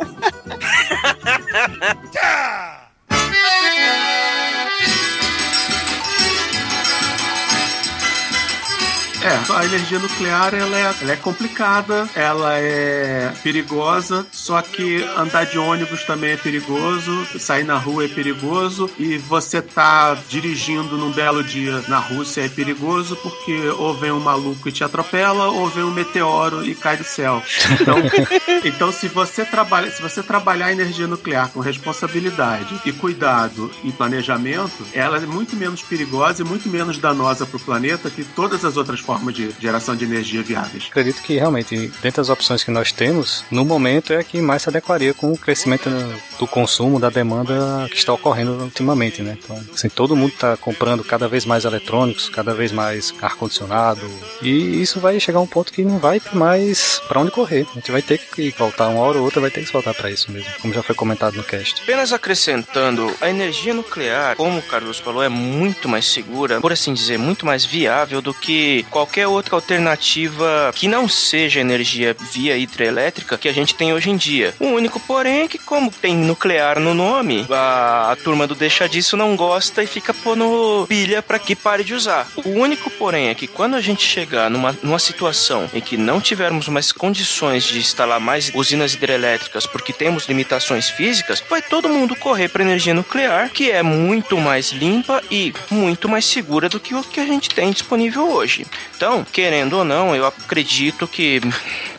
É, 9.27 9.53
a 9.57 9.65
energia 9.65 9.99
nuclear 9.99 10.55
ela 10.55 10.79
é, 10.79 10.95
ela 11.03 11.13
é 11.13 11.17
complicada, 11.17 12.09
ela 12.15 12.57
é 12.61 13.33
perigosa, 13.43 14.25
só 14.31 14.63
que 14.63 15.03
andar 15.17 15.47
de 15.47 15.59
ônibus 15.59 16.05
também 16.05 16.31
é 16.31 16.37
perigoso, 16.37 17.27
sair 17.37 17.65
na 17.65 17.77
rua 17.77 18.05
é 18.05 18.09
perigoso 18.09 18.89
e 18.97 19.19
você 19.19 19.61
tá 19.61 20.17
dirigindo 20.29 20.97
num 20.97 21.11
belo 21.11 21.43
dia 21.43 21.83
na 21.89 21.99
Rússia 21.99 22.43
é 22.43 22.49
perigoso 22.49 23.17
porque 23.17 23.69
ou 23.71 23.95
vem 23.95 24.13
um 24.13 24.21
maluco 24.21 24.69
e 24.69 24.73
te 24.73 24.85
atropela 24.85 25.49
ou 25.49 25.69
vem 25.71 25.83
um 25.83 25.91
meteoro 25.91 26.65
e 26.65 26.73
cai 26.77 26.97
do 26.97 27.03
céu. 27.03 27.43
Então, 27.81 27.97
então 28.65 28.93
se 28.93 29.09
você 29.09 29.45
trabalha, 29.45 29.91
se 29.91 30.01
você 30.01 30.23
trabalhar 30.23 30.67
a 30.67 30.73
energia 30.73 31.09
nuclear 31.09 31.49
com 31.49 31.59
responsabilidade 31.59 32.81
e 32.85 32.93
cuidado 32.93 33.73
e 33.83 33.91
planejamento, 33.91 34.87
ela 34.93 35.17
é 35.17 35.27
muito 35.27 35.57
menos 35.57 35.83
perigosa 35.83 36.43
e 36.43 36.45
muito 36.45 36.69
menos 36.69 36.97
danosa 36.97 37.45
para 37.45 37.57
o 37.57 37.61
planeta 37.61 38.09
que 38.09 38.23
todas 38.23 38.65
as 38.65 38.77
outras 38.77 39.01
formas 39.01 39.16
de 39.33 39.51
geração 39.61 39.97
de 39.97 40.05
energia 40.05 40.43
viáveis. 40.43 40.87
Acredito 40.91 41.23
que 41.23 41.35
realmente, 41.35 41.91
dentre 42.03 42.21
as 42.21 42.29
opções 42.29 42.63
que 42.63 42.71
nós 42.71 42.93
temos, 42.93 43.45
no 43.51 43.65
momento 43.65 44.13
é 44.13 44.19
a 44.19 44.25
que 44.25 44.41
mais 44.41 44.63
se 44.63 44.69
adequaria 44.69 45.13
com 45.15 45.33
o 45.33 45.39
crescimento 45.39 45.91
do 46.39 46.47
consumo, 46.47 47.01
da 47.01 47.11
demanda 47.11 47.87
que 47.91 47.97
está 47.97 48.13
ocorrendo 48.13 48.53
ultimamente, 48.63 49.23
né? 49.23 49.37
Então, 49.43 49.61
assim, 49.75 49.89
todo 49.89 50.17
mundo 50.17 50.33
está 50.33 50.57
comprando 50.57 51.03
cada 51.05 51.29
vez 51.29 51.45
mais 51.45 51.65
eletrônicos, 51.65 52.29
cada 52.29 52.55
vez 52.55 52.73
mais 52.73 53.15
ar-condicionado, 53.21 54.09
e 54.43 54.83
isso 54.83 55.01
vai 55.01 55.19
chegar 55.19 55.39
a 55.39 55.43
um 55.43 55.47
ponto 55.47 55.73
que 55.73 55.83
não 55.83 55.99
vai 55.99 56.21
ter 56.21 56.35
mais 56.35 57.01
para 57.09 57.21
onde 57.21 57.31
correr. 57.31 57.67
A 57.71 57.75
gente 57.75 57.91
vai 57.91 58.03
ter 58.03 58.19
que 58.19 58.51
voltar 58.51 58.89
uma 58.89 59.01
hora 59.01 59.19
ou 59.19 59.25
outra, 59.25 59.41
vai 59.41 59.51
ter 59.51 59.65
que 59.65 59.73
voltar 59.73 59.95
para 59.95 60.11
isso 60.11 60.31
mesmo, 60.31 60.51
como 60.61 60.75
já 60.75 60.83
foi 60.83 60.95
comentado 60.95 61.35
no 61.35 61.45
cast. 61.45 61.83
Apenas 61.83 62.13
acrescentando, 62.13 63.15
a 63.21 63.31
energia 63.31 63.73
nuclear, 63.73 64.37
como 64.37 64.59
o 64.59 64.63
Carlos 64.63 64.99
falou, 64.99 65.23
é 65.23 65.29
muito 65.29 65.89
mais 65.89 66.07
segura, 66.07 66.61
por 66.61 66.73
assim 66.73 66.93
dizer, 66.93 67.19
muito 67.19 67.47
mais 67.47 67.65
viável 67.65 68.21
do 68.21 68.35
que 68.35 68.85
qualquer 68.91 69.06
outra 69.29 69.55
alternativa 69.55 70.73
que 70.75 70.89
não 70.89 71.09
seja 71.09 71.61
energia 71.61 72.17
via 72.33 72.57
hidrelétrica 72.57 73.39
que 73.39 73.49
a 73.49 73.53
gente 73.53 73.75
tem 73.75 73.93
hoje 73.93 74.11
em 74.11 74.17
dia. 74.17 74.55
O 74.59 74.67
único, 74.67 74.99
porém, 75.01 75.43
é 75.43 75.49
que 75.49 75.59
como 75.59 75.91
tem 75.91 76.17
nuclear 76.17 76.79
no 76.79 76.95
nome, 76.95 77.47
a, 77.51 78.13
a 78.13 78.17
turma 78.17 78.47
do 78.47 78.55
deixa 78.55 78.89
disso 78.89 79.17
não 79.17 79.37
gosta 79.37 79.83
e 79.83 79.87
fica 79.87 80.13
pondo 80.13 80.87
pilha 80.89 81.23
para 81.23 81.39
que 81.39 81.55
pare 81.55 81.85
de 81.85 81.95
usar. 81.95 82.27
O 82.45 82.51
único, 82.51 82.91
porém, 82.91 83.29
é 83.29 83.35
que 83.35 83.47
quando 83.47 83.75
a 83.75 83.81
gente 83.81 84.05
chegar 84.05 84.51
numa, 84.51 84.77
numa 84.83 84.99
situação 84.99 85.69
em 85.73 85.81
que 85.81 85.97
não 85.97 86.21
tivermos 86.21 86.69
mais 86.69 86.93
condições 86.93 87.65
de 87.65 87.79
instalar 87.79 88.21
mais 88.21 88.51
usinas 88.55 88.95
hidrelétricas 88.95 89.67
porque 89.67 89.93
temos 89.93 90.27
limitações 90.27 90.89
físicas, 90.89 91.43
vai 91.49 91.63
todo 91.63 91.89
mundo 91.89 92.17
correr 92.17 92.49
para 92.49 92.63
energia 92.63 92.95
nuclear, 92.95 93.51
que 93.51 93.71
é 93.71 93.83
muito 93.83 94.37
mais 94.39 94.71
limpa 94.71 95.23
e 95.31 95.53
muito 95.71 96.09
mais 96.09 96.25
segura 96.25 96.69
do 96.69 96.81
que 96.81 96.95
o 96.95 97.03
que 97.03 97.21
a 97.21 97.27
gente 97.27 97.51
tem 97.51 97.71
disponível 97.71 98.31
hoje. 98.31 98.67
Então, 98.97 99.25
querendo 99.25 99.75
ou 99.75 99.85
não, 99.85 100.17
eu 100.17 100.25
acredito 100.25 101.07
que 101.07 101.41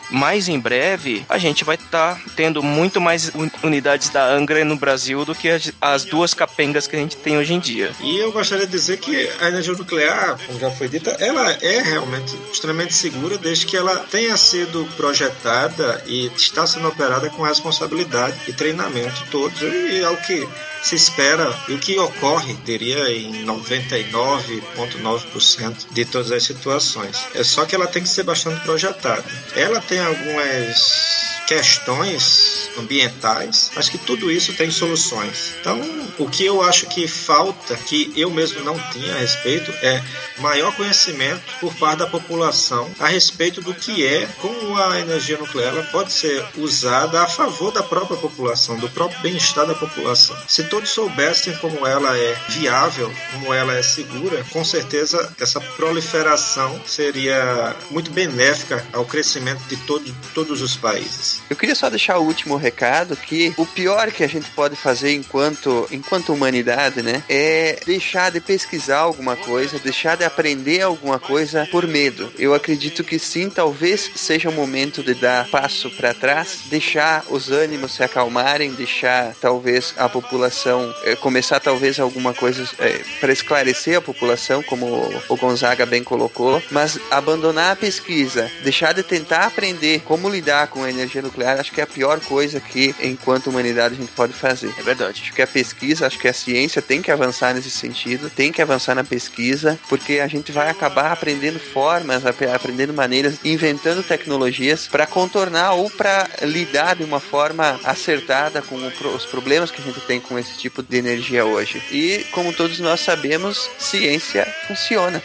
mais 0.10 0.48
em 0.48 0.60
breve 0.60 1.26
a 1.28 1.38
gente 1.38 1.64
vai 1.64 1.76
estar 1.76 2.16
tá 2.16 2.22
tendo 2.36 2.64
muito 2.64 3.00
mais 3.00 3.32
unidades 3.62 4.10
da 4.10 4.26
Angra 4.26 4.64
no 4.64 4.76
Brasil 4.76 5.24
do 5.26 5.36
que 5.36 5.50
as, 5.50 5.72
as, 5.82 6.06
duas 6.06 6.34
capengas 6.34 6.88
que 6.88 6.96
a 6.96 7.00
gente 7.00 7.18
tem 7.18 7.38
hoje 7.38 7.54
em 7.54 7.60
dia. 7.60 7.92
E 8.02 8.18
eu 8.18 8.32
gostaria 8.32 8.66
de 8.66 8.72
dizer 8.72 8.98
que 8.98 9.30
a 9.40 9.50
energia 9.50 9.74
nuclear, 9.74 10.40
como 10.46 10.60
já 10.60 10.72
foi 10.72 10.88
dita, 10.88 11.12
ela 11.20 11.52
é 11.62 11.82
realmente 11.82 12.36
extremamente 12.52 12.94
segura 12.94 13.38
desde 13.38 13.66
que 13.66 13.78
ela 13.78 13.98
tenha 14.10 14.36
sido 14.38 14.88
projetada 14.96 16.02
e 16.08 16.32
está 16.36 16.66
sendo 16.66 16.88
operada 16.88 17.30
com 17.30 17.44
responsabilidade 17.44 18.38
e 18.48 18.54
treinamento 18.54 19.24
todos 19.30 19.62
e 19.62 20.00
é 20.00 20.10
o 20.10 20.18
que 20.18 20.48
se 20.88 20.96
espera 20.96 21.54
e 21.68 21.74
o 21.74 21.80
que 21.80 22.00
ocorre, 22.00 22.54
diria, 22.64 23.12
em 23.12 23.46
99,9% 23.46 25.88
de 25.92 26.06
todas 26.06 26.32
as 26.32 26.44
situações. 26.44 27.18
É 27.36 27.44
só 27.44 27.66
que 27.66 27.76
ela 27.76 27.88
tem 27.88 28.02
que 28.02 28.08
ser 28.08 28.24
bastante 28.24 28.64
projetada. 28.64 29.26
Ela 29.54 29.82
tem 29.82 30.00
algumas 30.00 31.18
questões 31.48 32.68
ambientais, 32.78 33.72
mas 33.74 33.90
que 33.90 33.98
tudo 33.98 34.30
isso 34.30 34.54
tem 34.54 34.70
soluções. 34.70 35.54
Então, 35.60 35.80
o 36.20 36.30
que 36.30 36.46
eu 36.46 36.62
acho 36.62 36.86
que 36.88 37.08
falta, 37.08 37.76
que 37.76 38.12
eu 38.16 38.30
mesmo 38.30 38.64
não 38.64 38.78
tinha 38.92 39.16
a 39.16 39.20
respeito, 39.20 39.72
é 39.82 40.04
maior 40.40 40.76
conhecimento 40.76 41.42
por 41.60 41.74
parte 41.76 42.00
da 42.00 42.08
população 42.08 42.90
a 43.00 43.08
respeito 43.08 43.62
do 43.62 43.74
que 43.74 44.06
é, 44.06 44.28
como 44.40 44.78
a 44.78 45.00
energia 45.00 45.38
nuclear 45.38 45.74
pode 45.92 46.12
ser 46.12 46.44
usada 46.58 47.22
a 47.22 47.28
favor 47.28 47.72
da 47.72 47.82
própria 47.82 48.18
população, 48.18 48.78
do 48.78 48.90
próprio 48.90 49.20
bem-estar 49.22 49.66
da 49.66 49.74
população. 49.74 50.38
Se 50.48 50.66
todos 50.78 50.92
soubessem 50.92 51.56
como 51.56 51.88
ela 51.88 52.16
é 52.16 52.36
viável, 52.50 53.12
como 53.34 53.52
ela 53.52 53.76
é 53.76 53.82
segura, 53.82 54.46
com 54.52 54.64
certeza 54.64 55.34
essa 55.42 55.60
proliferação 55.60 56.80
seria 56.86 57.76
muito 57.90 58.12
benéfica 58.12 58.86
ao 58.94 59.04
crescimento 59.04 59.64
de 59.68 59.76
todo, 59.76 60.16
todos 60.36 60.62
os 60.62 60.78
países. 60.78 61.42
Eu 61.50 61.56
queria 61.56 61.74
só 61.74 61.90
deixar 61.90 62.20
o 62.20 62.24
último 62.24 62.58
recado 62.58 63.16
que 63.16 63.56
o 63.58 63.66
pior 63.66 64.12
que 64.12 64.24
a 64.24 64.28
gente 64.28 64.52
pode 64.52 64.76
fazer 64.76 65.16
enquanto, 65.16 65.88
enquanto 65.90 66.32
humanidade, 66.32 67.02
né, 67.02 67.24
é 67.28 67.80
deixar 67.84 68.30
de 68.30 68.40
pesquisar 68.40 69.00
alguma 69.00 69.36
coisa, 69.36 69.80
deixar 69.80 70.16
de 70.16 70.26
aprender 70.26 70.82
alguma 70.82 71.18
coisa 71.18 71.68
por 71.72 71.88
medo. 71.88 72.32
Eu 72.38 72.54
acredito 72.54 73.04
que 73.04 73.18
sim, 73.18 73.50
talvez 73.50 74.12
seja 74.16 74.50
o 74.50 74.54
momento 74.54 75.02
de 75.02 75.16
dar 75.16 75.48
passo 75.48 75.90
para 75.90 76.14
trás, 76.14 76.60
deixar 76.66 77.26
os 77.32 77.50
ânimos 77.50 77.94
se 77.94 78.04
acalmarem, 78.04 78.74
deixar 78.74 79.34
talvez 79.42 79.96
a 79.98 80.08
população 80.08 80.57
é, 81.04 81.16
começar 81.16 81.60
talvez 81.60 82.00
alguma 82.00 82.34
coisa 82.34 82.68
é, 82.80 83.02
para 83.20 83.32
esclarecer 83.32 83.98
a 83.98 84.02
população, 84.02 84.64
como 84.64 84.86
o 85.30 85.36
Gonzaga 85.36 85.86
bem 85.86 86.04
colocou, 86.04 86.62
mas 86.72 87.00
abandonar 87.12 87.74
a 87.74 87.76
pesquisa, 87.76 88.50
deixar 88.64 88.94
de 88.94 89.04
tentar 89.04 89.46
aprender 89.46 90.02
como 90.02 90.30
lidar 90.30 90.68
com 90.68 90.84
a 90.84 90.90
energia 90.90 91.22
nuclear, 91.22 91.60
acho 91.60 91.72
que 91.72 91.82
é 91.82 91.84
a 91.84 91.88
pior 91.88 92.20
coisa 92.20 92.60
que, 92.60 92.96
enquanto 93.02 93.48
humanidade, 93.48 93.96
a 93.96 93.98
gente 93.98 94.12
pode 94.12 94.34
fazer. 94.34 94.74
É 94.78 94.84
verdade. 94.84 95.22
Acho 95.24 95.34
que 95.34 95.42
a 95.42 95.48
pesquisa, 95.48 96.08
acho 96.08 96.20
que 96.20 96.28
a 96.28 96.34
ciência 96.34 96.82
tem 96.82 97.02
que 97.02 97.12
avançar 97.12 97.54
nesse 97.54 97.70
sentido, 97.70 98.30
tem 98.30 98.52
que 98.52 98.62
avançar 98.62 98.96
na 98.96 99.04
pesquisa, 99.04 99.80
porque 99.90 100.20
a 100.20 100.28
gente 100.28 100.52
vai 100.52 100.70
acabar 100.70 101.12
aprendendo 101.12 101.60
formas, 101.60 102.24
aprendendo 102.26 102.94
maneiras, 102.94 103.36
inventando 103.44 104.04
tecnologias 104.04 104.88
para 104.88 105.06
contornar 105.06 105.74
ou 105.74 105.90
para 105.90 106.28
lidar 106.42 106.96
de 106.96 107.04
uma 107.04 107.20
forma 107.20 107.80
acertada 107.84 108.62
com 108.62 108.76
os 108.76 109.26
problemas 109.26 109.72
que 109.72 109.82
a 109.82 109.86
gente 109.86 110.00
tem 110.02 110.20
com 110.20 110.38
esse 110.38 110.47
tipo 110.56 110.84
de 110.84 110.98
energia 110.98 111.46
hoje. 111.46 111.82
E, 111.92 112.26
como 112.32 112.54
todos 112.54 112.80
nós 112.80 113.00
sabemos, 113.00 113.70
ciência 113.78 114.48
funciona. 114.68 115.22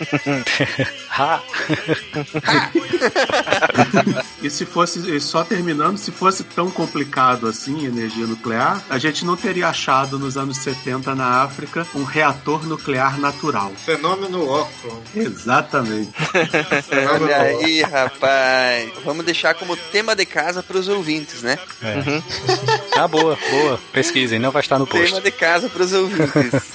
ha! 1.08 1.42
e 4.42 4.50
se 4.50 4.64
fosse, 4.64 5.20
só 5.20 5.44
terminando, 5.44 5.98
se 5.98 6.10
fosse 6.10 6.44
tão 6.44 6.70
complicado 6.70 7.46
assim, 7.46 7.86
energia 7.86 8.26
nuclear, 8.26 8.82
a 8.88 8.98
gente 8.98 9.24
não 9.24 9.36
teria 9.36 9.68
achado 9.68 10.18
nos 10.18 10.36
anos 10.36 10.58
70 10.58 11.14
na 11.14 11.42
África 11.42 11.86
um 11.94 12.04
reator 12.04 12.66
nuclear 12.66 13.18
natural. 13.18 13.72
Fenômeno 13.84 14.48
óculos. 14.48 14.98
Exatamente. 15.14 16.12
Olha 17.10 17.36
aí, 17.36 17.82
rapaz. 17.82 18.92
Vamos 19.04 19.24
deixar 19.24 19.54
como 19.54 19.76
tema 19.76 20.14
de 20.14 20.24
casa 20.24 20.62
para 20.62 20.78
os 20.78 20.88
ouvintes, 20.88 21.42
né? 21.42 21.58
É. 21.82 21.96
Uhum. 21.96 22.22
Ah, 22.96 23.08
boa, 23.08 23.38
boa. 23.50 23.80
Pesquisem, 23.92 24.38
não 24.38 24.50
vai 24.50 24.62
estar 24.62 24.78
no 24.78 24.86
post. 24.86 25.11
Tema 25.12 25.20
de 25.20 25.30
casa 25.30 25.68
para 25.68 25.82
os 25.82 25.92
ouvintes. 25.92 26.72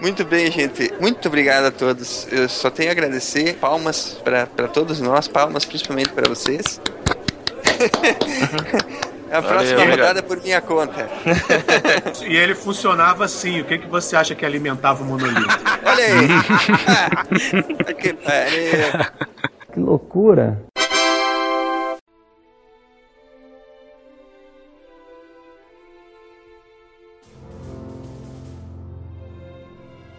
Muito 0.00 0.24
bem, 0.24 0.48
gente. 0.52 0.92
Muito 1.00 1.26
obrigado 1.26 1.64
a 1.64 1.72
todos. 1.72 2.28
Eu 2.30 2.48
só 2.48 2.70
tenho 2.70 2.88
a 2.88 2.92
agradecer. 2.92 3.56
Palmas 3.56 4.16
para 4.22 4.46
todos 4.68 5.00
nós, 5.00 5.26
palmas 5.26 5.64
principalmente 5.64 6.10
para 6.10 6.28
vocês. 6.28 6.80
A 9.30 9.42
próxima 9.42 9.80
Valeu, 9.80 9.90
rodada 9.90 10.20
é 10.20 10.22
por 10.22 10.40
minha 10.40 10.60
conta. 10.60 11.06
e 12.26 12.34
ele 12.34 12.54
funcionava 12.54 13.24
assim. 13.24 13.60
O 13.60 13.64
que, 13.64 13.78
que 13.78 13.86
você 13.88 14.16
acha 14.16 14.34
que 14.34 14.46
alimentava 14.46 15.02
o 15.02 15.06
monolito? 15.06 15.58
Olha 15.84 16.04
aí! 16.04 16.28
que 18.00 18.14
pariu! 18.14 19.06
Que 19.70 19.80
loucura! 19.80 20.67